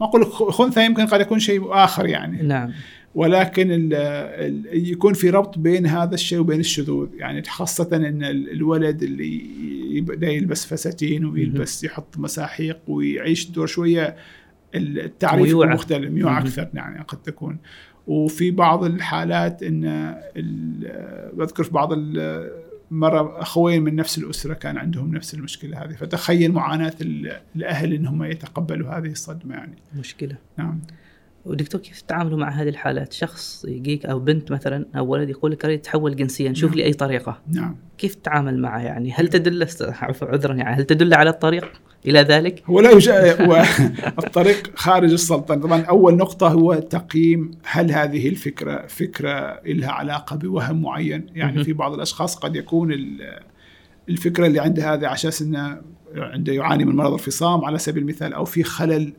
ما 0.00 0.06
أقول 0.06 0.20
لك 0.20 0.28
خنثى 0.28 0.84
يمكن 0.86 1.06
قد 1.06 1.20
يكون 1.20 1.38
شيء 1.38 1.72
آخر 1.74 2.06
يعني. 2.06 2.42
نعم. 2.42 2.72
ولكن 3.14 3.70
ال 3.72 3.94
ال 3.94 4.88
يكون 4.90 5.12
في 5.14 5.30
ربط 5.30 5.58
بين 5.58 5.86
هذا 5.86 6.14
الشيء 6.14 6.38
وبين 6.38 6.60
الشذوذ. 6.60 7.08
يعني 7.16 7.42
خاصة 7.42 7.88
إن 7.96 8.24
ال- 8.24 8.50
الولد 8.52 9.02
اللي 9.02 9.46
يبدا 9.96 10.28
يلبس 10.28 10.66
فساتين 10.66 11.24
ويلبس 11.24 11.84
يحط 11.84 12.18
مساحيق 12.18 12.78
ويعيش 12.88 13.46
الدور 13.46 13.66
شوية 13.66 14.16
التعريف 14.74 15.46
ميوعة. 15.46 15.74
مختلف 15.74 16.10
ميوعة. 16.10 16.38
أكثر 16.40 16.68
يعني 16.74 17.04
قد 17.08 17.22
تكون. 17.22 17.58
وفي 18.06 18.50
بعض 18.50 18.84
الحالات 18.84 19.62
إن 19.62 19.84
ال- 20.36 21.30
بذكر 21.36 21.62
في 21.64 21.70
بعض 21.70 21.92
مرة 22.90 23.42
أخوين 23.42 23.82
من 23.82 23.96
نفس 23.96 24.18
الأسرة 24.18 24.54
كان 24.54 24.78
عندهم 24.78 25.14
نفس 25.14 25.34
المشكلة 25.34 25.84
هذه. 25.84 25.92
فتخيل 25.94 26.52
معاناة 26.52 26.94
ال- 27.00 27.40
الأهل 27.56 27.92
إنهم 27.92 28.24
يتقبلوا 28.24 28.98
هذه 28.98 29.06
الصدمة 29.10 29.54
يعني. 29.54 29.74
مشكلة. 29.96 30.36
نعم. 30.56 30.80
ودكتور 31.44 31.80
كيف 31.80 32.00
تتعاملوا 32.00 32.38
مع 32.38 32.48
هذه 32.50 32.68
الحالات؟ 32.68 33.12
شخص 33.12 33.64
يجيك 33.68 34.06
أو 34.06 34.20
بنت 34.20 34.52
مثلا 34.52 34.86
أو 34.96 35.06
ولد 35.06 35.30
يقول 35.30 35.52
لك 35.52 35.64
أريد 35.64 35.78
أتحول 35.78 36.16
جنسيا 36.16 36.52
شوف 36.52 36.70
نعم. 36.70 36.78
لي 36.78 36.84
أي 36.84 36.92
طريقة. 36.92 37.40
نعم. 37.48 37.76
كيف 37.98 38.14
تتعامل 38.14 38.58
معه 38.58 38.78
يعني؟ 38.80 39.12
هل 39.12 39.28
تدل 39.28 39.66
عفوا 39.80 40.28
عذرا 40.28 40.54
يعني 40.54 40.76
هل 40.76 40.84
تدل 40.84 41.14
على 41.14 41.30
الطريق؟ 41.30 41.72
إلى 42.06 42.20
ذلك؟ 42.20 42.62
هو 42.66 42.80
لا 42.80 42.90
يوجد 42.90 43.10
هو 43.40 43.64
الطريق 44.24 44.70
خارج 44.74 45.12
السلطنة. 45.12 45.62
طبعا 45.62 45.80
أول 45.82 46.16
نقطة 46.16 46.48
هو 46.48 46.74
تقييم 46.74 47.50
هل 47.64 47.90
هذه 47.92 48.28
الفكرة 48.28 48.86
فكرة 48.86 49.60
لها 49.66 49.90
علاقة 49.90 50.36
بوهم 50.36 50.82
معين. 50.82 51.26
يعني. 51.34 51.64
في 51.64 51.72
بعض 51.72 51.92
الأشخاص 51.94 52.36
قد 52.36 52.56
يكون 52.56 52.92
ال- 52.92 53.40
الفكرة 54.08 54.46
اللي 54.46 54.60
عنده 54.60 54.82
هذه 54.94 55.06
على 55.06 55.14
أساس 55.14 55.42
أنه 55.42 55.80
عنده 56.16 56.52
يعاني 56.52 56.84
من 56.84 56.96
مرض 56.96 57.12
الفصام 57.12 57.64
على 57.64 57.78
سبيل 57.78 58.02
المثال 58.02 58.32
أو 58.32 58.44
في 58.44 58.62
خلل 58.62 59.12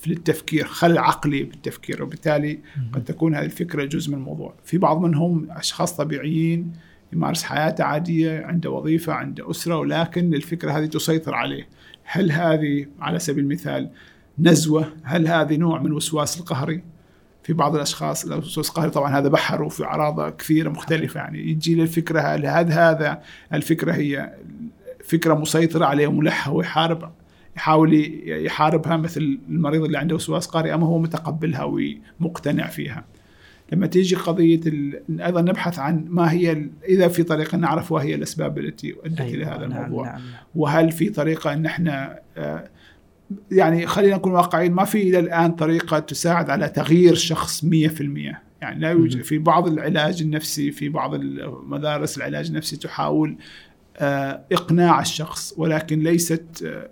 في 0.00 0.12
التفكير 0.12 0.64
خلل 0.64 0.98
عقلي 0.98 1.42
بالتفكير. 1.42 2.02
وبالتالي 2.02 2.58
قد 2.92 3.04
تكون 3.04 3.34
هذه 3.34 3.44
الفكرة 3.44 3.84
جزء 3.84 4.10
من 4.10 4.16
الموضوع. 4.18 4.54
في 4.64 4.78
بعض 4.78 5.00
منهم 5.00 5.46
أشخاص 5.50 5.96
طبيعيين 5.96 6.72
يمارس 7.12 7.42
حياته 7.42 7.84
عادية 7.84 8.40
عنده 8.46 8.70
وظيفة 8.70 9.12
عنده 9.12 9.50
أسرة 9.50 9.78
ولكن 9.78 10.34
الفكرة 10.34 10.72
هذه 10.72 10.86
تسيطر 10.86 11.34
عليه. 11.34 11.68
هل 12.12 12.32
هذه 12.32 12.86
على 13.00 13.18
سبيل 13.18 13.44
المثال 13.44 13.90
نزوة 14.38 14.92
هل 15.02 15.28
هذه 15.28 15.56
نوع 15.56 15.80
من 15.80 15.86
الوسواس 15.86 16.40
القهري 16.40 16.82
في 17.42 17.52
بعض 17.52 17.74
الأشخاص 17.74 18.24
الوسواس 18.24 18.68
القهري 18.68 18.90
طبعا 18.90 19.18
هذا 19.18 19.28
بحر 19.28 19.62
وفي 19.62 19.84
اعراضه 19.84 20.30
كثيرة 20.30 20.70
مختلفة 20.70 21.20
يعني 21.20 21.50
يجي 21.50 21.74
له 21.74 21.82
الفكرة 21.82 22.20
هل 22.20 22.46
هذا 22.72 23.22
الفكرة 23.52 23.92
هي 23.92 24.34
فكرة 25.04 25.34
مسيطرة 25.34 25.84
عليه 25.84 26.06
وملحة 26.06 26.52
ويحارب 26.52 27.12
يحاول 27.56 28.20
يحاربها 28.26 28.96
مثل 28.96 29.38
المريض 29.48 29.84
اللي 29.84 29.98
عنده 29.98 30.14
وسواس 30.14 30.46
قهري 30.46 30.74
اما 30.74 30.86
هو 30.86 30.98
متقبلها 30.98 31.64
ومقتنع 32.20 32.66
فيها. 32.66 33.04
لما 33.72 33.86
تيجي 33.86 34.16
قضية 34.16 34.60
ال... 34.66 35.20
أيضا 35.20 35.40
نبحث 35.40 35.78
عن 35.78 36.04
ما 36.08 36.32
هي. 36.32 36.66
إذا 36.88 37.08
في 37.08 37.22
طريقة 37.22 37.58
نعرف 37.58 37.92
وهي 37.92 38.14
الاسباب 38.14 38.58
التي 38.58 38.94
ادت 39.04 39.20
إلى 39.20 39.44
هذا 39.44 39.66
نعم 39.66 39.84
الموضوع. 39.84 40.06
نعم 40.06 40.14
نعم. 40.14 40.42
وهل 40.54 40.92
في 40.92 41.10
طريقة 41.10 41.52
إن 41.52 41.66
إحنا 41.66 42.18
آه، 42.36 42.68
يعني 43.50 43.86
خلينا 43.86 44.16
نكون 44.16 44.32
واقعيين 44.32 44.72
ما 44.72 44.84
في 44.84 45.02
إلى 45.02 45.18
الآن 45.18 45.52
طريقة 45.52 45.98
تساعد 45.98 46.50
على 46.50 46.68
تغيير 46.68 47.14
شخص 47.14 47.64
100% 47.64 47.68
يعني 48.60 48.80
لا 48.80 48.90
يوجد. 48.90 49.22
في 49.22 49.38
بعض 49.38 49.68
العلاج 49.68 50.22
النفسي 50.22 50.70
في 50.70 50.88
بعض 50.88 51.14
مدارس 51.66 52.16
العلاج 52.18 52.46
النفسي 52.46 52.76
تحاول 52.76 53.36
آه، 53.96 54.40
إقناع 54.52 55.00
الشخص 55.00 55.54
ولكن 55.56 56.00
ليست 56.00 56.64
آه، 56.66 56.88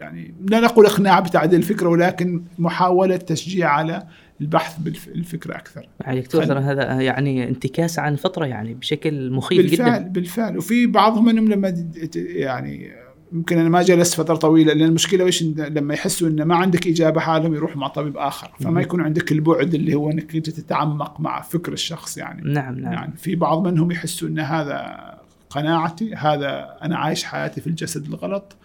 يعني 0.00 0.34
لا 0.48 0.60
نقول 0.60 0.86
إقناع 0.86 1.20
بتعديل 1.20 1.58
الفكرة 1.58 1.88
ولكن 1.88 2.42
محاولة 2.58 3.16
تشجيع 3.16 3.68
على 3.68 4.06
البحث 4.40 4.78
بالفكرة 4.78 5.54
أكثر. 5.56 5.88
يعني 6.00 6.20
دكتور 6.20 6.44
ترى 6.44 6.60
هذا 6.60 7.00
يعني 7.00 7.48
انتكاس 7.48 7.98
عن 7.98 8.12
الفطره 8.12 8.46
يعني 8.46 8.74
بشكل 8.74 9.30
مخيف 9.30 9.58
بالفعل 9.58 10.00
جدا. 10.00 10.08
بالفعل 10.08 10.58
وفي 10.58 10.86
بعضهم 10.86 11.24
منهم 11.24 11.48
لما 11.48 11.86
يعني 12.14 12.92
يمكن 13.32 13.58
أنا 13.58 13.68
ما 13.68 13.82
جلست 13.82 14.14
فترة 14.14 14.34
طويلة 14.34 14.72
لأن 14.72 14.88
المشكلة 14.88 15.24
وش؟ 15.24 15.42
لما 15.42 15.94
يحسوا 15.94 16.28
ان 16.28 16.42
ما 16.42 16.56
عندك 16.56 16.86
إجابة 16.86 17.20
حالهم 17.20 17.54
يروحوا 17.54 17.76
مع 17.76 17.88
طبيب 17.88 18.16
آخر. 18.16 18.50
فما 18.60 18.80
يكون 18.80 19.00
عندك 19.00 19.32
البعد 19.32 19.74
اللي 19.74 19.94
هو 19.94 20.10
إنك 20.10 20.36
أنت 20.36 20.50
تتعمق 20.50 21.20
مع 21.20 21.40
فكر 21.40 21.72
الشخص 21.72 22.18
يعني. 22.18 22.52
نعم 22.52 22.78
نعم. 22.78 22.92
يعني 22.92 23.16
في 23.16 23.34
بعض 23.34 23.66
منهم 23.68 23.90
يحسوا 23.90 24.28
إن 24.28 24.38
هذا 24.38 25.14
قناعتي 25.50 26.14
هذا 26.14 26.78
أنا 26.82 26.96
عايش 26.98 27.24
حياتي 27.24 27.60
في 27.60 27.66
الجسد 27.66 28.06
الغلط 28.06 28.56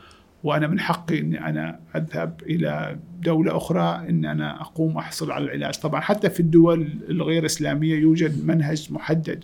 وأنا 0.44 0.68
من 0.68 0.80
حقي 0.80 1.20
إني 1.20 1.46
أنا 1.50 1.80
أذهب 1.96 2.42
إلى 2.46 3.00
دولة 3.22 3.58
أخرى 3.58 4.06
إن 4.10 4.26
أنا 4.26 4.62
أقوم 4.62 4.98
أحصل 4.98 5.32
على 5.32 5.46
العلاج. 5.46 5.74
طبعا 5.74 6.02
حتى 6.02 6.30
في 6.30 6.40
الدول 6.40 6.88
الغير 7.10 7.46
إسلامية 7.46 7.96
يوجد 7.96 8.46
منهج 8.46 8.88
محدد 8.92 9.44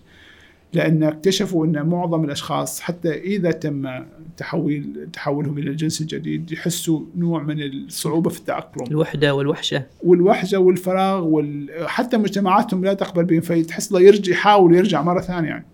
لأن 0.73 1.03
اكتشفوا 1.03 1.65
إن 1.65 1.85
معظم 1.85 2.23
الأشخاص 2.23 2.79
حتى 2.79 3.13
إذا 3.13 3.51
تم 3.51 3.89
تحويل 4.37 5.07
تحولهم 5.13 5.57
إلى 5.57 5.69
الجنس 5.69 6.01
الجديد 6.01 6.51
يحسوا 6.51 7.01
نوع 7.17 7.43
من 7.43 7.63
الصعوبة 7.63 8.29
في 8.29 8.39
التأقلم. 8.39 8.87
الوحدة 8.87 9.35
والوحشة. 9.35 9.83
والوحشة 10.03 10.57
والفراغ 10.57 11.23
وال... 11.23 11.69
حتى 11.87 12.17
مجتمعاتهم 12.17 12.85
لا 12.85 12.93
تقبل 12.93 13.25
بهم 13.25 13.41
فتحس 13.41 13.91
له 13.91 14.01
يرجع 14.01 14.31
يحاول 14.31 14.75
يرجع 14.75 15.01
مرة 15.01 15.21
ثانية 15.21 15.49
يعني. 15.49 15.65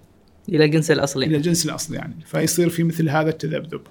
إلى 0.49 0.65
الجنس 0.65 0.91
الأصلي. 0.91 1.25
إلى 1.25 1.37
الجنس 1.37 1.65
الأصلي 1.65 1.97
يعني. 1.97 2.15
فيصير 2.25 2.69
في 2.69 2.83
مثل 2.83 3.09
هذا 3.09 3.29
التذبذب. 3.29 3.81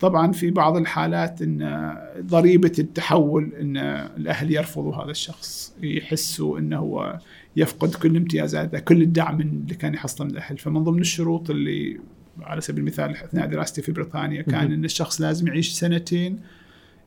طبعا 0.00 0.32
في 0.32 0.50
بعض 0.50 0.76
الحالات 0.76 1.42
إن 1.42 1.94
ضريبة 2.20 2.72
التحول 2.78 3.52
إن 3.60 3.76
الأهل 4.16 4.54
يرفضوا 4.54 4.94
هذا 4.94 5.10
الشخص 5.10 5.74
يحسوا 5.82 6.58
إنه 6.58 6.78
هو 6.78 7.18
يفقد 7.56 7.94
كل 7.94 8.16
امتيازاته 8.16 8.78
كل 8.78 9.02
الدعم 9.02 9.40
اللي 9.40 9.74
كان 9.74 9.94
يحصله 9.94 10.26
من 10.26 10.32
الأهل 10.32 10.58
فمن 10.58 10.84
ضمن 10.84 11.00
الشروط 11.00 11.50
اللي 11.50 12.00
على 12.40 12.60
سبيل 12.60 12.80
المثال 12.80 13.10
اثناء 13.10 13.46
دراستي 13.46 13.82
في 13.82 13.92
بريطانيا 13.92 14.42
كان. 14.42 14.72
إن 14.72 14.84
الشخص 14.84 15.20
لازم 15.20 15.46
يعيش 15.46 15.72
سنتين 15.72 16.38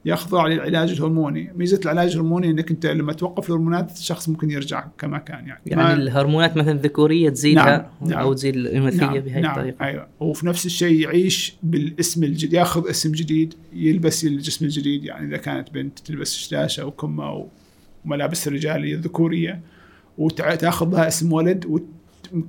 يخضع 0.06 0.48
للعلاج 0.48 0.92
الهرموني. 0.92 1.52
ميزة 1.56 1.80
العلاج 1.86 2.12
الهرموني 2.12 2.50
إنك 2.52 2.72
أنت 2.72 2.86
لما 2.86 3.14
توقف 3.14 3.48
الهرمونات 3.50 3.92
الشخص 3.92 4.30
ممكن 4.30 4.52
يرجع 4.52 4.86
كما 4.98 5.18
كان 5.18 5.48
يعني. 5.48 5.62
يعني 5.66 5.84
ما- 5.84 5.94
الهرمونات 5.94 6.58
مثلا 6.58 6.72
الذكورية 6.72 7.30
تزيدها 7.30 7.64
نعم، 8.02 8.10
نعم. 8.10 8.20
أو 8.20 8.34
تزيد 8.34 8.56
الانوثيه 8.56 8.98
نعم 9.00 9.14
بهذه 9.20 9.40
نعم 9.40 9.52
الطريقة. 9.58 9.86
أيوه. 9.86 10.08
وفي 10.20 10.48
نفس 10.48 10.66
الشيء 10.66 11.00
يعيش 11.00 11.56
بالاسم 11.64 12.24
الجديد 12.24 12.54
يأخذ 12.54 12.90
اسم 12.90 13.12
جديد 13.12 13.54
يلبس 13.74 14.26
الجسم 14.26 14.66
الجديد. 14.66 15.04
يعني 15.04 15.28
إذا 15.28 15.38
كانت 15.38 15.72
بنت 15.74 16.00
تلبس 16.00 16.36
شداشة 16.38 16.82
أو 16.82 16.92
كمة 16.92 17.48
وملابس 18.06 18.48
الرجاليه 18.48 18.96
الذكوريه 18.96 19.62
وتاخذ 20.18 20.90
لها 20.92 21.08
اسم 21.08 21.34
ولد 21.34 21.66
وت... 21.66 21.84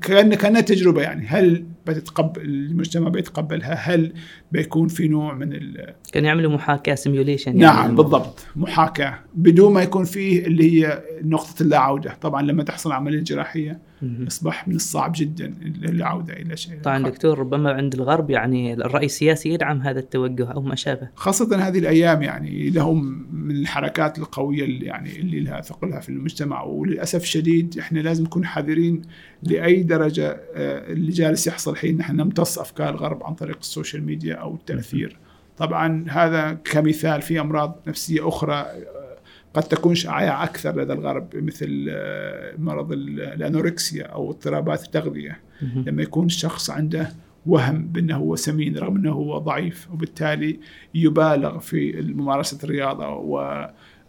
كان 0.01 0.35
كأنها 0.35 0.61
تجربة 0.61 1.03
يعني. 1.03 1.27
هل 1.27 1.65
بتتقبل 1.87 2.41
المجتمع 2.43 3.09
بيتقبلها. 3.09 3.75
هل 3.75 4.13
بيكون 4.53 4.89
في 4.89 5.09
نوع 5.09 5.35
من 5.35 5.53
ال... 5.53 5.95
كانوا 6.13 6.29
يعملوا 6.29 6.53
محاكاة 6.53 6.95
سيميوليشن 6.95 7.57
نعم 7.57 7.97
بالضبط. 7.97 8.47
محاكاة. 8.57 9.19
بدون 9.35 9.73
ما 9.73 9.83
يكون 9.83 10.05
فيه 10.05 10.47
اللي 10.47 10.73
هي 10.73 11.03
نقطة 11.23 11.63
اللا 11.63 11.79
عوده 11.79 12.15
طبعا 12.21 12.43
لما 12.43 12.63
تحصل 12.63 12.93
عملية 12.93 13.21
جراحية 13.21 13.93
يصبح 14.03 14.69
من 14.69 14.75
الصعب 14.75 15.13
جدا 15.17 15.55
العوده 15.85 16.33
إلى 16.33 16.57
شيء 16.57 16.81
طبعا 16.83 17.03
دكتور 17.03 17.39
ربما 17.39 17.73
عند 17.73 17.95
الغرب 17.95 18.31
يعني 18.31 18.75
الرأي 18.75 19.05
السياسي 19.05 19.49
يدعم 19.49 19.81
هذا 19.83 19.99
التوجه 20.01 20.53
أو 20.53 20.63
ما 20.63 20.75
شابه. 20.75 21.09
خاصة 21.15 21.69
هذه 21.69 21.79
الأيام 21.79 22.23
يعني 22.23 22.71
لهم 22.71 23.27
من 23.33 23.57
الحركات 23.57 24.19
القوية 24.19 24.65
اللي 24.65 24.87
يعني 24.87 25.21
اللي 25.21 25.41
لها 25.41 25.61
ثقلها 25.61 26.01
في 26.01 26.09
المجتمع. 26.09 26.63
وللأسف 26.63 27.23
الشديد 27.23 27.79
إحنا 27.79 27.99
لازم 27.99 28.25
نكون 28.25 28.47
حذرين 28.47 29.03
لأي 29.43 29.83
درجة 29.83 30.29
آه، 30.55 30.93
اللي 30.93 31.13
جالس 31.13 31.47
يحصل 31.47 31.72
الحين 31.73 31.97
نحن 31.97 32.17
نمتص 32.17 32.59
أفكار 32.59 32.89
الغرب 32.95 33.25
عن 33.25 33.35
طريق 33.35 33.57
ال 33.61 33.67
social 33.67 34.05
media 34.07 34.35
أو 34.35 34.55
التأثير. 34.55 35.19
طبعا 35.59 36.05
هذا 36.09 36.53
كمثال 36.65 37.23
في 37.23 37.41
أمراض 37.41 37.79
نفسية 37.87 38.29
أخرى 38.29 38.55
آه، 38.55 39.17
قد 39.55 39.63
تكون 39.63 39.95
شائعة 39.95 40.45
أكثر 40.45 40.81
لدى 40.81 40.93
الغرب 40.93 41.37
مثل 41.37 41.87
آه، 41.91 42.55
مرض 42.59 42.93
ال- 42.93 43.21
ال 43.21 43.30
anorexia 43.30 44.05
أو 44.05 44.31
اضطرابات 44.31 44.85
التغذية. 44.85 45.41
مهم. 45.63 45.85
لما 45.87 46.03
يكون 46.03 46.27
الشخص 46.27 46.71
عنده 46.71 47.09
وهم 47.47 47.83
بأنه 47.87 48.17
هو 48.17 48.37
سمين 48.37 48.79
رغم 48.79 48.97
أنه 48.97 49.13
هو 49.13 49.39
ضعيف 49.39 49.89
وبالتالي 49.93 50.59
يبالغ 50.95 51.59
في 51.59 52.03
ممارسة 52.03 52.59
الرياضة 52.65 53.09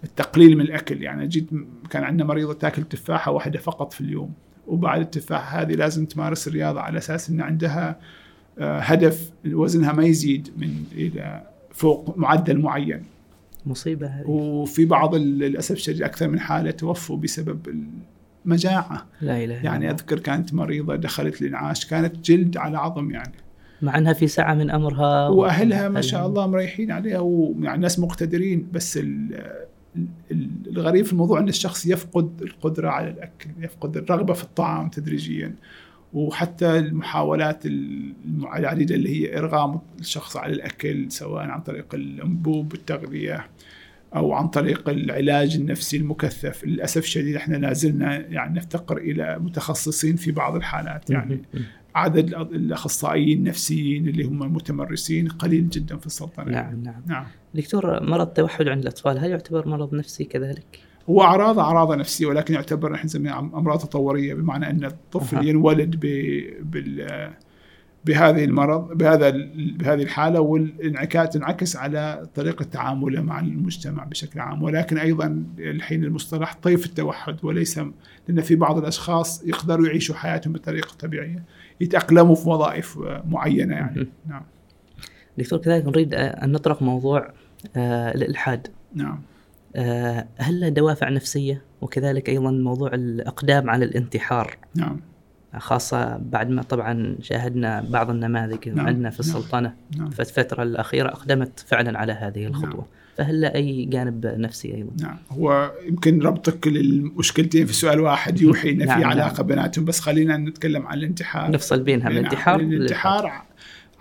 والتقليل 0.03 0.57
من 0.57 0.61
الأكل. 0.61 1.03
يعني 1.03 1.27
جيت 1.27 1.49
كان 1.89 2.03
عندنا 2.03 2.25
مريضة 2.25 2.53
تاكل 2.53 2.83
تفاحة 2.83 3.31
واحدة 3.31 3.59
فقط 3.59 3.93
في 3.93 4.01
اليوم. 4.01 4.33
وبعد 4.67 5.01
التفاحة 5.01 5.61
هذه 5.61 5.73
لازم 5.73 6.05
تمارس 6.05 6.47
الرياضة 6.47 6.79
على 6.79 6.97
أساس 6.97 7.29
أن 7.29 7.41
عندها 7.41 7.99
آه، 8.59 8.79
هدف 8.79 9.31
وزنها 9.45 9.93
ما 9.93 10.05
يزيد 10.05 10.49
من 10.57 10.83
إلى 10.91 11.41
فوق 11.71 12.17
معدل 12.17 12.59
معين 12.59 13.03
مصيبة 13.65 14.07
هذه 14.07 14.27
وفي 14.27 14.85
بعض 14.85 15.15
للأسف 15.15 15.75
الشديد 15.75 16.01
أكثر 16.01 16.27
من 16.27 16.39
حالة 16.39 16.71
توفوا 16.71 17.17
بسبب 17.17 17.85
المجاعة 18.45 19.05
لا 19.21 19.43
إله 19.43 19.43
إلا 19.43 19.63
يعني 19.63 19.85
الله. 19.85 19.95
أذكر 19.95 20.19
كانت 20.19 20.53
مريضة 20.53 20.95
دخلت 20.95 21.41
الإنعاش 21.41 21.85
كانت 21.85 22.15
جلد 22.25 22.57
على 22.57 22.77
عظم 22.77 23.11
يعني 23.11 23.33
مع 23.81 23.97
أنها 23.97 24.13
في 24.13 24.27
ساعة 24.27 24.53
من 24.53 24.71
أمرها 24.71 25.27
وأهلها 25.27 25.89
ما. 25.89 26.01
شاء 26.01 26.27
الله 26.27 26.47
مريحين 26.47 26.91
عليها 26.91 27.19
ويعني 27.19 27.81
ناس 27.81 27.99
مقتدرين 27.99 28.67
بس 28.73 28.99
الغريب 30.67 31.05
في 31.05 31.13
الموضوع 31.13 31.39
إن 31.39 31.47
الشخص 31.49 31.85
يفقد 31.85 32.41
القدرة 32.41 32.89
على 32.89 33.09
الأكل 33.09 33.49
يفقد 33.59 33.97
الرغبة 33.97 34.33
في 34.33 34.43
الطعام 34.43 34.89
تدريجيا 34.89 35.55
وحتى 36.13 36.79
المحاولات 36.79 37.65
الم- 37.65 38.13
العديدة 38.55 38.95
اللي 38.95 39.09
هي 39.09 39.37
إرغام 39.37 39.79
الشخص 39.99 40.37
على 40.37 40.53
الأكل 40.53 41.11
سواء 41.11 41.43
عن 41.43 41.61
طريق 41.61 41.95
الأنبوب 41.95 42.73
التغذيه 42.73 43.47
أو 44.15 44.33
عن 44.33 44.47
طريق 44.47 44.89
العلاج 44.89 45.55
النفسي 45.55 45.97
المكثف 45.97 46.63
للأسف 46.65 47.03
الشديد 47.03 47.35
إحنا 47.35 47.55
لا 47.57 47.73
زلنا 47.73 48.17
يعني 48.17 48.57
نفتقر 48.57 48.97
إلى 48.97 49.39
متخصصين 49.39 50.15
في 50.15 50.31
بعض 50.31 50.55
الحالات 50.55 51.09
يعني. 51.09 51.41
عدد 51.95 52.33
الأخصائيين 52.33 53.37
النفسيين 53.37 54.07
اللي 54.07 54.23
هم 54.23 54.43
المتمرسين 54.43 55.27
قليل 55.27 55.69
جدا 55.69 55.97
في 55.97 56.05
السلطنة. 56.05 56.51
نعم 56.51 56.83
نعم. 56.83 57.01
نعم. 57.07 57.25
دكتور 57.53 58.03
مرض 58.03 58.27
التوحد 58.27 58.67
عند 58.67 58.81
الأطفال 58.81 59.19
هل 59.19 59.29
يعتبر 59.31 59.67
مرض 59.67 59.95
نفسي 59.95 60.23
كذلك؟ 60.23 60.79
هو 61.09 61.21
اعراض 61.21 61.59
أعراض 61.59 61.91
نفسية 61.91 62.25
ولكن 62.25 62.53
يعتبر 62.53 62.91
نحن 62.91 63.05
نسميها 63.05 63.39
أمراض 63.39 63.79
تطورية 63.79 64.33
بمعنى 64.33 64.69
أن 64.69 64.85
الطفل 64.85 65.37
أها. 65.37 65.43
ينولد 65.43 65.95
ب... 65.95 66.05
بال 66.71 67.07
بهذه 68.05 68.43
المرض 68.43 68.97
بهذا 68.97 69.29
بهذه 69.55 70.01
الحالة 70.03 70.41
والانعكاس 70.41 71.29
تنعكس 71.29 71.75
على 71.75 72.27
طريقة 72.35 72.63
تعامله 72.63 73.21
مع 73.21 73.39
المجتمع 73.39 74.03
بشكل 74.03 74.39
عام. 74.39 74.63
ولكن 74.63 74.97
أيضا 74.97 75.45
الحين 75.59 76.03
المصطلح 76.03 76.53
طيف 76.63 76.85
التوحد 76.85 77.37
وليس 77.43 77.81
لأن 78.27 78.41
في 78.41 78.55
بعض 78.55 78.77
الأشخاص 78.77 79.43
يقدروا 79.43 79.87
يعيشوا 79.87 80.15
حياتهم 80.15 80.53
بطريقة 80.53 80.95
طبيعية. 80.99 81.43
يتأقلموا 81.83 82.35
في 82.35 82.49
وظائف 82.49 82.99
معينة 83.25 83.75
يعني. 83.75 84.07
نعم. 84.25 84.41
دكتور 85.37 85.59
كذلك 85.59 85.85
نريد 85.85 86.13
آه، 86.13 86.43
أن 86.43 86.51
نطرق 86.51 86.81
موضوع 86.81 87.33
آه، 87.75 88.11
الإلحاد. 88.11 88.67
نعم. 88.95 89.21
آه، 89.75 90.27
هل 90.37 90.59
له 90.59 90.69
دوافع 90.69 91.09
نفسية؟ 91.09 91.61
وكذلك 91.81 92.29
أيضا 92.29 92.51
موضوع 92.51 92.93
الأقدام 92.93 93.69
على 93.69 93.85
الانتحار. 93.85 94.57
نعم. 94.75 94.99
خاصة 95.57 96.17
بعد 96.17 96.49
ما 96.49 96.61
طبعا 96.61 97.15
شاهدنا 97.21 97.81
بعض 97.89 98.09
النماذج 98.09 98.69
نعم، 98.69 98.87
عندنا 98.87 99.09
في 99.09 99.21
نعم. 99.21 99.37
السلطنة 99.37 99.73
نعم. 99.97 100.09
في 100.09 100.19
الفترة 100.19 100.63
الأخيرة 100.63 101.09
أقدمت 101.09 101.59
فعلا 101.59 101.99
على 101.99 102.13
هذه 102.13 102.45
الخطوة. 102.45 102.69
نعم. 102.69 103.02
فهل 103.17 103.41
له 103.41 103.47
أي 103.47 103.85
جانب 103.85 104.25
نفسي 104.25 104.75
أيضا؟ 104.75 104.91
نعم 105.01 105.17
هو 105.29 105.71
يمكن 105.87 106.21
ربطك 106.21 106.67
للمشكلتين 106.67 107.65
في 107.65 107.73
سؤال 107.73 107.99
واحد 107.99 108.41
يوحي 108.41 108.69
إن 108.69 108.77
نعم، 108.77 108.87
في 108.87 109.01
نعم. 109.01 109.09
علاقة 109.09 109.43
بيناتهم 109.43 109.85
بس 109.85 109.99
خلينا 109.99 110.37
نتكلم 110.37 110.87
عن 110.87 110.97
الانتحار 110.97 111.51
نفصل 111.51 111.83
بينها 111.83 112.09
نعم. 112.09 112.17
الانتحار 112.17 112.59
الانتحار 112.59 113.31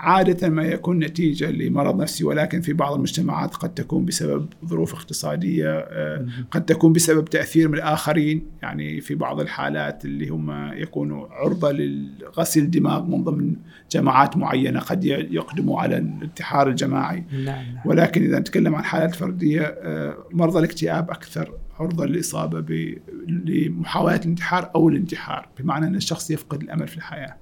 عادة 0.02 0.48
ما 0.48 0.62
يكون 0.64 0.98
نتيجة 0.98 1.50
لمرض 1.50 2.00
نفسي 2.02 2.24
ولكن 2.24 2.60
في 2.60 2.72
بعض 2.72 2.94
المجتمعات 2.94 3.54
قد 3.54 3.74
تكون 3.74 4.04
بسبب 4.04 4.46
ظروف 4.64 4.94
اقتصادية 4.94 5.78
آه، 5.78 6.26
قد 6.50 6.64
تكون 6.64 6.92
بسبب 6.92 7.24
تأثير 7.24 7.68
من 7.68 7.74
الآخرين. 7.74 8.46
يعني 8.62 9.00
في 9.00 9.14
بعض 9.14 9.40
الحالات 9.40 10.04
اللي 10.04 10.28
هم 10.28 10.72
يكونوا 10.72 11.26
عرضة 11.30 11.72
لغسل 11.72 12.60
الدماغ 12.60 13.04
من 13.04 13.24
ضمن 13.24 13.56
جماعات 13.90 14.36
معينة 14.36 14.80
قد 14.80 15.04
يقدموا 15.04 15.80
على 15.80 15.96
الانتحار 15.98 16.68
الجماعي. 16.68 17.24
نعم 17.32 17.44
نعم. 17.44 17.64
ولكن 17.84 18.22
إذا 18.22 18.38
نتكلم 18.38 18.74
عن 18.74 18.84
حالات 18.84 19.14
فردية 19.14 19.62
آه، 19.62 20.16
مرضى 20.32 20.58
الاكتئاب 20.58 21.10
أكثر 21.10 21.52
عرضة 21.80 22.06
للإصابة 22.06 22.60
ب- 22.60 22.98
لمحاوله 23.28 24.16
الانتحار 24.16 24.70
أو 24.74 24.88
الانتحار 24.88 25.48
بمعنى 25.58 25.86
أن 25.86 25.94
الشخص 25.94 26.30
يفقد 26.30 26.62
الأمل 26.62 26.88
في 26.88 26.96
الحياة. 26.96 27.36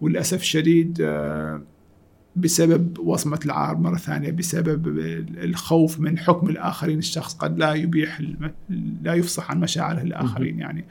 وللاسف 0.00 0.40
الشديد 0.40 0.98
آه، 1.00 1.62
بسبب 2.36 2.98
وصمة 2.98 3.40
العار 3.44 3.76
مرة 3.76 3.96
ثانية 3.96 4.30
بسبب 4.30 4.98
الخوف 5.38 6.00
من 6.00 6.18
حكم 6.18 6.48
الآخرين 6.48 6.98
الشخص 6.98 7.34
قد 7.34 7.58
لا 7.58 7.74
يبيح 7.74 8.22
لا 9.02 9.14
يفصح 9.14 9.50
عن 9.50 9.60
مشاعره 9.60 10.02
الآخرين 10.02 10.58
يعني. 10.58 10.84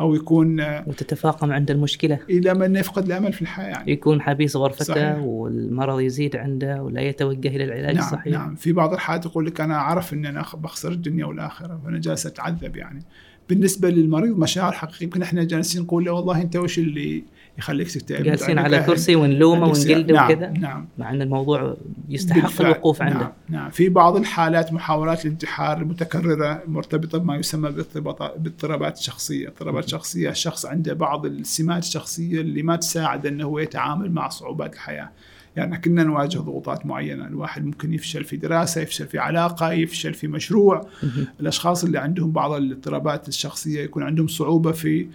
أو 0.00 0.14
يكون 0.14 0.60
وتتفاقم 0.60 1.52
عند 1.52 1.70
المشكلة. 1.70 2.18
إلى 2.30 2.54
من 2.54 2.76
يفقد 2.76 3.04
الأمل 3.04 3.32
في 3.32 3.42
الحياة 3.42 3.66
يعني. 3.66 3.92
يكون 3.92 4.20
حبيس 4.20 4.56
غرفته 4.56 4.84
صحيح. 4.84 5.18
والمرض 5.18 6.00
يزيد 6.00 6.36
عنده 6.36 6.82
ولا 6.82 7.00
يتوجه 7.00 7.48
إلى 7.48 7.64
العلاج 7.64 7.94
نعم 7.94 8.04
الصحيح 8.04 8.32
نعم. 8.32 8.54
في 8.54 8.72
بعض 8.72 8.92
الحالات 8.92 9.26
يقول 9.26 9.46
لك 9.46 9.60
أنا 9.60 9.74
أعرف 9.74 10.12
إن 10.12 10.26
أنا 10.26 10.44
بخسر 10.54 10.92
الدنيا 10.92 11.26
والآخرة 11.26 11.80
وأنا 11.84 11.98
جالس 11.98 12.26
أتعذب 12.26 12.76
يعني. 12.76 13.02
بالنسبة 13.48 13.90
للمريض 13.90 14.38
مشاعر 14.38 14.72
حقيقية 14.72 15.04
يمكن 15.04 15.22
إحنا 15.22 15.44
جالسين 15.44 15.82
نقول 15.82 16.04
له 16.04 16.12
والله 16.12 16.42
أنت 16.42 16.56
وش 16.56 16.78
اللي 16.78 17.24
يخليك 17.58 17.90
تكتئب 17.90 18.22
جالسين 18.22 18.58
على 18.58 18.78
كرسي 18.80 19.16
ونلومة. 19.16 19.66
ونجلده 19.66 20.14
نعم 20.14 20.30
وكذا 20.30 20.50
نعم 20.50 20.86
مع 20.98 21.10
إن 21.10 21.22
الموضوع 21.22 21.76
يستحق 22.08 22.42
بالفعل. 22.42 22.66
الوقوف 22.66 23.02
عنده 23.02 23.18
نعم, 23.18 23.32
نعم 23.48 23.70
في 23.70 23.88
بعض 23.88 24.16
الحالات 24.16 24.72
محاولات 24.72 25.26
الانتحار 25.26 25.78
المتكرره 25.78 26.62
مرتبطة 26.66 27.18
بما 27.18 27.36
يسمى 27.36 27.70
باضطرابات- 27.70 28.38
باضطرابات 28.38 28.98
شخصية، 28.98 29.48
اضطرابات 29.48 29.88
شخصية 29.88 30.30
الشخص 30.30 30.66
عنده 30.66 30.94
بعض 30.94 31.26
السمات 31.26 31.82
الشخصية 31.82 32.40
اللي 32.40 32.62
ما 32.62 32.76
تساعد 32.76 33.26
إنه 33.26 33.44
هو 33.44 33.58
يتعامل 33.58 34.12
مع 34.12 34.28
صعوبات 34.28 34.74
الحياة. 34.74 35.10
يعني 35.56 35.78
كنا 35.78 36.04
نواجه 36.04 36.38
ضغوطات 36.38 36.86
معينة، 36.86 37.26
الواحد 37.26 37.64
ممكن 37.64 37.92
يفشل 37.94 38.24
في 38.24 38.36
دراسة، 38.36 38.80
يفشل 38.80 39.06
في 39.06 39.18
علاقة، 39.18 39.72
يفشل 39.72 40.14
في 40.14 40.28
مشروع، 40.28 40.86
مهم. 41.02 41.26
الأشخاص 41.40 41.84
اللي 41.84 41.98
عندهم 41.98 42.32
بعض 42.32 42.52
الاضطرابات 42.52 43.28
الشخصية 43.28 43.80
يكون 43.80 44.02
عندهم 44.02 44.26
صعوبة 44.26 44.72
في 44.72 45.06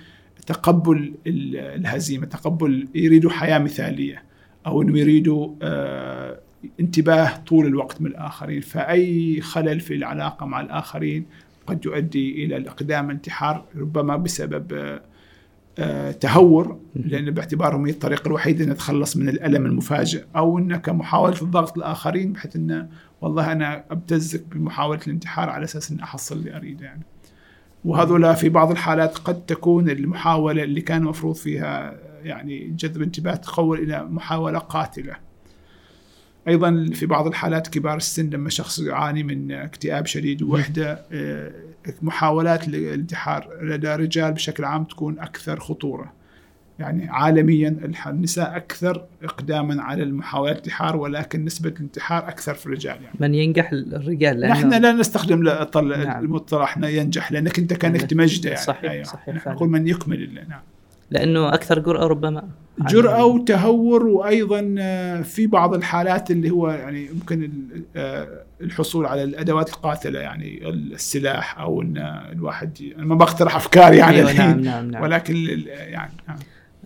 تقبل 0.47 1.13
ال- 1.27 1.55
الهزيمة، 1.57 2.25
تقبل 2.25 2.87
يريدوا 2.95 3.31
حياة 3.31 3.59
مثالية 3.59 4.23
أو 4.67 4.81
انهم 4.81 4.95
يريدوا 4.95 5.49
آه، 5.61 6.39
انتباه 6.79 7.37
طول 7.47 7.65
الوقت 7.65 8.01
من 8.01 8.07
الآخرين. 8.07 8.61
فأي 8.61 9.41
خلل 9.41 9.79
في 9.79 9.93
العلاقة 9.95 10.45
مع 10.45 10.61
الآخرين 10.61 11.25
قد 11.67 11.85
يؤدي 11.85 12.45
إلى 12.45 12.57
الإقدام 12.57 13.09
انتحار 13.09 13.65
ربما 13.77 14.15
بسبب 14.17 14.99
آه، 15.79 16.11
تهور 16.11 16.79
لأن 16.95 17.31
باعتبارهم 17.31 17.85
هي 17.85 17.91
الطريقة 17.91 18.27
الوحيدة 18.27 18.65
أن 18.65 18.69
نتخلص 18.69 19.17
من 19.17 19.29
الألم 19.29 19.65
المفاجئ. 19.65 20.23
أو 20.35 20.57
أنك 20.59 20.89
محاولة 20.89 21.41
الضغط 21.41 21.77
الآخرين 21.77 22.33
بحيث 22.33 22.55
أن 22.55 22.87
والله 23.21 23.51
أنا 23.51 23.83
أبتزك 23.91 24.43
بمحاولة 24.51 24.99
الانتحار 25.07 25.49
على 25.49 25.63
أساس 25.63 25.91
أن 25.91 25.99
أحصل 25.99 26.37
اللي 26.37 26.55
أريده 26.57 26.85
يعني. 26.85 27.01
وهذولا 27.87 28.33
في 28.33 28.49
بعض 28.49 28.71
الحالات 28.71 29.17
قد 29.17 29.45
تكون 29.45 29.89
المحاولة 29.89 30.63
اللي 30.63 30.81
كان 30.81 31.01
المفروض 31.01 31.35
فيها 31.35 31.99
يعني 32.23 32.67
جذب 32.67 33.01
انتباه 33.01 33.35
تحول 33.35 33.79
إلى 33.79 34.03
محاولة 34.03 34.59
قاتلة. 34.59 35.15
أيضا 36.47 36.89
في 36.93 37.05
بعض 37.05 37.27
الحالات 37.27 37.67
كبار 37.67 37.97
السن 37.97 38.29
لما 38.29 38.49
شخص 38.49 38.79
يعاني 38.79 39.23
من 39.23 39.51
اكتئاب 39.51 40.05
شديد 40.05 40.41
ووحده 40.41 41.05
آه، 41.11 41.51
محاولات 42.01 42.67
الانتحار 42.67 43.49
لدى 43.61 43.93
الرجال 43.93 44.33
بشكل 44.33 44.65
عام 44.65 44.83
تكون 44.83 45.19
أكثر 45.19 45.59
خطورة. 45.59 46.13
يعني 46.79 47.09
عالميا 47.09 47.77
النساء 48.07 48.55
أكثر 48.55 49.05
اقداما 49.23 49.83
على 49.83 50.03
المحاولات 50.03 50.55
الانتحار 50.55 50.97
ولكن 50.97 51.45
نسبة 51.45 51.69
الانتحار 51.69 52.27
أكثر 52.27 52.53
في 52.53 52.65
الرجال 52.65 52.95
يعني. 53.03 53.15
من 53.19 53.35
ينجح 53.35 53.71
الرجال؟ 53.71 54.39
لأنه 54.39 54.53
نحن 54.53 54.81
لا 54.81 54.91
نستخدم 54.91 55.43
نعم. 55.43 56.25
المصطلح 56.25 56.77
ينجح 56.77 57.31
لأنك 57.31 57.59
أنت 57.59 57.73
كانك 57.73 58.01
تمجده 58.01 58.49
يعني. 58.49 58.61
صحيح 58.61 58.91
أيوة. 58.91 59.03
صحيح 59.03 59.47
نقول 59.47 59.69
من 59.69 59.87
يكمل 59.87 60.45
نعم. 60.49 60.61
لأنه 61.11 61.53
أكثر 61.53 61.79
جرأة 61.79 62.07
ربما. 62.07 62.43
جرأة 62.79 63.25
وتهور 63.25 64.07
وأيضا 64.07 64.61
في 65.21 65.47
بعض 65.47 65.73
الحالات 65.73 66.31
اللي 66.31 66.49
هو 66.49 66.69
يعني 66.69 67.05
يمكن 67.05 67.51
آه، 67.95 68.27
الحصول 68.61 69.05
على 69.05 69.23
الأدوات 69.23 69.69
القاتلة 69.69 70.19
يعني 70.19 70.69
السلاح 70.69 71.59
أو 71.59 71.81
إن 71.81 71.97
الواحد 72.31 72.93
أنا 72.97 73.05
ما 73.05 73.15
بقترح 73.15 73.55
أفكار 73.55 73.93
يعني. 73.93 74.17
أيوة 74.17 74.33
نعم 74.33 74.59
نعم 74.59 74.91
نعم. 74.91 75.03
ولكن 75.03 75.35
يعني 75.67 76.11
نعم. 76.27 76.37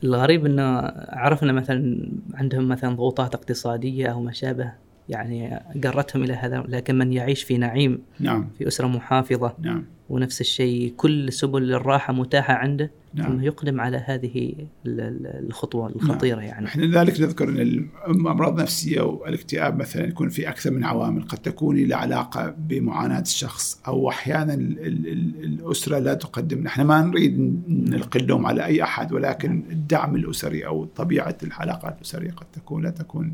الغريب 0.03 0.45
إنه 0.45 0.63
عرفنا 1.09 1.51
مثلا 1.53 2.09
عندهم 2.33 2.67
مثلا 2.69 2.95
ضغوطات 2.95 3.35
اقتصادية 3.35 4.07
أو 4.07 4.21
ما 4.21 4.31
شابه. 4.31 4.90
يعني 5.09 5.59
قرتهم 5.83 6.23
إلى 6.23 6.33
هذا 6.33 6.63
لكن 6.67 6.97
من 6.97 7.13
يعيش 7.13 7.43
في 7.43 7.57
نعيم 7.57 7.99
نعم 8.19 8.49
في 8.57 8.67
أسرة 8.67 8.87
محافظة 8.87 9.55
نعم 9.61 9.85
ونفس 10.11 10.41
الشيء 10.41 10.93
كل 10.97 11.33
سبل 11.33 11.73
الراحة 11.73 12.13
متاحة 12.13 12.53
عنده 12.53 12.91
نعم. 13.13 13.31
انه 13.31 13.45
يقدم 13.45 13.81
على 13.81 14.03
هذه 14.05 14.55
الخطوة 14.85 15.87
الخطيرة 15.87 16.35
نعم. 16.35 16.45
يعني 16.45 16.67
إحنا 16.67 16.83
لذلك 16.83 17.21
نذكر 17.21 17.49
إن 17.49 17.87
الامراض 18.07 18.57
النفسيه 18.57 19.01
والاكتئاب 19.01 19.79
مثلا 19.79 20.07
يكون 20.07 20.29
في 20.29 20.49
أكثر 20.49 20.71
من 20.71 20.83
عوامل 20.83 21.21
قد 21.21 21.37
تكون 21.37 21.77
لها 21.77 21.97
علاقة 21.97 22.55
بمعاناة 22.57 23.21
الشخص 23.21 23.81
أو 23.87 24.09
أحيانا 24.09 24.53
الأسرة 24.53 25.99
لا 25.99 26.13
تقدم 26.13 26.63
نحن 26.63 26.81
ما 26.81 27.01
نريد 27.01 27.63
نلقي 27.67 28.19
اللوم 28.19 28.45
على 28.45 28.65
أي 28.65 28.83
أحد 28.83 29.13
ولكن 29.13 29.63
الدعم 29.71 30.15
الأسري 30.15 30.65
أو 30.65 30.85
طبيعة 30.85 31.37
العلاقات 31.43 31.95
الأسرية 31.97 32.31
قد 32.31 32.45
تكون 32.53 32.83
لا 32.83 32.89
تكون 32.89 33.33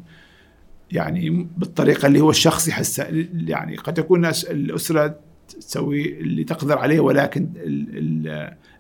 يعني 0.92 1.48
بالطريقة 1.58 2.06
اللي 2.06 2.20
هو 2.20 2.30
الشخص 2.30 2.68
يحس 2.68 3.00
يعني 3.48 3.76
قد 3.76 3.94
تكون 3.94 4.26
الأسرة 4.26 5.20
تسوي 5.48 6.20
اللي 6.20 6.44
تقدر 6.44 6.78
عليه 6.78 7.00
ولكن 7.00 7.50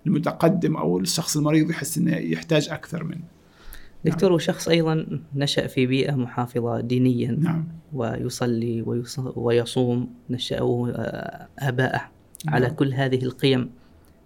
المتقدم 0.07 0.77
أو 0.77 0.99
الشخص 0.99 1.37
المريض 1.37 1.69
يحس 1.69 1.97
إنه 1.97 2.15
يحتاج 2.15 2.69
أكثر 2.69 3.03
منه 3.03 3.37
دكتور 4.05 4.31
وشخص 4.31 4.67
أيضا 4.67 5.21
نشأ 5.35 5.67
في 5.67 5.85
بيئة 5.85 6.15
محافظة 6.15 6.81
دينيا 6.81 7.31
نعم. 7.31 7.67
ويصلي 7.93 8.83
ويصوم 9.35 10.09
نشأه 10.29 10.91
آه، 10.95 11.47
آباءه 11.59 12.01
نعم. 12.45 12.55
على 12.55 12.69
كل 12.69 12.93
هذه 12.93 13.23
القيم 13.23 13.69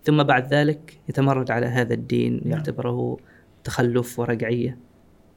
ثم 0.04 0.24
بعد 0.24 0.54
ذلك 0.54 1.00
يتمرد 1.10 1.52
على 1.52 1.66
هذا 1.66 1.94
الدين 1.94 2.42
نعم. 2.46 2.52
يعتبره 2.52 3.18
تخلف 3.64 4.20
ورجعيه 4.20 4.78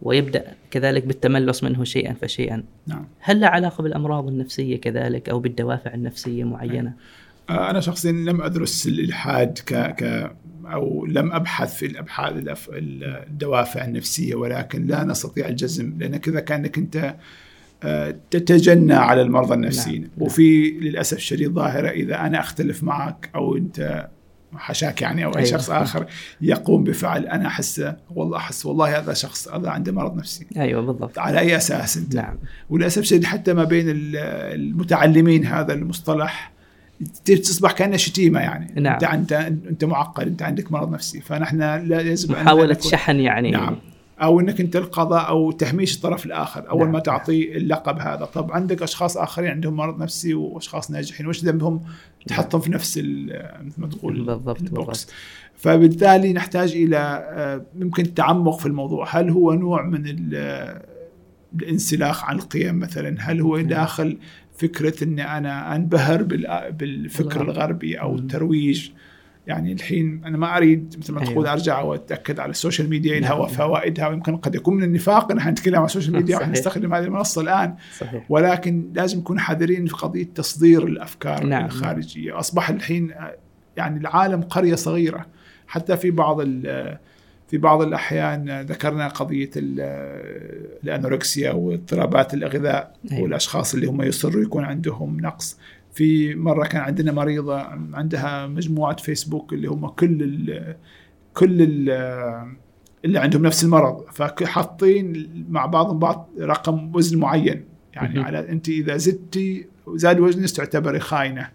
ويبدأ 0.02 0.44
كذلك 0.70 1.06
بالتملص 1.06 1.64
منه 1.64 1.84
شيئا 1.84 2.14
فشيئا 2.14 2.62
نعم. 2.86 3.04
هل 3.20 3.40
له 3.40 3.46
علاقة 3.46 3.82
بالأمراض 3.82 4.28
النفسية 4.28 4.80
كذلك 4.80 5.28
أو 5.28 5.40
بالدوافع 5.40 5.94
النفسية 5.94 6.44
معينة 6.44 6.92
نعم. 7.50 7.58
أنا 7.58 7.80
شخصيا 7.80 8.12
لم 8.12 8.42
أدرس 8.42 8.86
الإلحاد 8.86 9.58
ك 9.58 9.74
ك 9.74 10.32
أو 10.66 11.06
لم 11.06 11.32
أبحث 11.32 11.74
في 11.74 11.86
الأبحاث 11.86 12.32
الدوافع 12.68 13.84
النفسية 13.84 14.34
ولكن 14.34 14.86
لا 14.86 15.04
نستطيع 15.04 15.48
الجزم 15.48 15.94
لأن 15.98 16.16
كذا 16.16 16.40
كأنك 16.40 16.78
أنت 16.78 17.14
آه، 17.82 18.16
تتجنى 18.30 18.94
على 18.94 19.22
المرضى 19.22 19.54
النفسيين 19.54 20.00
نعم. 20.00 20.10
وفي 20.18 20.70
للأسف 20.70 21.16
الشديد 21.16 21.52
ظاهرة 21.52 21.88
إذا 21.88 22.20
أنا 22.20 22.40
أختلف 22.40 22.82
معك 22.82 23.30
أو 23.34 23.56
أنت 23.56 24.08
حشاك 24.58 25.02
يعني 25.02 25.24
أو 25.24 25.30
أي 25.30 25.36
أيوة. 25.36 25.50
شخص 25.50 25.70
آخر 25.70 26.06
يقوم 26.40 26.84
بفعل 26.84 27.26
أنا 27.26 27.46
احسه 27.46 27.96
والله 28.14 28.36
أحس 28.36 28.66
والله 28.66 28.98
هذا 28.98 29.14
شخص 29.14 29.48
هذا 29.48 29.70
عنده 29.70 29.92
مرض 29.92 30.16
نفسي. 30.16 30.46
أيوه 30.56 30.82
بالضبط. 30.82 31.18
على 31.18 31.38
أي 31.38 31.56
أساس 31.56 31.96
أنت؟ 31.96 32.14
نعم. 32.14 32.38
وللأسف 32.70 32.98
الشديد 32.98 33.24
حتى 33.24 33.52
ما 33.52 33.64
بين 33.64 33.84
المتعلمين 33.88 35.46
هذا 35.46 35.72
المصطلح 35.72 36.52
تصبح 37.24 37.72
كانها 37.72 37.96
شتيمة 37.96 38.40
يعني. 38.40 38.80
نعم. 38.80 38.94
أنت 38.94 39.04
أنت 39.04 39.32
أنت 39.68 39.84
معقد 39.84 40.26
أنت 40.26 40.42
عندك 40.42 40.72
مرض 40.72 40.92
نفسي 40.92 41.20
فنحن 41.20 41.58
لا 41.58 42.00
يجب 42.00 42.30
محاولة 42.30 42.78
شحن 42.80 43.20
يعني. 43.20 43.50
نعم. 43.50 43.76
أو 44.22 44.40
إنك 44.40 44.60
أنت 44.60 44.76
القضاء 44.76 45.28
أو 45.28 45.50
تهميش 45.50 45.96
الطرف 45.96 46.26
الآخر 46.26 46.70
أول 46.70 46.84
نعم. 46.84 46.92
ما 46.92 46.98
تعطيه 46.98 47.56
اللقب 47.56 47.98
هذا. 47.98 48.24
طب 48.24 48.52
عندك 48.52 48.82
أشخاص 48.82 49.16
آخرين 49.16 49.50
عندهم 49.50 49.74
مرض 49.76 50.02
نفسي 50.02 50.34
وأشخاص 50.34 50.90
ناجحين 50.90 51.26
وش 51.26 51.44
ذنبهم؟ 51.44 51.80
تحطهم 52.26 52.60
في 52.60 52.70
نفس 52.70 52.98
مثل 52.98 53.80
ما 53.80 53.86
تقول 53.86 54.24
بالضبط 54.24 54.60
البوكس. 54.60 55.08
فبالتالي 55.56 56.32
نحتاج 56.32 56.72
إلى 56.72 56.96
آه، 56.96 57.66
ممكن 57.78 58.02
التعمق 58.02 58.58
في 58.58 58.66
الموضوع. 58.66 59.06
هل 59.18 59.30
هو 59.30 59.52
نوع 59.52 59.82
من 59.82 60.06
الانسلاخ 61.54 62.24
عن 62.24 62.36
القيم 62.36 62.78
مثلا؟ 62.78 63.16
هل 63.20 63.40
هو. 63.40 63.60
داخل 63.60 64.18
فكرة 64.56 65.04
إني 65.04 65.38
أنا 65.38 65.76
أنبهر 65.76 66.22
بالفكر 66.70 67.42
الغربي 67.42 68.00
أو 68.00 68.14
الترويج؟ 68.14 68.90
يعني 69.46 69.72
الحين 69.72 70.20
أنا 70.24 70.38
ما 70.38 70.56
أريد 70.56 70.94
مثل 70.98 71.12
ما 71.12 71.20
أيوة. 71.20 71.32
تقول 71.32 71.46
أرجع 71.46 71.80
وأتأكد 71.80 72.40
على 72.40 72.50
ال 72.50 72.56
social 72.56 72.90
media 72.90 73.20
لها 73.20 73.38
نعم. 73.38 73.46
فوائدها 73.46 74.08
ويمكن 74.08 74.36
قد 74.36 74.54
يكون 74.54 74.74
من 74.74 74.82
النفاق 74.82 75.32
إن 75.32 75.38
إحنا 75.38 75.50
نتكلم 75.50 75.78
عن 75.78 75.84
ال 75.84 75.89
social 75.89 76.16
media 76.16 76.38
ونستخدم 76.38 76.94
هذه 76.94 77.04
المنصة 77.04 77.40
الآن 77.40 77.74
صحيح. 77.98 78.24
ولكن 78.28 78.90
لازم 78.94 79.18
نكون 79.18 79.40
حذرين 79.40 79.86
في 79.86 79.94
قضية 79.94 80.28
تصدير 80.34 80.86
الأفكار 80.86 81.46
نعم. 81.46 81.64
الخارجية 81.64 82.38
أصبح 82.38 82.70
الحين 82.70 83.14
يعني 83.76 84.00
العالم 84.00 84.42
قرية 84.42 84.74
صغيرة 84.74 85.26
حتى 85.66 85.96
في 85.96 86.10
بعض 86.10 86.40
في 87.48 87.58
بعض 87.58 87.82
الأحيان 87.82 88.60
ذكرنا 88.60 89.08
قضية 89.08 89.50
الأنوركسيا 90.84 91.52
واضطرابات 91.52 92.34
الغذاء 92.34 92.96
أيوة. 93.12 93.22
والأشخاص 93.22 93.74
اللي 93.74 93.86
هم 93.86 94.02
يصروا 94.02 94.42
يكون 94.42 94.64
عندهم 94.64 95.20
نقص 95.20 95.58
في 95.94 96.34
مرة 96.34 96.66
كان 96.66 96.82
عندنا 96.82 97.12
مريضة 97.12 97.60
عندها 97.92 98.46
مجموعة 98.46 98.96
فيسبوك 98.96 99.52
اللي 99.52 99.68
هم 99.68 99.86
كل 99.86 100.22
ال 100.22 100.76
كل 101.34 101.62
ال 101.62 101.90
اللي 103.04 103.18
عندهم 103.18 103.46
نفس 103.46 103.64
المرض 103.64 104.04
فحاطين 104.12 105.28
مع 105.48 105.66
بعضهم 105.66 105.98
بعض 105.98 106.30
رقم 106.40 106.96
وزن 106.96 107.18
معين. 107.18 107.64
يعني 107.92 108.20
على 108.20 108.48
انت 108.48 108.68
إذا 108.68 108.96
زدتي 108.96 109.66
زاد 109.94 110.20
وزنك 110.20 110.50
تعتبري 110.50 111.00
خاينة. 111.00 111.48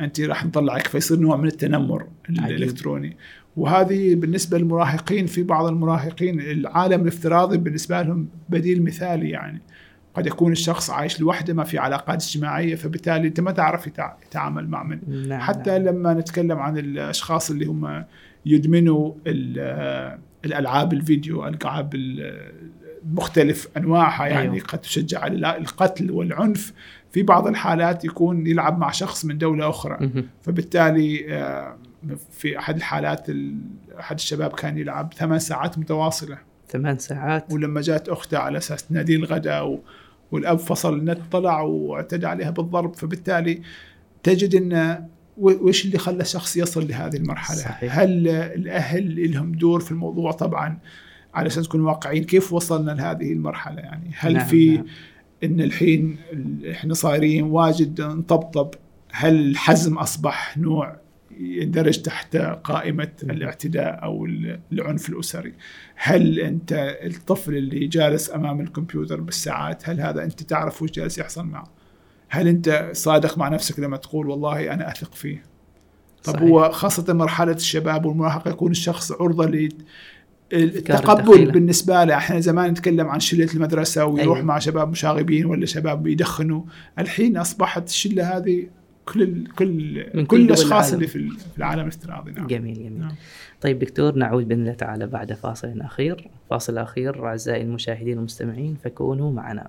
انت 0.00 0.20
راح 0.20 0.46
نطلعك 0.46 0.86
فيصير 0.86 1.18
نوع 1.18 1.36
من 1.36 1.46
التنمر 1.46 2.06
الإلكتروني. 2.28 3.16
وهذه 3.56 4.14
بالنسبة 4.14 4.58
للمراهقين 4.58 5.26
في 5.26 5.42
بعض 5.42 5.66
المراهقين 5.66 6.40
العالم 6.40 7.02
الافتراضي 7.02 7.58
بالنسبة 7.58 8.02
لهم 8.02 8.28
بديل 8.48 8.84
مثالي 8.84 9.30
يعني. 9.30 9.62
قد 10.14 10.26
يكون 10.26 10.52
الشخص 10.52 10.90
عايش 10.90 11.20
لوحده 11.20 11.54
ما 11.54 11.64
في 11.64 11.78
علاقات 11.78 12.22
اجتماعية 12.22 12.74
فبالتالي 12.74 13.28
أنت 13.28 13.40
ما 13.40 13.50
تعرف 13.50 13.86
يتعامل 14.26 14.68
مع 14.68 14.82
من. 14.82 15.28
نعم 15.28 15.40
حتى 15.40 15.70
نعم. 15.70 15.82
لما 15.82 16.14
نتكلم 16.14 16.58
عن 16.58 16.78
الأشخاص 16.78 17.50
اللي 17.50 17.64
هم 17.64 18.04
يدمنوا 18.46 19.12
الألعاب 20.44 20.92
الفيديو 20.92 21.48
الالعاب 21.48 21.94
مختلف 23.12 23.68
أنواعها 23.76 24.26
يعني 24.26 24.54
أيوه. 24.54 24.64
قد 24.64 24.78
تشجع 24.78 25.20
على 25.20 25.58
القتل 25.58 26.10
والعنف 26.10 26.72
في 27.12 27.22
بعض 27.22 27.46
الحالات 27.46 28.04
يكون 28.04 28.46
يلعب 28.46 28.78
مع 28.78 28.90
شخص 28.90 29.24
من 29.24 29.38
دولة 29.38 29.68
أخرى. 29.68 30.10
فبالتالي 30.42 31.34
آه، 31.34 31.76
في 32.30 32.58
أحد 32.58 32.76
الحالات 32.76 33.26
أحد 34.00 34.16
الشباب 34.16 34.52
كان 34.52 34.78
يلعب 34.78 35.12
ثمان 35.14 35.38
ساعات 35.38 35.78
متواصلة. 35.78 36.38
ثمان 36.68 36.98
ساعات. 36.98 37.52
ولما 37.52 37.80
جات 37.80 38.08
أخته 38.08 38.38
على 38.38 38.58
أساس 38.58 38.86
تنادي 38.86 39.16
الغداء 39.16 39.80
والأب 40.34 40.58
فصل 40.58 40.98
النت 40.98 41.18
طلع 41.32 41.60
واعتدى 41.60 42.26
عليها 42.26 42.50
بالضرب 42.50 42.94
فبالتالي 42.96 43.62
تجد 44.22 44.54
إن 44.54 45.04
وش 45.38 45.84
اللي 45.84 45.98
خلى 45.98 46.20
الشخص 46.22 46.56
يصل 46.56 46.88
لهذه 46.88 47.16
المرحلة؟ 47.16 47.56
صحيح. 47.56 47.98
هل 47.98 48.28
الأهل 48.28 49.32
لهم 49.32 49.52
دور 49.52 49.80
في 49.80 49.90
الموضوع 49.90 50.32
طبعا 50.32 50.78
على 51.34 51.46
أساس 51.46 51.64
نكون 51.66 51.80
واقعيين 51.80 52.24
كيف 52.24 52.52
وصلنا 52.52 52.90
لهذه 52.92 53.32
المرحلة 53.32 53.80
يعني؟ 53.80 54.10
هل 54.18 54.32
نعم 54.32 54.44
في 54.46 54.76
نعم. 54.76 54.84
إن 55.44 55.60
الحين 55.60 56.16
ال- 56.32 56.66
إحنا 56.70 56.94
صايرين 56.94 57.44
واجد 57.44 58.00
نطبطب 58.00 58.70
هل 59.12 59.34
الحزم 59.50 59.98
أصبح 59.98 60.58
نوع 60.58 60.96
يندرج 61.40 62.02
تحت 62.02 62.36
قائمة 62.36 63.08
الاعتداء 63.22 64.02
أو 64.02 64.26
ال- 64.26 64.60
العنف 64.72 65.08
الأسري 65.08 65.52
هل 65.96 66.40
أنت 66.40 66.96
الطفل 67.06 67.56
اللي 67.56 67.86
جالس 67.86 68.30
أمام 68.34 68.60
الكمبيوتر 68.60 69.20
بالساعات 69.20 69.88
هل 69.88 70.00
هذا 70.00 70.24
أنت 70.24 70.42
تعرف 70.42 70.82
وش 70.82 70.90
جالس 70.90 71.18
يحصل 71.18 71.44
معه 71.46 71.64
هل 72.28 72.48
أنت 72.48 72.88
صادق 72.92 73.38
مع 73.38 73.48
نفسك 73.48 73.78
لما 73.80 73.96
تقول 73.96 74.28
والله 74.30 74.74
أنا 74.74 74.88
أثق 74.90 75.14
فيه 75.14 75.42
طب 76.24 76.32
صحيح. 76.32 76.42
هو 76.42 76.70
خاصة 76.72 77.12
مرحلة 77.12 77.52
الشباب 77.52 78.04
والمراهقة 78.06 78.50
يكون 78.50 78.70
الشخص 78.70 79.12
عرضة 79.12 79.46
ل 79.46 79.68
التقبل. 80.52 81.50
بالنسبة 81.50 82.04
له 82.04 82.16
إحنا 82.16 82.40
زمان 82.40 82.70
نتكلم 82.70 83.08
عن 83.08 83.20
شلة 83.20 83.48
المدرسة 83.54 84.04
ويروح 84.04 84.36
أيوة. 84.36 84.46
مع 84.46 84.58
شباب 84.58 84.90
مشاغبين 84.90 85.46
ولا 85.46 85.66
شباب 85.66 86.02
بيدخنوا 86.02 86.62
الحين 86.98 87.36
أصبحت 87.36 87.88
الشلة 87.88 88.36
هذه 88.36 88.66
كل 89.04 89.22
ال 89.22 89.52
كل 89.54 90.06
من 90.14 90.26
كل 90.26 90.36
كل 90.36 90.42
الأشخاص. 90.44 90.92
اللي 90.92 91.06
في 91.06 91.16
ال- 91.16 91.30
في 91.30 91.58
العالم 91.58 91.80
الافتراضي 91.82 92.30
نعم 92.30 92.46
جميل 92.46 92.74
جميل 92.74 92.98
نعم. 92.98 93.12
طيب 93.60 93.78
دكتور 93.78 94.14
نعود 94.14 94.48
باذن 94.48 94.60
الله 94.60 94.72
تعالى 94.74 95.06
بعد 95.06 95.32
فاصل 95.32 95.80
أخير 95.80 96.30
فاصل 96.50 96.78
أخير 96.78 97.26
أعزائي 97.26 97.62
المشاهدين 97.62 98.16
والمستمعين 98.16 98.76
فكونوا 98.84 99.32
معنا 99.32 99.68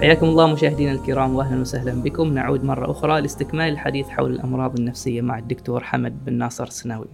حياكم 0.00 0.26
الله 0.26 0.52
مشاهدينا 0.52 0.92
الكرام 0.92 1.34
واهلا 1.34 1.60
وسهلا 1.60 2.02
بكم 2.02 2.34
نعود 2.34 2.64
مرة 2.64 2.90
أخرى 2.90 3.20
لاستكمال 3.20 3.72
الحديث 3.72 4.08
حول 4.08 4.32
الأمراض 4.32 4.78
النفسية 4.78 5.20
مع 5.20 5.38
الدكتور 5.38 5.84
حمد 5.84 6.24
بن 6.24 6.32
ناصر 6.32 6.64
السناوي. 6.64 7.06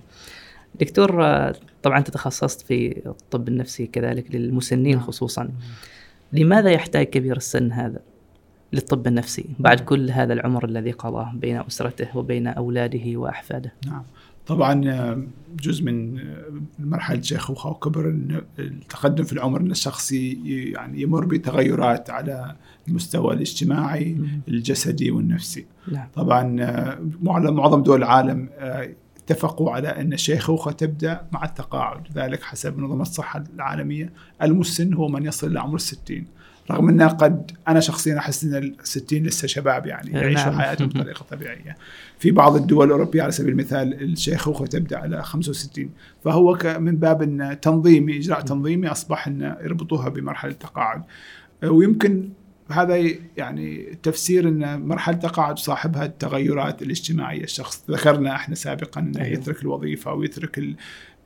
دكتور 0.81 1.25
آه، 1.25 1.55
طبعا 1.83 2.01
تتخصصت 2.01 2.61
في 2.61 3.03
الطب 3.07 3.49
النفسي 3.49 3.87
كذلك 3.87 4.35
للمسنين 4.35 4.97
نعم. 4.97 5.07
خصوصا. 5.07 5.51
لماذا 6.35 6.71
يحتاج 6.71 7.07
كبير 7.07 7.37
السن 7.37 7.73
هذا 7.73 8.01
للطب 8.73 9.07
النفسي 9.07 9.45
بعد 9.59 9.77
نعم. 9.77 9.87
كل 9.87 10.11
هذا 10.11 10.33
العمر 10.33 10.65
الذي 10.65 10.91
قضاه 10.91 11.33
بين 11.35 11.57
أسرته 11.57 12.17
وبين 12.17 12.47
أولاده 12.47 13.17
وأحفاده؟ 13.17 13.73
نعم 13.87 14.03
طبعا 14.47 14.89
آه، 14.91 15.23
جزء 15.61 15.85
من 15.85 16.19
آه، 16.19 16.45
مرحلة 16.79 17.19
الشيخوخة 17.19 17.71
وكبر 17.71 18.17
التقدم 18.59 19.25
في 19.25 19.33
العمر 19.33 19.61
أن 19.61 19.71
الشخص 19.71 20.13
يعني 20.13 21.03
يمر 21.03 21.25
بتغيرات 21.25 22.11
على 22.11 22.57
المستوى 22.89 23.35
الاجتماعي 23.35 24.17
الجسدي 24.49 25.11
والنفسي 25.11 25.67
نعم 25.93 26.09
طبعا 26.15 26.57
آه، 26.61 26.99
معظم 27.23 27.83
دول 27.83 27.99
العالم 27.99 28.49
اتفقوا 29.25 29.71
على 29.71 29.89
أن 29.89 30.13
الشيخوخه 30.13 30.73
تبدأ 30.73 31.21
مع 31.33 31.45
التقاعد، 31.45 32.03
ذلك 32.15 32.43
حسب 32.43 32.79
منظمة 32.79 33.03
الصحة 33.03 33.45
العالمية 33.55 34.13
المسن 34.43 34.95
هو 34.95 35.09
من 35.09 35.27
يصل 35.27 35.47
إلى 35.47 35.61
عمر 35.61 35.77
الستين 35.77 36.27
رغم 36.71 36.89
ان 36.89 37.03
قد 37.03 37.51
أنا 37.69 37.81
شخصيا 37.81 38.19
أحس 38.19 38.45
أن 38.45 38.75
الستين 38.81 39.27
لسه 39.27 39.49
شباب 39.49 39.87
يعني 39.87 40.11
نعم. 40.11 40.23
يعيشوا 40.23 40.53
حياتهم 40.53 40.89
بطريقة 40.95 41.25
طبيعية. 41.31 41.77
في 42.19 42.31
بعض 42.31 42.57
الدول 42.57 42.87
الأوروبية 42.87 43.23
على 43.23 43.33
سبيل 43.33 43.53
المثال 43.53 44.03
الشيخوخة 44.03 44.67
تبدأ 44.67 44.99
على 44.99 45.23
65 45.23 45.91
فهو 46.25 46.59
من 46.79 46.97
باب 46.97 47.23
إن 47.23 47.61
تنظيمي 47.61 48.19
إجراء 48.19 48.41
تنظيمي 48.41 48.89
أصبح 48.89 49.27
إن 49.27 49.57
يربطوها 49.63 50.09
بمرحلة 50.09 50.53
التقاعد. 50.53 51.03
ويمكن 51.65 52.29
هذا 52.71 52.97
يعني 53.37 53.99
تفسير 54.03 54.49
إن 54.49 54.81
مرحلة 54.89 55.15
التقاعد 55.17 55.59
صاحبها 55.59 56.05
التغيرات 56.05 56.83
الاجتماعية 56.83 57.45
الشخص 57.45 57.85
ذكرنا 57.91 58.35
إحنا 58.35 58.55
سابقا 58.55 59.01
إنه 59.01 59.21
أيوة. 59.21 59.33
يترك 59.33 59.63
الوظيفة 59.63 60.11
أو 60.11 60.23
يترك 60.23 60.59
ال- 60.59 60.77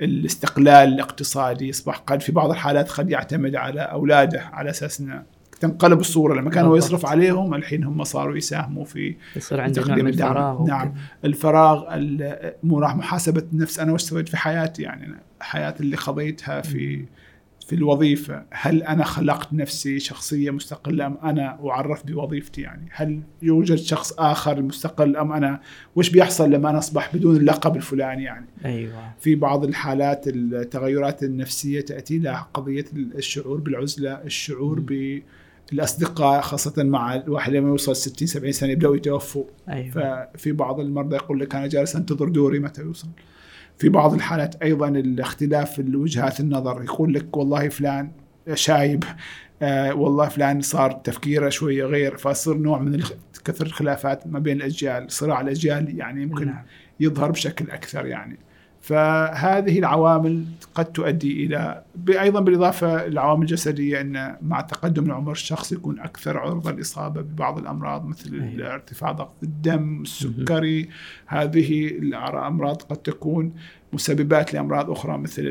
الاستقلال 0.02 0.88
الاقتصادي 0.94 1.68
يصبح 1.68 1.96
قد 1.98 2.22
في 2.22 2.32
بعض 2.32 2.50
الحالات 2.50 2.90
قد 2.90 3.10
يعتمد 3.10 3.56
على 3.56 3.80
أولاده 3.80 4.40
على 4.52 4.70
أساس 4.70 5.00
إنه 5.00 5.22
تنقلب 5.60 6.00
الصورة 6.00 6.34
لما 6.40 6.50
كان 6.50 6.64
هو. 6.64 6.76
يصرف 6.76 7.06
عليهم 7.06 7.54
الحين 7.54 7.84
هم 7.84 8.04
صاروا 8.04 8.36
يساهموا 8.36 8.84
في 8.84 9.14
يصير 9.36 9.60
عنده 9.60 9.80
نوع 9.82 9.88
تقديم 9.90 10.04
من 10.04 10.10
الدعم. 10.10 10.30
الفراغ 10.36 10.66
نعم. 10.66 10.94
الفراغ 11.24 11.94
ال- 11.94 12.52
مو 12.62 12.78
راح 12.78 12.96
محاسبة 12.96 13.44
النفس 13.52 13.78
أنا 13.78 13.92
وش 13.92 14.02
سويت 14.02 14.28
في 14.28 14.36
حياتي 14.36 14.82
يعني 14.82 15.06
أنا 15.06 15.18
حياة 15.40 15.74
اللي 15.80 15.96
قضيتها 15.96 16.60
في 16.60 17.04
في 17.68 17.74
الوظيفة. 17.74 18.44
هل 18.50 18.82
أنا 18.82 19.04
خلقت 19.04 19.52
نفسي 19.52 19.98
شخصية 19.98 20.50
مستقلة 20.50 21.06
أم 21.06 21.18
أنا 21.22 21.58
أعرف 21.70 22.06
بوظيفتي 22.06 22.60
يعني؟ 22.60 22.88
هل 22.90 23.20
يوجد 23.42 23.76
شخص 23.76 24.12
آخر 24.12 24.62
مستقل 24.62 25.16
أم 25.16 25.32
أنا؟ 25.32 25.60
وش 25.96 26.10
بيحصل 26.10 26.50
لما 26.50 26.70
أنا 26.70 26.78
أصبح 26.78 27.16
بدون 27.16 27.36
اللقب 27.36 27.76
الفلاني 27.76 28.24
يعني؟ 28.24 28.46
أيوه. 28.64 29.12
في 29.20 29.34
بعض 29.34 29.64
الحالات 29.64 30.28
التغيرات 30.28 31.22
النفسية 31.22 31.80
تأتي 31.80 32.18
لها 32.18 32.48
قضية 32.54 32.84
الشعور 32.94 33.60
بالعزلة 33.60 34.12
الشعور 34.12 34.80
بالأصدقاء 35.72 36.40
خاصة 36.40 36.82
مع 36.84 37.14
الواحد 37.14 37.52
لما 37.52 37.68
يوصل 37.68 37.96
60 37.96 38.28
70 38.28 38.52
سنة 38.52 38.70
يبدأوا 38.70 38.96
يتوفوا. 38.96 39.44
أيوه. 39.68 39.90
ففي 40.34 40.52
بعض 40.52 40.80
المرضى 40.80 41.16
يقول 41.16 41.40
لك 41.40 41.54
أنا 41.54 41.66
جالس 41.66 41.96
أنتظر 41.96 42.28
دوري 42.28 42.58
متى 42.58 42.82
يوصل؟ 42.82 43.08
في 43.78 43.88
بعض 43.88 44.14
الحالات 44.14 44.62
أيضا 44.62 44.88
الاختلاف 44.88 45.78
وجهات 45.94 46.40
النظر 46.40 46.82
يقول 46.82 47.14
لك 47.14 47.36
والله 47.36 47.68
فلان 47.68 48.10
شايب 48.54 49.04
آه 49.62 49.94
والله 49.94 50.28
فلان 50.28 50.60
صار 50.60 50.92
تفكيره 50.92 51.48
شوية 51.48 51.84
غير 51.84 52.16
فصير 52.16 52.56
نوع 52.56 52.78
من 52.78 53.02
كثر 53.44 53.66
الخلافات 53.66 54.26
ما 54.26 54.38
بين 54.38 54.56
الأجيال 54.56 55.12
صراع 55.12 55.40
الأجيال 55.40 55.98
يعني 55.98 56.22
يمكن 56.22 56.46
نعم. 56.46 56.64
يظهر 57.00 57.30
بشكل 57.30 57.70
أكثر 57.70 58.06
يعني 58.06 58.38
فهذه 58.88 59.78
العوامل 59.78 60.44
قد 60.74 60.84
تؤدي 60.84 61.44
إلى 61.44 61.82
أيضا 62.08 62.40
بالإضافة 62.40 63.06
للعوامل 63.06 63.42
الجسدية 63.42 64.00
أن 64.00 64.36
مع 64.42 64.60
تقدم 64.60 65.04
العمر 65.06 65.32
الشخص 65.32 65.72
يكون 65.72 66.00
أكثر 66.00 66.38
عرضة 66.38 66.72
للاصابه 66.72 67.20
ببعض 67.20 67.58
الأمراض 67.58 68.06
مثل. 68.06 68.60
ارتفاع 68.62 69.12
ضغط 69.12 69.34
الدم، 69.42 70.02
السكري، 70.02 70.88
هذه 71.26 71.86
الأمراض 71.86 72.82
قد 72.82 72.96
تكون 72.96 73.52
مسببات 73.92 74.54
لأمراض 74.54 74.90
أخرى 74.90 75.18
مثل 75.18 75.44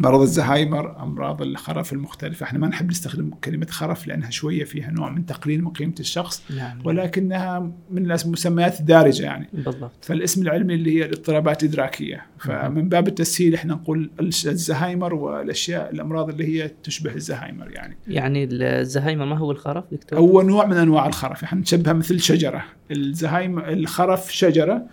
مرض 0.00 0.20
الزهايمر 0.20 1.02
أمراض 1.02 1.42
الخرف 1.42 1.92
المختلفة. 1.92 2.44
إحنا 2.44 2.58
ما 2.58 2.68
نحب 2.68 2.90
نستخدم 2.90 3.30
كلمة 3.44 3.66
خرف 3.70 4.06
لأنها 4.06 4.30
شوية 4.30 4.64
فيها 4.64 4.90
نوع 4.90 5.10
من 5.10 5.26
تقليل 5.26 5.64
من 5.64 5.70
قيمة 5.70 5.94
الشخص 6.00 6.42
نعم. 6.56 6.78
ولكنها 6.84 7.72
من 7.90 8.12
المسميات 8.12 8.80
الدارجه 8.80 9.22
يعني. 9.22 9.48
بالضبط. 9.52 9.92
فالاسم 10.02 10.42
العلمي 10.42 10.74
اللي 10.74 10.98
هي 10.98 11.04
الاضطرابات 11.04 11.62
الإدراكية. 11.62 12.26
فمن 12.38 12.88
باب 12.88 13.08
التسهيل 13.08 13.54
إحنا 13.54 13.74
نقول 13.74 14.10
الزهايمر 14.20 15.14
والأشياء 15.14 15.90
الأمراض 15.90 16.28
اللي 16.28 16.44
هي 16.44 16.70
تشبه 16.82 17.14
الزهايمر 17.14 17.70
يعني. 17.70 17.96
يعني 18.08 18.48
الزهايمر 18.52 19.24
ما 19.24 19.38
هو 19.38 19.50
الخرف 19.50 19.84
دكتور؟ 19.92 20.18
هو 20.18 20.42
نوع 20.42 20.66
من 20.66 20.76
أنواع 20.76 21.06
الخرف. 21.06 21.44
إحنا 21.44 21.60
نشبهها 21.60 21.92
مثل 21.92 22.20
شجرة. 22.20 22.64
الزهايمر 22.90 23.68
الخرف 23.68 24.32
شجرة 24.32 24.86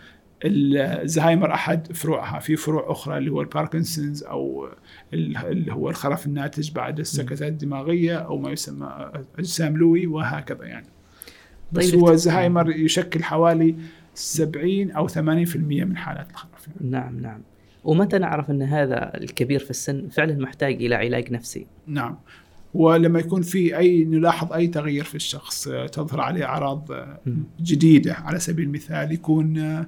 الزهايمر 0.46 1.54
أحد 1.54 1.92
فروعها 1.94 2.40
في 2.40 2.56
فروع 2.56 2.92
أخرى 2.92 3.18
اللي 3.18 3.32
هو 3.32 3.42
الباركنسونز 3.42 4.24
أو 4.24 4.68
ال- 5.14 5.38
اللي 5.38 5.74
هو 5.74 5.90
الخرف 5.90 6.26
الناتج 6.26 6.72
بعد 6.72 7.00
السكتات 7.00 7.42
الدماغية 7.42 8.16
أو 8.18 8.38
ما 8.38 8.52
يسمى 8.52 9.12
أجسام 9.40 9.78
لوي 9.78 10.08
وهكذا 10.08 10.66
يعني 10.66 10.88
بس 11.72 11.92
طيب 11.92 12.00
هو 12.00 12.12
الزهايمر 12.12 12.70
يشكل 12.72 13.24
حوالي 13.24 13.76
70 14.14 14.92
أو 14.92 15.08
80% 15.08 15.18
من 15.58 15.98
حالات 15.98 16.30
الخرف 16.32 16.68
يعني. 16.68 16.90
نعم 16.92 17.20
نعم 17.20 17.42
ومتى 17.84 18.18
نعرف 18.18 18.52
أن 18.52 18.62
هذا 18.62 19.18
الكبير 19.18 19.60
في 19.60 19.70
السن 19.70 20.10
فعلا 20.10 20.36
محتاج 20.36 20.74
إلى 20.74 20.96
علاج 20.96 21.32
نفسي؟ 21.32 21.68
نعم 21.88 22.18
ولما 22.74 23.20
يكون 23.20 23.42
في 23.42 23.78
أي 23.78 24.04
نلاحظ 24.06 24.54
أي 24.54 24.68
تغيير 24.68 25.04
في 25.04 25.16
الشخص 25.16 25.64
تظهر 25.92 26.22
عليه 26.22 26.46
أعراض. 26.46 26.92
جديدة 27.62 28.14
على 28.14 28.40
سبيل 28.40 28.66
المثال 28.66 29.12
يكون 29.12 29.86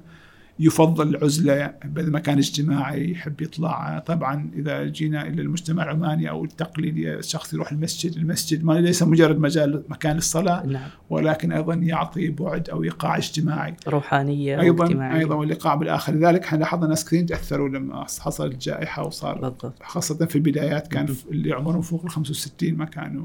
يفضل 0.60 1.08
العزلة 1.08 1.74
بدل 1.84 2.10
ما 2.10 2.18
كان 2.18 2.38
اجتماعي 2.38 3.10
يحب 3.10 3.40
يطلع. 3.40 3.98
طبعا 3.98 4.50
إذا 4.56 4.84
جينا 4.84 5.26
إلى 5.26 5.42
المجتمع 5.42 5.82
العماني 5.82 6.30
أو 6.30 6.44
التقليدي 6.44 7.14
الشخص 7.14 7.54
يروح 7.54 7.72
المسجد 7.72 8.16
المسجد 8.16 8.64
ما 8.64 8.72
ليس 8.72 9.02
مجرد 9.02 9.38
مجال 9.38 9.82
مكان 9.88 10.16
للصلاة 10.16 10.66
نعم. 10.66 10.88
ولكن 11.10 11.52
أيضا 11.52 11.74
يعطي 11.74 12.28
بعد 12.28 12.70
أو 12.70 12.82
إيقاع 12.82 13.16
اجتماعي. 13.16 13.74
روحانية 13.88 14.60
أيضا 14.60 14.84
واجتماعية. 14.84 15.18
أيضا 15.18 15.34
والإيقاع 15.34 15.74
بالآخر. 15.74 16.14
لذلك 16.14 16.44
إحنا 16.44 16.58
لاحظنا 16.58 16.86
ناس 16.86 17.04
كثير 17.04 17.26
تأثروا 17.26 17.68
لما 17.68 18.04
حصلت 18.20 18.52
الجائحه 18.52 19.06
وصار 19.06 19.34
بالضبط. 19.34 19.82
خاصة 19.82 20.26
في 20.26 20.36
البدايات 20.36 20.88
كان 20.88 21.14
اللي 21.30 21.52
عمرهم 21.52 21.80
فوق 21.80 22.04
ال 22.04 22.10
65 22.10 22.74
ما 22.74 22.84
كانوا 22.84 23.24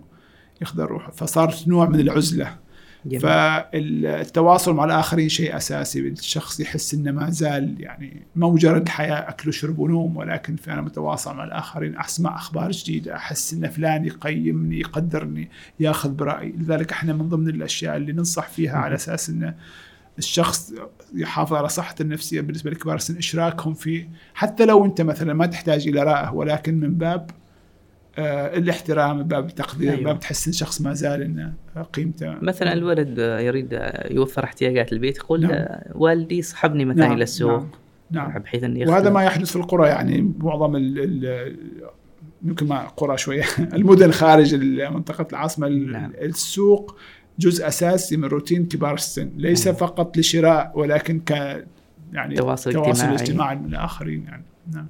يقدروا. 0.61 0.99
فصارت 1.11 1.67
نوع 1.67 1.89
من 1.89 1.99
العزلة. 1.99 2.64
جميل. 3.05 3.21
فالتواصل 3.21 4.73
مع 4.75 4.85
الآخرين 4.85 5.29
شيء 5.29 5.57
أساسي. 5.57 5.99
الشخص 5.99 6.59
يحس 6.59 6.93
إنه 6.93 7.11
ما 7.11 7.29
زال 7.29 7.75
يعني 7.79 8.25
مو 8.35 8.51
مجرد 8.51 8.81
الحياة 8.81 9.29
أكل 9.29 9.49
وشرب 9.49 9.79
ونوم 9.79 10.17
ولكن 10.17 10.55
في 10.55 10.73
أنا 10.73 10.81
متواصل 10.81 11.35
مع 11.35 11.43
الآخرين 11.43 11.99
أسمع 11.99 12.35
أخبار 12.35 12.71
جديدة 12.71 13.15
أحس 13.15 13.53
إن 13.53 13.69
فلان 13.69 14.05
يقيمني 14.05 14.79
يقدرني 14.79 15.49
يأخذ 15.79 16.09
برأيي. 16.09 16.51
لذلك 16.51 16.91
إحنا 16.91 17.13
من 17.13 17.29
ضمن 17.29 17.49
الأشياء 17.49 17.97
اللي 17.97 18.11
ننصح 18.11 18.47
فيها 18.47 18.77
على 18.77 18.95
أساس 18.95 19.29
إنه 19.29 19.55
الشخص 20.17 20.73
يحافظ 21.15 21.53
على 21.53 21.69
صحته 21.69 22.01
النفسية 22.01 22.41
بالنسبة 22.41 22.71
لكبار 22.71 22.95
السن 22.95 23.17
إشراكهم 23.17 23.73
في 23.73 24.07
حتى 24.33 24.65
لو 24.65 24.85
أنت 24.85 25.01
مثلا 25.01 25.33
ما 25.33 25.45
تحتاج 25.45 25.87
إلى 25.87 26.03
رائه 26.03 26.33
ولكن 26.33 26.79
من 26.79 26.93
باب 26.95 27.29
الاحترام 28.17 29.17
من 29.17 29.23
باب 29.23 29.45
التقدير 29.45 29.93
أيوة. 29.93 30.03
باب 30.03 30.19
تحس 30.19 30.47
ان 30.47 30.53
شخص 30.53 30.81
ما 30.81 30.93
زال 30.93 31.21
إنه 31.21 31.53
قيمته 31.93 32.35
مثلا 32.41 32.73
الولد 32.73 33.19
آه، 33.19 33.39
يريد 33.39 33.73
آه، 33.73 34.13
يوفر 34.13 34.43
احتياجات 34.43 34.93
البيت 34.93 35.17
يقول 35.17 35.41
نعم. 35.41 35.51
آه، 35.51 35.91
والدي 35.95 36.41
صحبني 36.41 36.85
مثلا 36.85 37.13
إلى 37.13 37.23
السوق 37.23 37.65
نعم, 38.11 38.29
نعم. 38.29 38.41
بحيث 38.41 38.63
إني 38.63 38.85
وهذا. 38.85 39.09
ما 39.09 39.23
يحدث 39.23 39.49
في 39.49 39.55
القرى 39.55 39.87
يعني 39.87 40.33
معظم 40.39 40.75
ال 40.75 40.99
ال 41.25 41.55
يمكن 42.43 42.67
ما 42.67 42.87
قرى 42.87 43.17
شوية 43.17 43.43
المدن 43.73 44.11
خارج 44.11 44.55
منطقة 44.93 45.27
العاصمة 45.31 45.67
ال- 45.67 45.91
نعم. 45.91 46.11
السوق 46.21 46.95
جزء 47.39 47.67
أساسي 47.67 48.17
من 48.17 48.25
روتين 48.25 48.65
كبار 48.65 48.93
السن 48.93 49.31
ليس 49.37 49.67
نعم. 49.67 49.75
فقط 49.75 50.17
لشراء 50.17 50.71
ولكن 50.75 51.19
ك 51.19 51.31
يعني 52.13 52.35
تواصل 52.35 52.73
تواصل 52.73 52.89
اجتماعي. 52.89 53.15
اجتماعي 53.15 53.55
من 53.55 53.65
الآخرين 53.65 54.23
يعني 54.23 54.43
نعم 54.73 54.87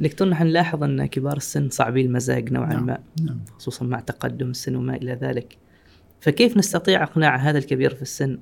دكتور 0.00 0.28
نحن 0.28 0.46
نلاحظ 0.46 0.82
أن 0.82 1.06
كبار 1.06 1.36
السن 1.36 1.70
صعبي 1.70 2.00
المزاج 2.00 2.52
نوعا 2.52 2.72
نعم. 2.72 2.86
ما 2.86 2.98
نعم 3.22 3.40
خصوصا 3.58 3.84
مع 3.84 4.00
تقدم 4.00 4.50
السن 4.50 4.76
وما 4.76 4.96
إلى 4.96 5.12
ذلك 5.12 5.56
فكيف 6.20 6.56
نستطيع 6.56 7.02
إقناع 7.02 7.36
هذا 7.36 7.58
الكبير 7.58 7.94
في 7.94 8.02
السن 8.02 8.38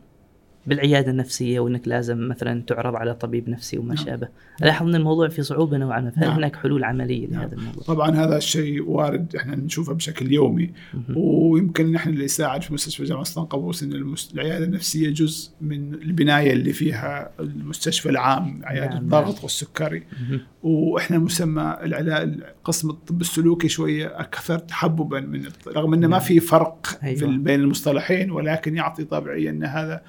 بالعيادة 0.67 1.11
النفسية 1.11 1.61
وإنك 1.61 1.89
لازم 1.89 2.29
مثلا 2.29 2.62
تعرض 2.67 2.95
على 2.97 3.15
طبيب 3.15 3.49
نفسي 3.51 3.79
وما 3.79 3.95
نعم. 3.95 4.05
شابه 4.05 4.29
ألاحظ 4.62 4.87
إن 4.89 4.95
الموضوع 4.95 5.29
في 5.29 5.43
صعوبة 5.43 5.77
نوعا 5.79 6.01
ما 6.01 6.11
فهل 6.11 6.21
نعم. 6.27 6.37
هناك 6.37 6.57
حلول 6.57 6.85
عملية 6.85 7.27
نعم. 7.29 7.41
لهذا 7.41 7.55
الموضوع 7.57 7.83
طبعا 7.85 8.11
هذا 8.11 8.37
الشيء 8.37 8.83
وارد 8.89 9.37
إحنا 9.37 9.57
نشوفه 9.57 9.93
بشكل 9.93 10.33
يومي. 10.33 10.71
ويمكن 11.17 11.93
نحن 11.93 12.11
اللي 12.11 12.25
يساعد 12.25 12.62
في 12.62 12.75
مستشفى 12.75 13.05
جامعة 13.05 13.25
سلطان 13.25 13.45
قابوس 13.45 13.83
إن 13.83 13.93
المس- 13.93 14.31
العيادة 14.35 14.65
النفسية 14.65 15.11
جزء 15.11 15.51
من 15.61 15.95
البناية 15.95 16.53
اللي 16.53 16.73
فيها 16.73 17.31
المستشفى 17.41 18.09
العام 18.09 18.61
عيادة 18.65 18.95
نعم، 18.95 19.03
الضغط. 19.03 19.43
والسكري. 19.43 20.03
وإحنا 20.62 21.19
مسمى 21.19 21.77
العلاج 21.83 22.41
قسم 22.65 22.91
الطب 22.91 23.21
السلوكي 23.21 23.69
شوية 23.69 24.07
أكثر 24.21 24.59
تحببا 24.59 25.21
من 25.21 25.43
رغم 25.69 25.95
إنه 25.95 26.07
ما 26.09 26.17
نعم. 26.17 26.27
في 26.27 26.41
فرق 26.41 26.99
أيوة. 27.03 27.19
في 27.19 27.27
بين 27.27 27.61
المصطلحين 27.61 28.31
ولكن 28.31 28.77
يعطي 28.77 29.05
طبعيه 29.05 29.51
إن 29.51 29.65
هذا 29.65 30.03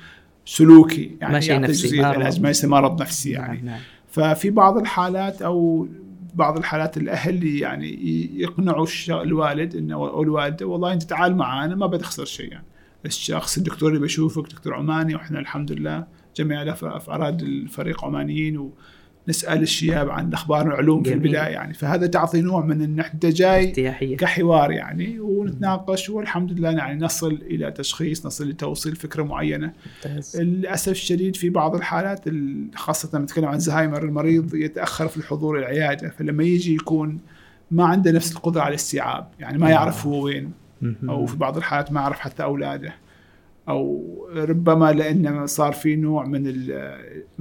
سلوكي 0.46 1.18
يعني 1.22 1.34
ما 1.34 1.40
شيء 1.40 1.60
نفسي، 1.60 2.02
ما 2.02 2.08
علاج 2.08 2.66
مرض. 2.66 3.02
نفسي 3.02 3.32
يعني. 3.32 3.62
نعم. 3.62 3.80
ففي 4.08 4.50
بعض 4.50 4.78
الحالات 4.78 5.42
أو 5.42 5.88
بعض 6.36 6.58
الحالات 6.58 6.98
الأهل 6.98 7.44
يعني 7.46 8.00
يقنعوا 8.40 8.88
الوالد 9.10 9.76
إنه 9.76 9.96
أو 9.96 10.24
الوالدة 10.24 10.66
والله 10.66 10.94
أنت 10.94 11.04
تعال 11.04 11.36
معانا 11.36 11.76
ما 11.76 11.88
بتخسر 11.88 12.26
شيء 12.26 12.52
يعني. 12.52 12.66
الشخص 13.06 13.58
الدكتور 13.58 13.90
اللي 13.90 14.02
بيشوفك 14.02 14.52
دكتور 14.52 14.74
عماني 14.74 15.16
وإحنا 15.16 15.40
الحمد 15.40 15.72
لله 15.72 16.08
جميع 16.36 16.64
أفراد 16.72 17.42
الفريق 17.42 18.06
عمانيين 18.06 18.58
ونسال 19.28 19.62
الشياب 19.62 20.10
عن 20.10 20.28
الاخبار 20.28 20.68
والعلوم 20.68 21.04
في. 21.04 21.14
البداية 21.14 21.36
يعني. 21.54 21.74
فهذا 21.74 22.08
تعطي 22.08 22.42
نوع 22.42 22.66
من 22.66 22.82
ان 22.82 23.00
انت 23.00 23.26
جاي 23.26 23.68
ارتياحيه 23.70 24.18
كحوار 24.18 24.72
يعني 24.72 25.20
ونتناقش 25.20 26.10
والحمد 26.10 26.52
لله 26.60 26.72
يعني 26.72 27.02
نصل 27.06 27.32
إلى 27.34 27.72
تشخيص 27.72 28.26
نصل 28.26 28.50
لتوصيل 28.50 28.96
فكرة 28.96 29.24
معينة. 29.24 29.74
ممتاز. 30.06 30.42
للأسف 30.42 30.92
الشديد 30.92 31.36
في 31.36 31.50
بعض 31.50 31.76
الحالات 31.76 32.28
ال- 32.28 32.68
خاصة 32.76 33.20
نتكلم 33.20 33.46
عن 33.46 33.60
زهايمر 33.60 34.04
المريض 34.04 34.56
يتأخر 34.56 35.08
في 35.08 35.18
الحضور 35.18 35.60
العيادة 35.60 36.10
فلما 36.10 36.44
يجي 36.44 36.74
يكون 36.76 37.20
ما 37.72 37.86
عنده 37.86 38.12
نفس 38.12 38.32
القدرة 38.36 38.62
على 38.62 38.70
الاستيعاب 38.70 39.28
يعني 39.40 39.58
ما 39.58 39.70
يعرف 39.70 40.06
هو 40.08 40.24
وين. 40.26 40.52
أو 41.10 41.26
في 41.26 41.38
بعض 41.38 41.58
الحالات 41.58 41.92
ما 41.92 42.02
يعرف 42.02 42.20
حتى 42.20 42.44
أولاده. 42.44 42.94
أو 43.70 44.06
ربما 44.36 44.92
لأن 44.92 45.48
صار 45.48 45.74
في 45.74 45.96
نوع 45.96 46.26
من 46.26 46.48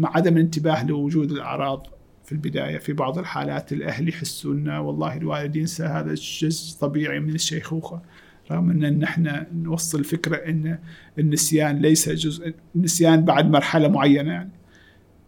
عدم 0.05 0.37
الانتباه 0.37 0.87
لوجود 0.87 1.31
الأعراض 1.31 1.87
في 2.25 2.33
البداية. 2.33 2.79
في 2.79 2.93
بعض 2.93 3.19
الحالات 3.19 3.73
الأهل 3.73 4.09
يحسوا 4.09 4.55
انه 4.55 4.81
والله 4.81 5.17
الوالد 5.17 5.57
ينسى 5.57 5.85
هذا 5.85 6.15
جزء 6.15 6.79
طبيعي 6.81 7.21
من 7.21 7.35
الشيخوخة 7.35 8.03
رغم 8.51 8.71
أن 8.71 8.99
نحن 8.99 9.45
نوصل 9.55 10.05
فكره 10.05 10.37
أن 10.37 10.79
النسيان 11.19 11.79
ليس 11.79 12.09
جزء 12.09 12.55
النسيان 12.77 13.25
بعد 13.25 13.51
مرحلة 13.51 13.89
معينة 13.89 14.33
يعني 14.33 14.51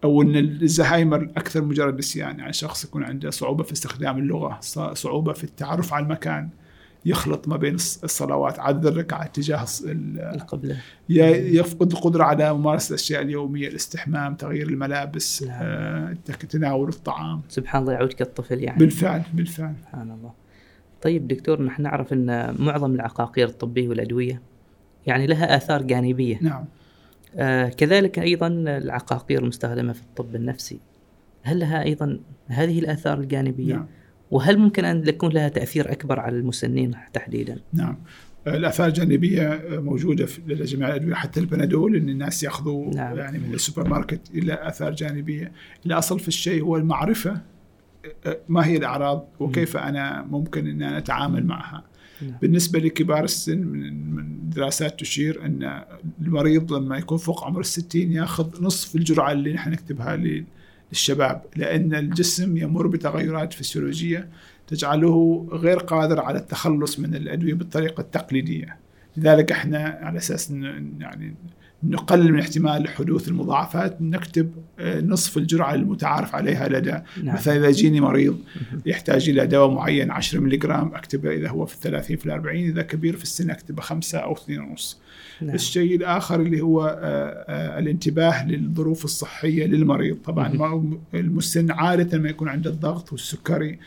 أو 0.05 0.23
أن 0.23 0.37
الزهايمر 0.37 1.23
أكثر 1.37 1.65
مجرد 1.65 1.99
نسيان. 1.99 2.39
يعني 2.39 2.53
شخص 2.53 2.85
يكون 2.85 3.05
عنده 3.05 3.31
صعوبة 3.31 3.63
في 3.63 3.73
استخدام 3.73 4.19
اللغة 4.19 4.59
صعوبة 4.93 5.33
في 5.33 5.45
التعرف 5.45 5.95
على 5.95 6.05
المكان 6.05 6.49
يخلط 7.07 7.49
ما 7.49 7.57
بين 7.57 7.79
الص- 7.79 7.99
الصلوات 8.05 8.59
عدد 8.59 8.87
الركعة 8.87 9.25
اتجاه 9.25 9.65
الص- 9.65 9.85
ال- 9.87 10.21
القبلة. 10.21 10.77
ي- 11.09 11.57
يفقد 11.59 11.93
القدرة 11.93 12.25
على 12.25 12.53
ممارسة 12.55 12.89
الأشياء 12.89 13.23
اليومية 13.23 13.69
الاستحمام 13.69 14.35
تغيير 14.35 14.69
الملابس 14.69 15.43
نعم. 15.43 15.59
آه، 15.63 16.15
تناول 16.49 16.89
الطعام. 16.89 17.41
سبحان 17.49 17.83
الله 17.83 17.93
يعود 17.93 18.13
كالطفل 18.13 18.63
يعني. 18.63 18.79
بالفعل 18.79 19.23
بالفعل. 19.35 19.75
سبحان 19.83 20.11
الله. 20.11 20.33
طيب 21.03 21.29
دكتور 21.29 21.63
نحن 21.63 21.83
نعرف 21.83 22.13
إن 22.13 22.55
معظم 22.59 22.95
العقاقير 22.95 23.49
الطبية 23.49 23.89
والأدوية 23.89 24.43
يعني 25.07 25.27
لها 25.27 25.57
آثار 25.57 25.83
جانبية. 25.83 26.39
نعم. 26.43 26.65
آه 27.37 27.69
كذلك 27.69 28.19
أيضا 28.19 28.47
العقاقير 28.49 29.43
المستخدمة 29.43 29.93
في 29.93 30.01
الطب 30.03 30.37
النفسي 30.37 30.79
هل 31.43 31.59
لها 31.59 31.83
أيضا 31.83 32.21
هذه 32.47 32.79
الآثار 32.79 33.19
الجانبية؟ 33.21 33.75
نعم. 33.75 33.87
وهل 34.31 34.59
ممكن 34.59 34.85
أن 34.85 35.09
يكون 35.09 35.33
لها 35.33 35.49
تأثير 35.49 35.93
أكبر 35.93 36.21
على 36.21 36.37
المسنين 36.39 36.91
تحديدا؟ 37.13 37.59
نعم. 37.73 37.97
الآثار 38.47 38.89
الجانبية 38.89 39.61
موجودة 39.71 40.27
في 40.27 40.41
لدى 40.47 40.65
جميع 40.65 40.89
الأدوية 40.89 41.15
حتى 41.15 41.41
البنادول 41.41 41.97
إن 41.97 42.09
الناس 42.09 42.43
يأخذوا 42.43 42.95
نعم. 42.95 43.17
يعني 43.17 43.39
من 43.39 43.55
السوبر 43.55 43.89
ماركت 43.89 44.21
إلى 44.35 44.55
آثار 44.69 44.93
جانبية. 44.95 45.53
الأصل 45.87 46.21
في 46.21 46.29
الشيء 46.29 46.63
هو 46.63 46.77
المعرفة 46.77 47.41
آه، 48.27 48.39
ما 48.49 48.67
هي 48.67 48.77
الأعراض 48.77 49.29
وكيف 49.41 49.77
أنا 49.77 50.23
ممكن 50.31 50.67
أن 50.67 50.83
أنا 50.83 50.99
أتعامل 50.99 51.47
معها. 51.47 51.85
نعم. 52.23 52.35
بالنسبة 52.43 52.79
لكبار 52.79 53.25
السن 53.25 53.59
من 53.59 54.51
دراسات 54.51 55.01
تشير 55.01 55.45
أن 55.47 55.83
المريض 56.23 56.73
لما 56.73 56.99
يكون 56.99 57.19
فوق 57.19 57.45
عمر 57.45 57.61
الستين 57.61 58.13
يأخذ 58.13 58.65
نصف 58.65 58.97
الجرعة 58.97 59.33
اللي 59.33 59.53
نحن 59.53 59.71
نكتبها 59.71 60.17
لل- 60.17 60.45
للشباب 60.93 61.43
لأن 61.57 61.95
الجسم 61.95 62.57
يمر 62.57 62.87
بتغيرات 62.87 63.53
فسيولوجية 63.53 64.29
تجعله 64.67 65.49
غير 65.53 65.79
قادر 65.79 66.21
على 66.21 66.39
التخلص 66.39 66.99
من 66.99 67.15
الأدوية 67.15 67.55
بالطريقة 67.55 68.01
التقليدية. 68.01 68.77
لذلك 69.17 69.53
إحنا 69.53 69.99
على 70.03 70.19
أساس 70.19 70.51
إن 70.51 70.93
يعني 71.01 71.35
نقلل 71.83 72.33
من 72.33 72.39
احتمال 72.39 72.89
حدوث 72.89 73.29
المضاعفات 73.29 74.03
نكتب 74.03 74.53
آه، 74.79 75.01
نصف 75.01 75.37
الجرعة 75.37 75.75
المتعارف 75.75 76.35
عليها 76.35 76.69
لدى 76.69 76.91
نعم. 77.23 77.35
مثلا 77.35 77.57
إذا 77.57 77.69
يجيني 77.69 78.01
مريض 78.01 78.39
يحتاج 78.87 79.29
إلى 79.29 79.47
دواء 79.47 79.71
معين 79.71 80.11
10 80.11 80.41
ملي 80.41 80.57
جرام 80.57 80.95
أكتبه 80.95 81.31
إذا 81.31 81.49
هو 81.49 81.67
في 81.67 81.75
الثلاثين 81.75 82.17
في 82.17 82.27
الأربعين 82.27 82.71
إذا 82.71 82.83
كبير 82.83 83.17
في 83.17 83.23
السن 83.23 83.51
أكتبه 83.51 83.83
خمسة 83.83 84.19
أو 84.19 84.33
اثنين 84.33 84.61
ونص. 84.61 85.01
نعم. 85.41 85.55
الشيء 85.55 85.97
الآخر 85.97 86.41
اللي 86.41 86.61
هو 86.61 86.87
آه، 86.87 87.45
آه، 87.49 87.79
الانتباه 87.79 88.47
للظروف 88.47 89.05
الصحية 89.05 89.67
للمريض. 89.67 90.17
طبعا 90.25 90.99
المسن 91.15 91.71
عادة 91.71 92.19
ما 92.19 92.29
يكون 92.29 92.49
عنده 92.49 92.71
الضغط 92.71 93.13
والسكري 93.13 93.79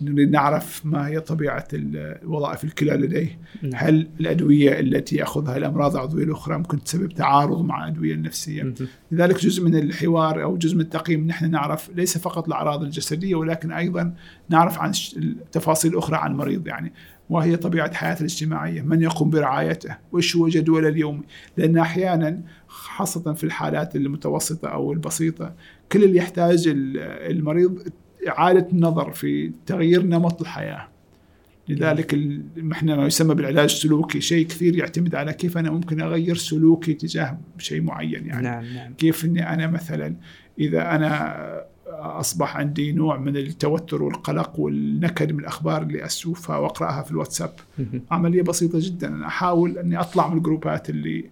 نريد 0.00 0.30
نعرف 0.30 0.86
ما 0.86 1.06
هي 1.08 1.20
طبيعة 1.20 1.68
ال- 1.72 2.18
وظائف 2.26 2.64
الكلى 2.64 2.90
لديه 2.92 3.38
نعم. 3.62 3.72
هل 3.74 4.08
الأدوية 4.20 4.80
التي 4.80 5.16
يأخذها 5.16 5.56
الأمراض 5.56 5.94
العضوية 5.96 6.24
الأخرى 6.24 6.58
ممكن 6.58 6.84
تسبب 6.84 7.08
تعارض 7.12 7.64
مع 7.64 7.84
الأدوية 7.88 8.14
النفسية 8.14 8.62
مهم. 8.62 8.74
لذلك 9.12 9.40
جزء 9.40 9.64
من 9.64 9.74
الحوار 9.74 10.42
أو 10.42 10.56
جزء 10.56 10.74
من 10.74 10.80
التقييم 10.80 11.26
نحن 11.26 11.50
نعرف 11.50 11.90
ليس 11.96 12.18
فقط 12.18 12.46
الأعراض 12.46 12.82
الجسدية 12.82 13.34
ولكن 13.34 13.72
أيضا 13.72 14.14
نعرف 14.48 14.78
عن 14.78 14.92
التفاصيل 15.16 15.92
الاخرى 15.92 16.16
عن 16.16 16.30
المريض 16.30 16.66
يعني 16.66 16.92
وهي 17.30 17.56
طبيعة 17.56 17.94
حياته 17.94 18.20
الاجتماعية، 18.20 18.82
من 18.82 19.02
يقوم 19.02 19.30
برعايته، 19.30 19.96
وش 20.12 20.36
هو 20.36 20.48
جدوله 20.48 20.88
اليومي؟ 20.88 21.22
لأن 21.56 21.78
أحيانا 21.78 22.40
خاصة 22.68 23.32
في 23.32 23.44
الحالات 23.44 23.96
المتوسطة 23.96 24.68
أو 24.68 24.92
البسيطة 24.92 25.54
كل 25.92 26.04
اللي 26.04 26.16
يحتاج 26.18 26.68
ال- 26.68 26.98
المريض 27.36 27.88
إعادة 28.28 28.68
النظر 28.72 29.12
في 29.12 29.52
تغيير 29.66 30.02
نمط 30.02 30.40
الحياة. 30.40 30.88
لذلك 31.68 32.18
إحنا 32.72 32.96
ما 32.96 33.06
يسمى 33.06 33.34
بالعلاج 33.34 33.64
السلوكي 33.64 34.20
شيء 34.20 34.46
كثير 34.46 34.76
يعتمد 34.76 35.14
على 35.14 35.32
كيف 35.32 35.58
أنا 35.58 35.70
ممكن 35.70 36.00
أغير 36.00 36.36
سلوكي 36.36 36.94
تجاه 36.94 37.38
شيء 37.58 37.82
معين 37.82 38.26
يعني. 38.26 38.42
نعم 38.42 38.64
نعم 38.74 38.92
كيف 38.92 39.24
إني 39.24 39.52
أنا 39.52 39.66
مثلا 39.66 40.14
إذا 40.58 40.94
أنا 40.96 41.36
أصبح 41.88 42.56
عندي 42.56 42.92
نوع 42.92 43.18
من 43.18 43.36
التوتر 43.36 44.02
والقلق 44.02 44.60
والنكد 44.60 45.32
من 45.32 45.40
الأخبار 45.40 45.82
اللي 45.82 46.04
اشوفها 46.04 46.56
وأقرأها 46.56 47.02
في 47.02 47.10
الواتساب. 47.10 47.52
عملية 48.10 48.42
بسيطة 48.42 48.78
جدا 48.82 49.08
أنا 49.08 49.26
أحاول 49.26 49.78
إني 49.78 50.00
أطلع 50.00 50.28
من 50.28 50.36
الجروبات 50.36 50.90
اللي. 50.90 51.24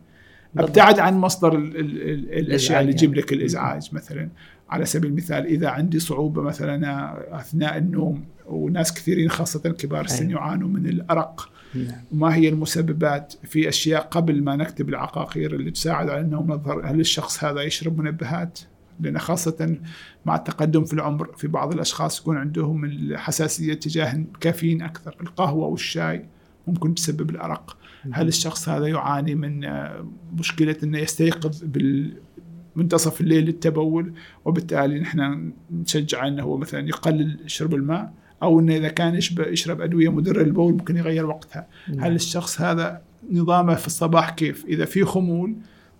أبتعد 0.58 0.98
عن 0.98 1.18
مصدر 1.18 1.58
ال 1.58 1.76
ال 1.76 2.02
ال 2.02 2.32
الأشياء 2.32 2.80
اللي 2.80 2.92
تجيب 2.92 3.10
يعني. 3.10 3.22
لك 3.22 3.32
الإزعاج 3.32 3.88
مثلا 3.92 4.28
على 4.70 4.84
سبيل 4.84 5.10
المثال 5.10 5.46
إذا 5.46 5.68
عندي 5.68 5.98
صعوبة 5.98 6.42
مثلا 6.42 7.40
أثناء 7.40 7.78
النوم 7.78 8.24
وناس 8.46 8.94
كثيرين 8.94 9.30
خاصة 9.30 9.60
كبار 9.60 10.04
السن 10.04 10.26
أيوة. 10.26 10.40
يعانوا 10.40 10.68
من 10.68 10.86
الأرق. 10.86 11.50
نعم. 11.74 12.00
وما 12.12 12.34
هي 12.34 12.48
المسببات؟ 12.48 13.34
في 13.44 13.68
أشياء 13.68 14.02
قبل 14.02 14.42
ما 14.42 14.56
نكتب 14.56 14.88
العقاقير 14.88 15.54
اللي 15.54 15.70
تساعد 15.70 16.08
على 16.08 16.20
النوم 16.20 16.52
نظهر 16.52 16.86
هل 16.86 17.00
الشخص 17.00 17.44
هذا 17.44 17.62
يشرب 17.62 17.98
منبهات؟ 17.98 18.58
لأن 19.00 19.18
خاصة 19.18 19.76
مع 20.26 20.36
التقدم 20.36 20.84
في 20.84 20.92
العمر 20.92 21.30
في 21.36 21.48
بعض 21.48 21.72
الأشخاص 21.72 22.20
يكون 22.20 22.36
عندهم 22.36 22.84
الحساسية 22.84 23.74
تجاه 23.74 24.14
الكافيين 24.16 24.82
أكثر 24.82 25.16
القهوة 25.20 25.66
والشاي 25.66 26.24
ممكن 26.66 26.94
تسبب 26.94 27.30
الأرق. 27.30 27.76
هل 28.12 28.28
الشخص 28.28 28.68
هذا 28.68 28.86
يعاني 28.86 29.34
من 29.34 29.68
مشكلة 30.38 30.76
إنه 30.82 30.98
يستيقظ 30.98 31.64
بال 31.64 32.12
منتصف 32.76 33.20
الليل 33.20 33.44
للتبول 33.44 34.12
وبالتالي 34.44 35.00
نحن 35.00 35.52
نشجع 35.70 36.26
إنه 36.26 36.42
هو 36.42 36.56
مثلا 36.56 36.88
يقلل 36.88 37.38
شرب 37.46 37.74
الماء 37.74 38.12
أو 38.42 38.60
إنه 38.60 38.76
إذا 38.76 38.88
كان 38.88 39.14
يشرب, 39.14 39.80
أدوية 39.80 40.08
مدرة 40.08 40.42
للبول 40.42 40.72
ممكن 40.72 40.96
يغير 40.96 41.26
وقتها 41.26 41.66
نعم. 41.88 42.04
هل 42.04 42.14
الشخص 42.14 42.60
هذا 42.60 43.00
نظامه 43.32 43.74
في 43.74 43.86
الصباح 43.86 44.30
كيف 44.30 44.64
إذا 44.64 44.84
في 44.84 45.04
خمول 45.04 45.54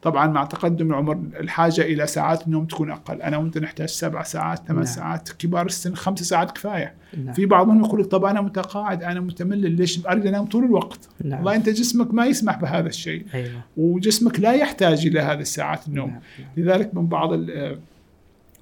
طبعا 0.04 0.26
مع 0.26 0.44
تقدم 0.44 0.88
العمر 0.90 1.12
الحاجة 1.40 1.80
إلى 1.80 2.06
ساعات 2.06 2.46
النوم 2.46 2.64
تكون 2.64 2.90
أقل 2.90 3.22
أنا 3.22 3.36
وانت 3.36 3.58
نحتاج 3.58 3.88
سبع 3.88 4.22
ساعات 4.22 4.58
ثمان 4.58 4.76
نعم. 4.76 4.84
ساعات 4.84 5.28
كبار 5.38 5.66
السن 5.66 5.94
خمس 5.94 6.18
ساعات 6.22 6.50
كفاية 6.50 6.94
نعم. 7.24 7.34
في 7.34 7.46
بعضهم 7.46 7.84
يقول 7.84 8.00
لك 8.00 8.06
طب 8.06 8.24
أنا 8.24 8.40
متقاعد 8.40 9.02
أنا 9.02 9.20
متملل 9.20 9.70
ليش 9.72 10.06
أريد 10.06 10.26
أنام 10.26 10.44
طول 10.46 10.64
الوقت 10.64 11.08
نعم. 11.24 11.38
والله 11.38 11.56
أنت 11.56 11.68
جسمك 11.68 12.14
ما 12.14 12.26
يسمح 12.26 12.60
بهذا 12.60 12.88
الشيء 12.88 13.24
أيوه 13.34 13.60
وجسمك 13.76 14.40
لا 14.40 14.52
يحتاج 14.52 15.06
إلى 15.06 15.20
هذه 15.20 15.40
الساعات 15.40 15.88
النوم 15.88 16.10
نعم. 16.10 16.20
نعم. 16.38 16.48
لذلك 16.56 16.94
من 16.94 17.06
بعض 17.06 17.32
ال- 17.32 17.78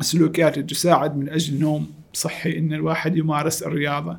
السلوكيات 0.00 0.54
اللي 0.54 0.66
تساعد 0.66 1.16
من 1.16 1.28
أجل 1.28 1.60
نوم 1.60 1.86
صحي 2.12 2.58
إن 2.58 2.72
الواحد 2.72 3.16
يمارس 3.16 3.62
الرياضة 3.62 4.16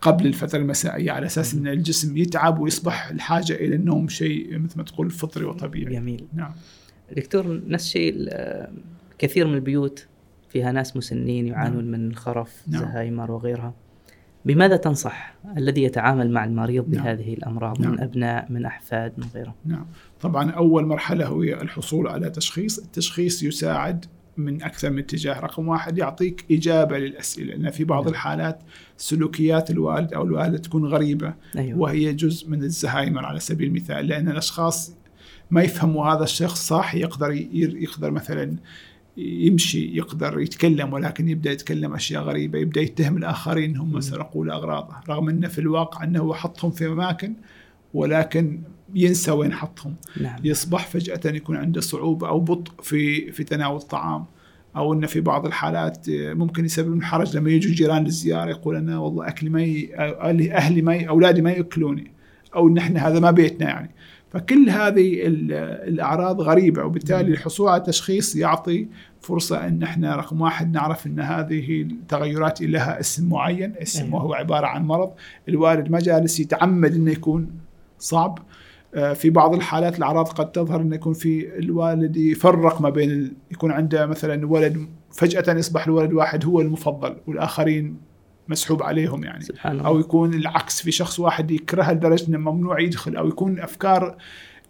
قبل 0.00 0.26
الفترة 0.26 0.58
المسائية 0.58 1.12
على 1.12 1.26
أساس 1.26 1.54
إن 1.54 1.66
الجسم 1.68 2.16
يتعب 2.16 2.58
ويصبح 2.60 3.08
الحاجة 3.10 3.52
إلى 3.52 3.74
النوم 3.76 4.08
شيء 4.08 4.58
مثل 4.58 4.78
ما 4.78 4.84
تقول 4.84 5.10
فطري 5.10 5.44
وطبيعي. 5.44 5.94
جميل. 5.94 6.24
نعم. 6.34 6.52
دكتور 7.16 7.62
نفس 7.68 7.84
الشيء 7.86 8.12
ال- 8.16 8.68
كثير 9.18 9.46
من 9.46 9.54
البيوت 9.54 10.06
فيها 10.48 10.72
ناس 10.72 10.96
مسنين 10.96 11.46
يعانون 11.46 11.84
من 11.84 12.06
الخرف 12.10 12.62
نعم. 12.68 12.80
زهايمر 12.82 13.30
وغيرها. 13.30 13.74
بماذا 14.44 14.76
تنصح؟ 14.76 15.34
الذي 15.56 15.82
يتعامل 15.82 16.30
مع 16.30 16.44
المريض 16.44 16.88
نعم. 16.88 17.04
بهذه 17.04 17.34
الأمراض 17.34 17.80
نعم. 17.80 17.92
من 17.92 18.00
أبناء 18.00 18.46
من 18.52 18.64
أحفاد 18.64 19.12
من 19.18 19.24
غيره 19.34 19.54
نعم. 19.64 19.86
طبعا 20.20 20.50
أول 20.50 20.86
مرحلة 20.86 21.42
هي 21.42 21.54
الحصول 21.62 22.08
على 22.08 22.30
تشخيص. 22.30 22.78
التشخيص 22.78 23.42
يساعد 23.42 24.04
من 24.36 24.62
أكثر 24.62 24.90
من 24.90 24.98
اتجاه. 24.98 25.40
رقم 25.40 25.68
واحد 25.68 25.98
يعطيك 25.98 26.44
إجابة 26.50 26.98
للأسئلة 26.98 27.54
لأن 27.54 27.70
في 27.70 27.84
بعض 27.84 28.02
نعم. 28.02 28.12
الحالات 28.12 28.62
سلوكيات 28.96 29.70
الوالد 29.70 30.12
أو 30.12 30.22
الوالدة 30.22 30.58
تكون 30.58 30.84
غريبة 30.84 31.34
أيوه. 31.56 31.78
وهي 31.78 32.12
جزء 32.12 32.48
من 32.48 32.62
الزهايمر 32.62 33.24
على 33.24 33.40
سبيل 33.40 33.68
المثال 33.68 34.06
لأن 34.06 34.28
الأشخاص 34.28 34.92
ما 35.50 35.62
يفهموا 35.62 36.06
هذا 36.06 36.24
الشخص 36.24 36.68
صح 36.68 36.94
يقدر 36.94 37.32
يقدر 37.52 38.10
مثلا 38.10 38.56
يمشي 39.16 39.96
يقدر 39.96 40.40
يتكلم 40.40 40.92
ولكن 40.92 41.28
يبدأ 41.28 41.52
يتكلم 41.52 41.94
أشياء 41.94 42.22
غريبة 42.22 42.58
يبدأ 42.58 42.80
يتهم 42.80 43.16
الآخرين 43.16 43.76
هم 43.76 44.00
سرقوا 44.00 44.44
له 44.44 44.54
أغراضه. 44.54 44.94
رغم 45.08 45.28
إنه 45.28 45.48
في 45.48 45.58
الواقع 45.58 46.04
إنه 46.04 46.34
حطهم 46.34 46.70
في 46.70 46.86
أماكن 46.86 47.34
ولكن 47.94 48.60
ينسى 48.94 49.30
وين 49.30 49.52
حطهم. 49.52 49.94
نعم. 50.20 50.36
يصبح 50.44 50.86
فجأة 50.86 51.20
يكون 51.24 51.56
عنده 51.56 51.80
صعوبة 51.80 52.28
أو 52.28 52.40
بطء 52.40 52.72
في 52.82 53.32
في 53.32 53.44
تناول 53.44 53.76
الطعام 53.76 54.24
أو 54.76 54.92
إنه 54.92 55.06
في 55.06 55.20
بعض 55.20 55.46
الحالات 55.46 56.06
ممكن 56.08 56.64
يسبب 56.64 56.88
لهم 56.88 57.02
حرج 57.02 57.36
لما 57.36 57.50
يجوا 57.50 57.74
جيران 57.74 58.04
للزيارة 58.04 58.50
يقول 58.50 58.76
أنا 58.76 58.98
والله 58.98 59.28
أكلي 59.28 59.50
ما 59.50 59.62
ي... 59.62 59.90
أهلي 60.52 60.82
ما 60.82 60.94
ي... 60.94 61.08
أولادي 61.08 61.42
ما 61.42 61.50
يأكلوني 61.50 62.10
أو 62.54 62.68
ان 62.68 62.78
إحنا 62.78 63.08
هذا 63.08 63.20
ما 63.20 63.30
بيتنا 63.30 63.68
يعني. 63.68 63.90
فكل 64.30 64.70
هذه 64.70 65.26
ال- 65.26 65.52
الأعراض 65.88 66.40
غريبة 66.40 66.84
وبالتالي 66.84 67.32
الحصول 67.32 67.68
على 67.68 67.80
تشخيص 67.80 68.36
يعطي 68.36 68.86
فرصة 69.20 69.66
إن 69.68 69.82
إحنا 69.82 70.16
رقم 70.16 70.40
واحد 70.40 70.72
نعرف 70.72 71.06
إن 71.06 71.20
هذه 71.20 71.82
التغيرات 71.82 72.62
لها 72.62 73.00
اسم 73.00 73.28
معين 73.28 73.74
اسم 73.82 74.04
أيوة. 74.04 74.14
وهو 74.14 74.34
عبارة 74.34 74.66
عن 74.66 74.84
مرض. 74.84 75.10
الوالد 75.48 75.90
ما 75.90 75.98
جالس 75.98 76.40
يتعمد 76.40 76.94
إنه 76.94 77.10
يكون 77.10 77.50
صعب. 77.98 78.38
في 79.14 79.30
بعض 79.30 79.54
الحالات 79.54 79.98
الأعراض 79.98 80.28
قد 80.28 80.52
تظهر 80.52 80.80
انه 80.80 80.94
يكون 80.94 81.12
في 81.12 81.58
الوالد 81.58 82.16
يفرق 82.16 82.80
ما 82.80 82.90
بين 82.90 83.10
ال... 83.10 83.32
يكون 83.50 83.70
عنده 83.72 84.06
مثلا 84.06 84.46
ولد 84.46 84.86
فجأة 85.12 85.54
يصبح 85.58 85.86
الولد 85.86 86.12
واحد 86.12 86.44
هو 86.44 86.60
المفضل 86.60 87.16
والآخرين 87.26 87.96
مسحوب 88.48 88.82
عليهم 88.82 89.24
يعني 89.24 89.40
سبحان 89.44 89.72
الله 89.72 89.86
أو 89.86 90.00
يكون 90.00 90.34
العكس 90.34 90.82
في 90.82 90.90
شخص 90.90 91.20
واحد 91.20 91.50
يكرهه 91.50 91.92
لدرجه 91.92 92.28
أنه 92.28 92.38
ممنوع 92.38 92.80
يدخل 92.80 93.16
أو 93.16 93.28
يكون 93.28 93.58
أفكار 93.60 94.16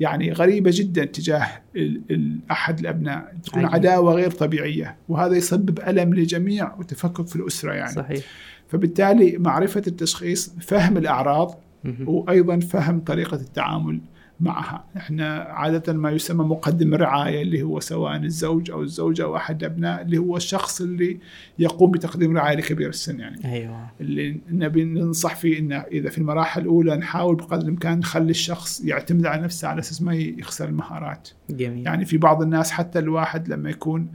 يعني 0.00 0.32
غريبة 0.32 0.70
جدا 0.74 1.04
تجاه 1.04 1.46
ال- 1.76 2.00
ال- 2.10 2.38
أحد 2.50 2.78
الأبناء 2.80 3.32
تكون 3.44 3.64
عجيب. 3.64 3.74
عداوة 3.74 4.14
غير 4.14 4.30
طبيعية 4.30 4.96
وهذا 5.08 5.36
يسبب 5.36 5.78
ألم 5.80 6.14
للجميع 6.14 6.74
وتفكك 6.78 7.26
في 7.26 7.36
الأسرة 7.36 7.72
يعني 7.72 7.92
صحيح 7.92 8.24
فبالتالي 8.68 9.38
معرفة 9.38 9.82
التشخيص 9.86 10.54
فهم 10.60 10.96
الأعراض 10.96 11.58
مهم. 11.84 12.08
وأيضا 12.08 12.58
فهم 12.60 13.00
طريقة 13.00 13.34
التعامل 13.36 14.00
معها. 14.40 14.84
إحنا 14.96 15.34
عادة 15.34 15.92
ما 15.92 16.10
يسمى 16.10 16.44
مقدم 16.44 16.94
الرعاية 16.94 17.42
اللي 17.42 17.62
هو 17.62 17.80
سواء 17.80 18.16
الزوج 18.16 18.70
أو 18.70 18.82
الزوجة 18.82 19.22
أو 19.22 19.36
أحد 19.36 19.64
الابناء 19.64 20.02
اللي 20.02 20.18
هو 20.18 20.36
الشخص 20.36 20.80
اللي 20.80 21.18
يقوم 21.58 21.90
بتقديم 21.90 22.36
رعاية 22.36 22.56
لكبير 22.56 22.88
السن 22.88 23.20
يعني. 23.20 23.44
أيوه. 23.44 23.90
اللي 24.00 24.40
نبي 24.50 24.84
ننصح 24.84 25.36
فيه 25.36 25.58
إنه 25.58 25.76
إذا 25.76 26.10
في 26.10 26.18
المراحل 26.18 26.62
الأولى 26.62 26.96
نحاول 26.96 27.36
بقدر 27.36 27.62
الإمكان 27.62 27.98
نخلي 27.98 28.30
الشخص 28.30 28.80
يعتمد 28.84 29.26
على 29.26 29.42
نفسه 29.42 29.68
على 29.68 29.80
أساس 29.80 30.02
ما 30.02 30.14
يخسر 30.14 30.68
المهارات. 30.68 31.28
جميل. 31.50 31.86
يعني 31.86 32.04
في 32.04 32.18
بعض 32.18 32.42
الناس 32.42 32.70
حتى 32.70 32.98
الواحد 32.98 33.48
لما 33.48 33.70
يكون 33.70 34.12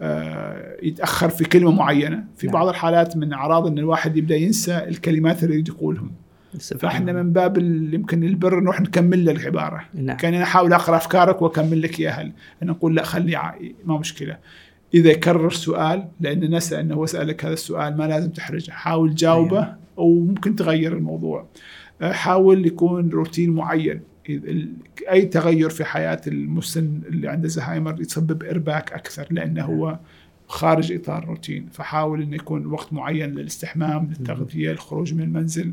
آه، 0.00 0.76
يتأخر 0.82 1.28
في 1.28 1.44
كلمة 1.44 1.70
معينة 1.70 2.24
في 2.36 2.46
نعم. 2.46 2.54
بعض 2.54 2.68
الحالات 2.68 3.16
من 3.16 3.32
أعراض 3.32 3.66
إن 3.66 3.78
الواحد 3.78 4.16
يبدأ 4.16 4.36
ينسى 4.36 4.78
الكلمات 4.78 5.42
اللي 5.42 5.54
يريد 5.54 5.68
يقولهم 5.68 6.10
فاحنا. 6.60 7.12
من 7.12 7.32
باب 7.32 7.58
يمكن 7.92 8.24
البر 8.24 8.60
نروح 8.60 8.80
نكمل 8.80 9.24
له 9.24 9.32
العباره 9.32 9.84
نعم. 9.94 10.16
كان 10.16 10.34
أنا 10.34 10.42
أحاول 10.42 10.72
أقرأ 10.72 10.96
أفكارك 10.96 11.42
وأكمل 11.42 11.82
لك 11.82 12.00
إياها. 12.00 12.22
أنا 12.62 12.70
نقول 12.70 12.96
لا 12.96 13.02
خلي 13.02 13.52
ما 13.84 13.98
مشكلة. 13.98 14.38
إذا 14.94 15.10
يكرر 15.10 15.50
سؤال 15.50 16.08
لأن 16.20 16.54
نسى 16.54 16.80
أنه 16.80 16.94
هو 16.94 17.06
سألك 17.06 17.44
هذا 17.44 17.54
السؤال 17.54 17.96
ما 17.96 18.08
لازم 18.08 18.30
تحرجه. 18.30 18.70
حاول 18.70 19.14
تجاوبه 19.14 19.58
أيوة. 19.58 19.76
وممكن 19.96 20.56
تغير 20.56 20.92
الموضوع. 20.92 21.46
آه، 22.02 22.12
حاول 22.12 22.66
يكون 22.66 23.10
روتين 23.10 23.50
معين. 23.50 24.00
أي 25.10 25.22
تغير 25.22 25.70
في 25.70 25.84
حياة 25.84 26.20
المسن 26.26 27.00
اللي 27.06 27.28
عنده 27.28 27.48
زهايمر 27.48 28.00
يسبب 28.00 28.42
إرباك 28.42 28.92
أكثر 28.92 29.26
لأنه 29.30 29.64
هو 29.64 29.98
خارج 30.48 30.92
إطار 30.92 31.22
الروتين 31.22 31.68
فحاول 31.72 32.22
إنه 32.22 32.36
يكون 32.36 32.66
وقت 32.66 32.92
معين 32.92 33.30
للاستحمام 33.30 34.08
للتغذية 34.08 34.70
الخروج 34.70 35.14
من 35.14 35.22
المنزل. 35.22 35.72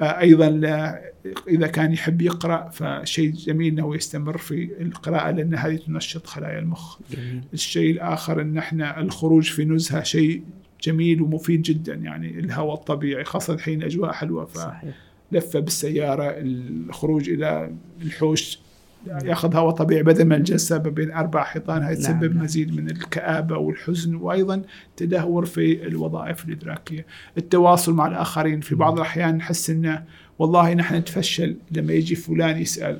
أيضا 0.00 0.48
لا- 0.50 1.10
إذا 1.48 1.66
كان 1.66 1.92
يحب 1.92 2.22
يقرأ 2.22 2.68
فشيء 2.68 3.30
جميل 3.32 3.72
إنه 3.72 3.96
يستمر 3.96 4.38
في 4.38 4.70
القراءة 4.80 5.30
لأن 5.30 5.54
هذه 5.54 5.76
تنشط 5.76 6.26
خلايا 6.26 6.58
المخ. 6.58 6.98
جميل 7.10 7.40
الشيء 7.54 7.90
الآخر 7.92 8.40
إن 8.40 8.58
إحنا 8.58 9.00
الخروج 9.00 9.44
في 9.50 9.64
نزهة 9.64 10.02
شيء 10.02 10.42
جميل 10.82 11.22
ومفيد 11.22 11.62
جدا 11.62 11.94
يعني 11.94 12.38
الهواء 12.38 12.74
الطبيعي 12.74 13.24
خاصة 13.24 13.54
الحين 13.54 13.82
أجواء 13.82 14.12
حلوة 14.12 14.46
صحيح 14.54 14.94
فلفة 15.32 15.60
بالسيارة 15.60 16.34
الخروج 16.36 17.30
إلى 17.30 17.70
الحوش 18.02 18.58
ياخذ 19.06 19.56
هواء 19.56 19.74
طبيعي 19.74 20.02
بدل 20.02 20.24
ما 20.24 20.36
الجلسه 20.36 20.78
بين 20.78 21.10
أربع 21.10 21.44
حيطان 21.44 21.82
هاي 21.82 21.94
نعم، 21.94 22.02
تسبب 22.02 22.34
نعم. 22.34 22.44
مزيد 22.44 22.76
من 22.76 22.90
الكآبة 22.90 23.56
والحزن 23.56 24.14
وأيضا 24.14 24.62
تدهور 24.96 25.44
في 25.44 25.86
الوظائف 25.86 26.44
الإدراكية. 26.44 27.06
التواصل 27.38 27.94
مع 27.94 28.06
الآخرين 28.06 28.60
في 28.60 28.74
بعض 28.74 28.96
الأحيان 28.96 29.36
نحس 29.36 29.70
إنه 29.70 30.04
والله 30.38 30.74
نحن 30.74 30.94
نتفشل 30.94 31.56
لما 31.70 31.92
يجي 31.92 32.14
فلان 32.14 32.58
يسأل 32.58 32.98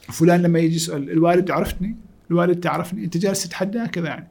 فلان 0.00 0.42
لما 0.42 0.58
يجي 0.58 0.76
يسأل 0.76 1.10
الوالد 1.10 1.50
عرفتني؟ 1.50 1.96
الوالد 2.30 2.60
تعرفني 2.60 3.04
أنت 3.04 3.16
جالس 3.16 3.44
تتحداه 3.44 3.86
كذا 3.86 4.06
يعني 4.06 4.26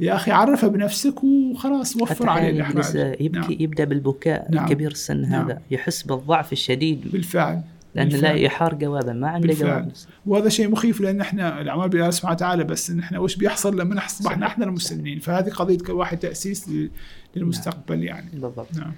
يا 0.00 0.14
أخي 0.14 0.30
عرفه 0.30 0.68
بنفسك 0.68 1.24
وخلاص 1.24 1.96
وفر 1.96 2.28
عليه 2.28 2.50
الاحراج 2.50 2.96
يبكي 3.20 3.28
نعم. 3.28 3.56
يبدأ 3.60 3.84
بالبكاء 3.84 4.48
نعم. 4.50 4.68
كبير 4.68 4.90
السن 4.90 5.20
نعم. 5.20 5.44
هذا 5.44 5.60
يحس 5.70 6.02
بالضعف 6.02 6.52
الشديد 6.52 7.12
بالفعل 7.12 7.62
لأنه 7.98 8.16
لا. 8.16 8.30
يحار 8.32 8.74
جوابا 8.74 9.12
ما 9.12 9.28
عنده. 9.28 9.54
جواب 9.54 9.92
وهذا 10.26 10.48
شيء 10.48 10.70
مخيف 10.70 11.00
لأن 11.00 11.20
إحنا 11.20 11.60
الأعمال 11.60 11.88
بالله 11.88 12.10
سبحانه 12.10 12.34
وتعالى 12.34 12.64
بس 12.64 12.90
ان 12.90 12.98
إحنا 12.98 13.18
وش 13.18 13.36
بيحصل 13.36 13.80
لما 13.80 14.06
اصبحنا 14.06 14.46
إحنا 14.46 14.64
المسنين 14.64 15.18
فهذه 15.18 15.50
قضية 15.50 15.78
كل 15.78 15.92
واحد 15.92 16.18
تأسيس 16.18 16.68
ل- 16.68 16.90
للمستقبل 17.36 18.04
يعني. 18.04 18.30
بالضبط. 18.32 18.76
نعم. 18.78 18.92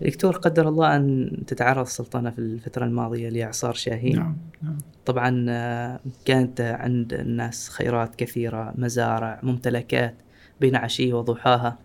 دكتور 0.00 0.36
قدر 0.36 0.68
الله 0.68 0.96
أن 0.96 1.30
تتعرض 1.46 1.80
السلطنه 1.86 2.30
في 2.30 2.38
الفترة 2.38 2.84
الماضية 2.84 3.28
لإعصار 3.28 3.74
شاهين؟ 3.74 4.16
نعم 4.16 4.36
نعم. 4.62 4.78
طبعا 5.06 5.46
آه، 5.48 6.00
كانت 6.24 6.60
عند 6.60 7.12
الناس 7.14 7.68
خيرات 7.68 8.14
كثيرة 8.16 8.74
مزارع 8.78 9.40
ممتلكات 9.42 10.14
بين 10.60 10.76
عشية 10.76 11.14
وضحاها. 11.14 11.78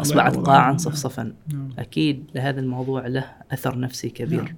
أصبحت 0.00 0.36
قاعا 0.36 0.58
عنهم. 0.58 0.78
صفصفا. 0.78 1.32
نعم. 1.52 1.68
أكيد 1.78 2.24
لهذا 2.34 2.60
الموضوع 2.60 3.06
له 3.06 3.24
أثر 3.52 3.78
نفسي 3.78 4.08
كبير. 4.10 4.42
نعم. 4.42 4.54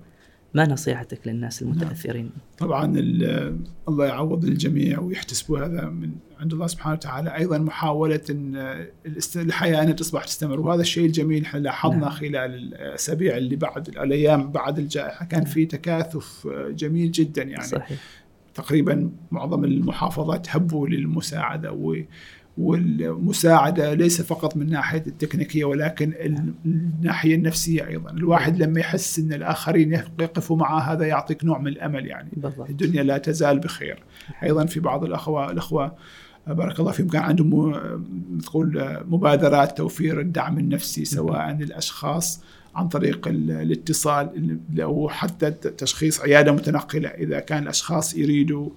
ما 0.55 0.67
نصيحتك 0.69 1.21
للناس 1.29 1.63
المتأثرين؟ 1.63 2.31
طبعا 2.59 2.99
ال- 2.99 3.59
الله 3.89 4.07
يعوض 4.07 4.45
الجميع 4.45 5.01
ويحتسبوا 5.01 5.59
هذا 5.59 5.85
من 5.89 6.11
عند 6.41 6.53
الله 6.53 6.67
سبحانه 6.67 6.95
وتعالى 6.95 7.37
أيضا 7.37 7.59
محاولة 7.59 8.21
إن 8.31 8.57
الحياة 9.37 9.83
أن 9.83 9.97
تصبح 9.97 10.25
تستمر 10.25 10.61
وهذا 10.61 10.81
الشيء 10.81 11.07
الجميل 11.07 11.45
إحنا 11.45 11.59
لاحظنا 11.59 11.97
نعم. 11.99 12.11
خلال 12.11 12.55
الأسابيع 12.55 13.37
اللي 13.37 13.57
بعد 13.57 13.89
الأيام 13.89 14.53
بعد 14.53 14.79
الجائحة 14.79 15.25
كان 15.27 15.45
في 15.45 15.67
تكاثف 15.67 16.47
جميل 16.71 17.13
جدا 17.13 17.43
يعني 17.43 17.65
صحيح 17.65 17.99
تقريبا 18.55 19.11
معظم 19.31 19.65
المحافظات 19.65 20.47
هبوا 20.51 20.89
للمساعدة 20.89 21.73
و 21.73 21.97
والمساعدة 22.59 23.95
ليس 23.95 24.23
فقط 24.23 24.57
من 24.57 24.71
ناحية 24.71 25.03
التكنيكية 25.07 25.65
ولكن 25.65 26.13
ال- 26.13 26.55
الناحية 26.65 27.35
النفسية 27.35 27.87
أيضا. 27.87 28.11
الواحد 28.11 28.63
لما 28.63 28.81
يحس 28.81 29.19
أن 29.19 29.33
الآخرين 29.33 29.93
يقفوا 29.93 30.57
معه 30.57 30.81
هذا 30.81 31.07
يعطيك 31.07 31.45
نوع 31.45 31.59
من 31.59 31.67
الأمل 31.69 32.07
يعني 32.07 32.29
بالضبط. 32.33 32.71
الدنيا 32.71 33.03
لا 33.03 33.19
تزال 33.19 33.59
بخير. 33.59 34.03
أيضا 34.43 34.65
في 34.67 34.81
بعض 34.81 35.05
الأخوة 35.05 35.51
الأخوة 35.51 35.93
بارك 36.47 36.81
الله 36.81 36.93
فيهم 36.93 37.09
كان 37.09 37.23
عندهم 37.23 37.73
تقول 38.43 38.99
مبادرات 39.09 39.77
توفير 39.79 40.21
الدعم 40.21 40.59
النفسي 40.59 41.05
سواء 41.05 41.51
للأشخاص 41.53 42.43
عن 42.75 42.89
طريق 42.89 43.29
ال- 43.29 43.51
الاتصال 43.51 44.59
أو 44.81 45.09
حتى 45.09 45.51
تشخيص 45.51 46.21
عيادة 46.21 46.53
متنقلة 46.53 47.09
إذا 47.09 47.41
كان 47.41 47.63
الأشخاص 47.63 48.15
يريدوا 48.17 48.71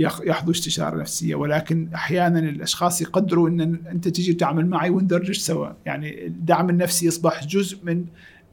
ياخذوا 0.00 0.50
استشارة 0.50 1.00
نفسية 1.00 1.34
ولكن 1.34 1.88
أحيانا 1.94 2.38
الأشخاص 2.38 3.02
يقدروا 3.02 3.48
إن 3.48 3.60
أنت 3.60 4.08
تجي 4.08 4.32
تعمل 4.34 4.66
معي 4.66 4.90
وندرج 4.90 5.32
سوا 5.32 5.68
يعني 5.86 6.26
الدعم 6.26 6.70
النفسي 6.70 7.06
يصبح 7.06 7.44
جزء 7.46 7.78
من 7.84 8.04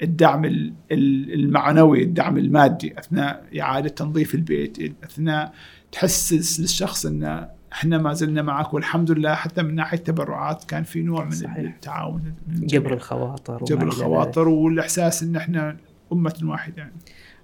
الدعم 0.04 0.46
ال- 0.46 0.74
ال- 0.92 1.34
المعنوي 1.34 2.04
الدعم 2.04 2.38
المادي 2.38 3.00
أثناء 3.00 3.44
إعادة 3.60 3.90
تنظيف 3.90 4.36
البيت 4.36 4.78
أثناء 5.04 5.54
تحسس 5.92 6.60
للشخص 6.60 7.06
إن 7.06 7.48
إحنا 7.74 7.98
ما 7.98 8.14
زلنا 8.14 8.42
معك 8.42 8.74
والحمد 8.74 9.12
لله 9.12 9.34
حتى 9.36 9.64
من 9.64 9.76
ناحية 9.76 9.98
التبرعات 9.98 10.64
كان 10.64 10.84
في 10.84 11.02
نوع 11.02 11.24
من 11.26 11.32
صحيح. 11.32 11.58
التعاون. 11.58 12.34
جبر 12.48 12.94
الخواطر 12.94 13.64
جبر. 13.64 13.84
الخواطر 13.84 14.48
والإحساس 14.48 15.24
إن 15.24 15.36
إحنا 15.36 15.78
أمة 16.14 16.34
واحدة 16.44 16.76
يعني. 16.78 16.94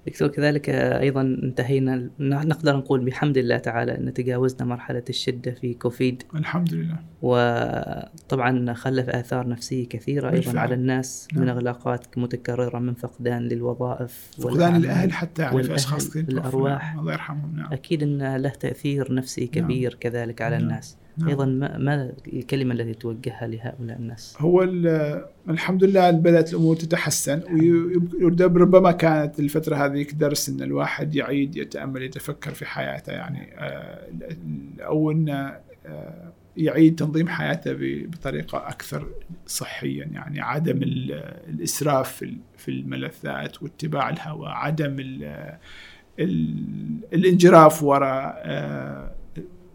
دكتور 0.08 0.28
كذلك 0.28 0.70
أيضا 0.70 1.22
انتهينا 1.22 2.10
نقدر 2.20 2.78
نقول 2.78 3.06
بحمد 3.06 3.38
الله 3.38 3.58
تعالى 3.58 3.98
أن 3.98 4.14
تجاوزنا 4.14 4.66
مرحلة 4.66 5.04
الشدة 5.10 5.52
في 5.52 5.74
كوفيد 5.74 6.24
الحمد 6.36 6.74
لله 6.74 7.00
وطبعا 7.22 8.74
خلف 8.74 9.10
آثار 9.10 9.48
نفسية 9.48 9.88
كثيرة 9.88 10.26
أيضا 10.28 10.36
بالفعل. 10.36 10.58
على 10.58 10.76
الناس 10.76 11.28
من 11.34 11.46
نعم. 11.46 11.56
اغلاقات 11.56 12.18
متكررة 12.18 12.80
من 12.80 12.94
فقدان 12.94 13.42
للوظائف 13.48 14.32
فقدان. 14.40 14.76
الأهل 14.76 15.14
حتى 15.14 15.42
يعني 15.42 15.52
في 15.52 15.58
والأهل، 15.58 15.76
اشخاص. 15.76 16.16
الأرواح. 16.16 16.96
الله 16.96 17.14
يرحمهم 17.14 17.56
نعم 17.56 17.74
أكيد 17.74 18.04
أن 18.04 18.36
له 18.36 18.50
تأثير 18.50 19.14
نفسي 19.14 19.48
كبير 19.48 19.98
كذلك 20.00 20.42
على 20.42 20.56
نعم. 20.58 20.64
الناس 20.64 20.98
نعم. 21.18 21.30
أيضا 21.30 21.46
ما, 21.46 21.78
ما 21.78 22.12
الكلمة 22.34 22.74
التي 22.74 22.94
توجهها 22.94 23.48
لهؤلاء 23.48 23.98
الناس؟ 23.98 24.36
هو 24.40 24.64
ال- 24.64 25.26
الحمد 25.50 25.84
لله 25.84 26.12
بدات 26.12 26.50
الأمور 26.54 26.76
تتحسن 26.76 27.42
وربما 28.42 28.92
كانت 28.92 29.40
الفترة 29.40 29.76
هذيك 29.76 30.14
درس 30.14 30.50
إن 30.50 30.62
الواحد 30.62 31.16
يعيد 31.16 31.56
يتأمل 31.56 32.02
يتفكر 32.04 32.52
في 32.54 32.66
حياته 32.66 33.12
يعني 33.14 33.54
آه، 33.58 34.08
أو 34.80 35.12
انه 35.12 35.58
آه، 35.86 36.32
يعيد 36.58 36.96
تنظيم 36.96 37.28
حياته 37.28 37.74
بطريقة 38.08 38.58
أكثر 38.68 39.08
صحيا 39.48 40.06
يعني 40.06 40.42
عدم 40.42 40.84
ال- 40.84 41.12
الإسراف 41.50 42.12
في 42.16 42.26
ال- 42.26 42.38
في 42.58 42.72
الملذات 42.72 43.64
واتباع 43.64 44.10
الهوى 44.10 44.48
عدم 44.50 45.00
ال- 45.00 45.58
ال- 46.20 46.98
الانجراف 47.14 47.84
وراء 47.84 48.42
آه، 48.46 49.12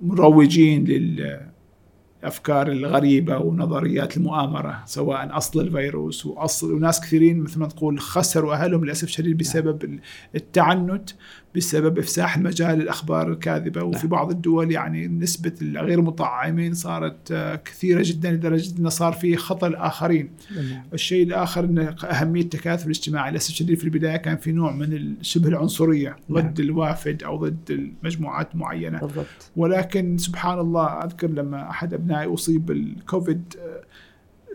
مروجين 0.03 0.85
لل 0.85 1.41
الافكار 2.23 2.73
الغريبة 2.73 3.39
ونظريات 3.39 4.16
المؤامرة 4.16 4.83
سواء 4.87 5.37
أصل 5.37 5.61
الفيروس 5.61 6.27
وأصل 6.27 6.73
وناس 6.73 7.01
كثيرين 7.01 7.41
مثل 7.41 7.59
ما 7.61 7.66
تقول 7.66 8.01
خسروا 8.01 8.55
أهلهم 8.55 8.85
للأسف 8.85 9.05
الشديد 9.05 9.39
بسبب 9.39 9.99
التعنت. 10.35 11.11
بسبب 11.57 11.99
إفساح 11.99 12.37
المجال 12.37 12.79
للاخبار 12.79 13.29
الكاذبة 13.33 13.83
وفي 13.83 14.07
نعم. 14.07 14.09
بعض 14.09 14.31
الدول 14.31 14.73
يعني 14.73 15.09
نسبة 15.09 15.53
الغير 15.62 16.01
مطعمين 16.01 16.75
صارت 16.75 17.33
آه، 17.33 17.57
كثيرة 17.57 18.03
جدا 18.07 18.31
لدرجة 18.31 18.79
إنه 18.79 18.89
صار 18.89 19.12
في 19.12 19.37
خطر 19.37 19.66
الاخرين 19.66 20.31
نعم. 20.57 20.83
الشيء 20.95 21.27
الآخر 21.27 21.65
إن 21.65 21.95
أهمية 22.05 22.43
التكاثف 22.43 22.85
الاجتماعي. 22.85 23.31
للاسف 23.31 23.51
الشديد 23.51 23.79
في 23.79 23.85
البداية 23.85 24.16
كان 24.16 24.37
في 24.37 24.53
نوع 24.53 24.73
من 24.73 25.15
شبه 25.23 25.49
العنصرية 25.49 26.16
ضد 26.33 26.61
الوافد 26.61 27.23
أو 27.23 27.37
ضد 27.37 27.70
المجموعات 27.70 28.57
معينة. 28.57 28.99
بالضبط. 28.99 29.51
ولكن 29.57 30.19
سبحان 30.19 30.59
الله 30.59 30.87
أذكر 30.87 31.29
لما 31.29 31.70
أحد 31.70 31.95
أبنائي 31.95 32.35
أصيب 32.35 32.66
بالكوفيد 32.66 33.55
آه، 33.59 33.81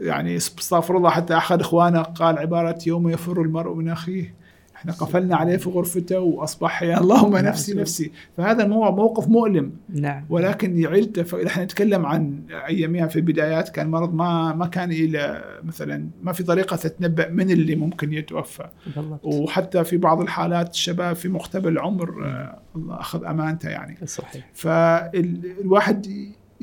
يعني 0.01 0.37
استغفر 0.37 0.97
الله 0.97 1.09
حتى 1.09 1.37
أحد 1.37 1.59
إخوانه 1.59 2.01
قال 2.01 2.37
عبارة 2.37 2.77
يوم 2.87 3.09
يفر 3.09 3.41
المرء 3.41 3.73
من 3.73 3.89
أخيه. 3.89 4.42
إحنا 4.83 4.93
قفلنا 4.93 5.35
عليه 5.35 5.57
في 5.57 5.69
غرفته 5.69 6.19
وأصبح 6.19 6.83
يا 6.83 6.99
اللهم 6.99 7.33
نعم. 7.33 7.45
نفسي 7.45 7.73
نفسي. 7.73 8.11
فهذا 8.37 8.67
موقف 8.67 9.27
مؤلم. 9.27 9.71
نعم. 9.89 10.25
ولكن 10.29 10.79
يعيد 10.79 11.11
تف... 11.11 11.35
إحنا 11.35 11.63
نتكلم 11.63 12.05
عن 12.05 12.39
ايامها 12.67 13.07
في 13.07 13.15
البدايات 13.15 13.69
كان 13.69 13.91
مرض 13.91 14.13
ما 14.13 14.53
ما 14.53 14.67
كان 14.67 14.91
إلى 14.91 15.43
مثلا 15.63 16.07
ما 16.23 16.33
في 16.33 16.43
طريقة 16.43 16.75
تتنبأ 16.75 17.29
من 17.29 17.51
اللي 17.51 17.75
ممكن 17.75 18.13
يتوفى. 18.13 18.69
بالضبط. 18.95 19.25
وحتى 19.25 19.83
في 19.83 19.97
بعض 19.97 20.21
الحالات 20.21 20.69
الشباب 20.73 21.15
في 21.15 21.29
مقتبل 21.29 21.71
العمر 21.71 22.25
آه، 22.25 22.59
الله 22.75 22.99
أخذ 22.99 23.25
أمانته 23.25 23.69
يعني. 23.69 23.97
صحيح. 24.05 24.49
فالواحد 24.53 26.07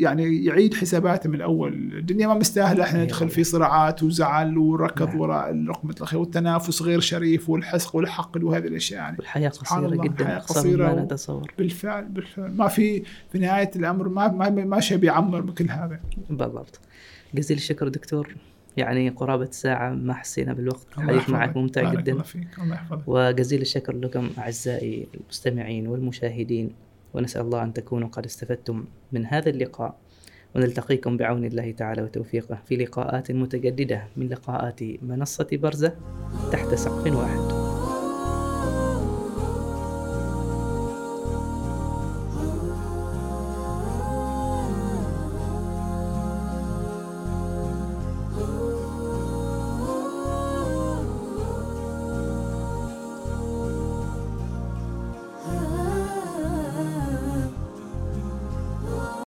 يعني 0.00 0.44
يعيد 0.44 0.74
حساباته 0.74 1.28
من 1.28 1.34
الأول. 1.34 1.72
الدنيا 1.72 2.26
ما 2.26 2.34
مستاهلة 2.34 2.84
إحنا 2.84 3.00
أي 3.00 3.04
ندخل. 3.04 3.28
في 3.28 3.44
صراعات 3.44 4.02
وزعل 4.02 4.58
وركض 4.58 5.08
نعم. 5.08 5.20
وراء 5.20 5.64
رقمه 5.68 5.94
الاخير 5.96 6.20
والتنافس 6.20 6.82
غير 6.82 7.00
شريف 7.00 7.50
والحسق 7.50 7.96
والحقد 7.96 8.42
وهذه 8.42 8.66
الأشياء 8.66 9.00
يعني. 9.00 9.16
والحياة 9.18 9.48
سبحان 9.50 9.78
قصيرة 9.84 9.92
الله، 9.92 10.04
جدا 10.04 10.38
قصيرة 10.38 10.92
مما 10.92 11.00
و- 11.02 11.04
نتصور 11.04 11.52
بالفعل 11.58 12.04
بالفعل. 12.04 12.50
ما 12.56 12.68
في 12.68 13.02
في 13.32 13.38
نهاية 13.38 13.70
الأمر 13.76 14.08
ما 14.08 14.28
ما 14.28 14.50
ما 14.50 14.80
شيء 14.80 14.96
بيعمر 14.98 15.40
بكل 15.40 15.70
هذا. 15.70 16.00
بالضبط. 16.30 16.80
جزيل 17.34 17.56
الشكر 17.56 17.88
دكتور. 17.88 18.34
يعني 18.76 19.08
قرابة 19.08 19.48
ساعة 19.50 19.90
ما 19.94 20.14
حسينا 20.14 20.52
بالوقت. 20.52 20.86
الحديث. 20.98 21.30
معك 21.30 21.56
ممتع 21.56 21.92
جدا. 21.94 22.12
الله 22.12 22.22
فيك. 22.22 22.48
الله 22.62 22.74
يحفظك. 22.74 23.02
وجزيل 23.06 23.60
الشكر 23.60 23.96
لكم 23.96 24.28
أعزائي 24.38 25.06
المستمعين 25.14 25.86
والمشاهدين. 25.86 26.70
ونسأل 27.14 27.42
الله 27.42 27.62
أن 27.62 27.72
تكونوا 27.72 28.08
قد 28.08 28.24
استفدتم 28.24 28.84
من 29.12 29.26
هذا 29.26 29.50
اللقاء 29.50 29.94
ونلتقيكم 30.54 31.16
بعون 31.16 31.44
الله 31.44 31.72
تعالى 31.72 32.02
وتوفيقه 32.02 32.58
في 32.66 32.76
لقاءات 32.76 33.32
متجددة 33.32 34.04
من 34.16 34.28
لقاءات 34.28 34.80
منصة 35.02 35.48
برزة 35.52 35.94
تحت 36.52 36.74
سقف 36.74 37.12
واحد. 37.16 37.89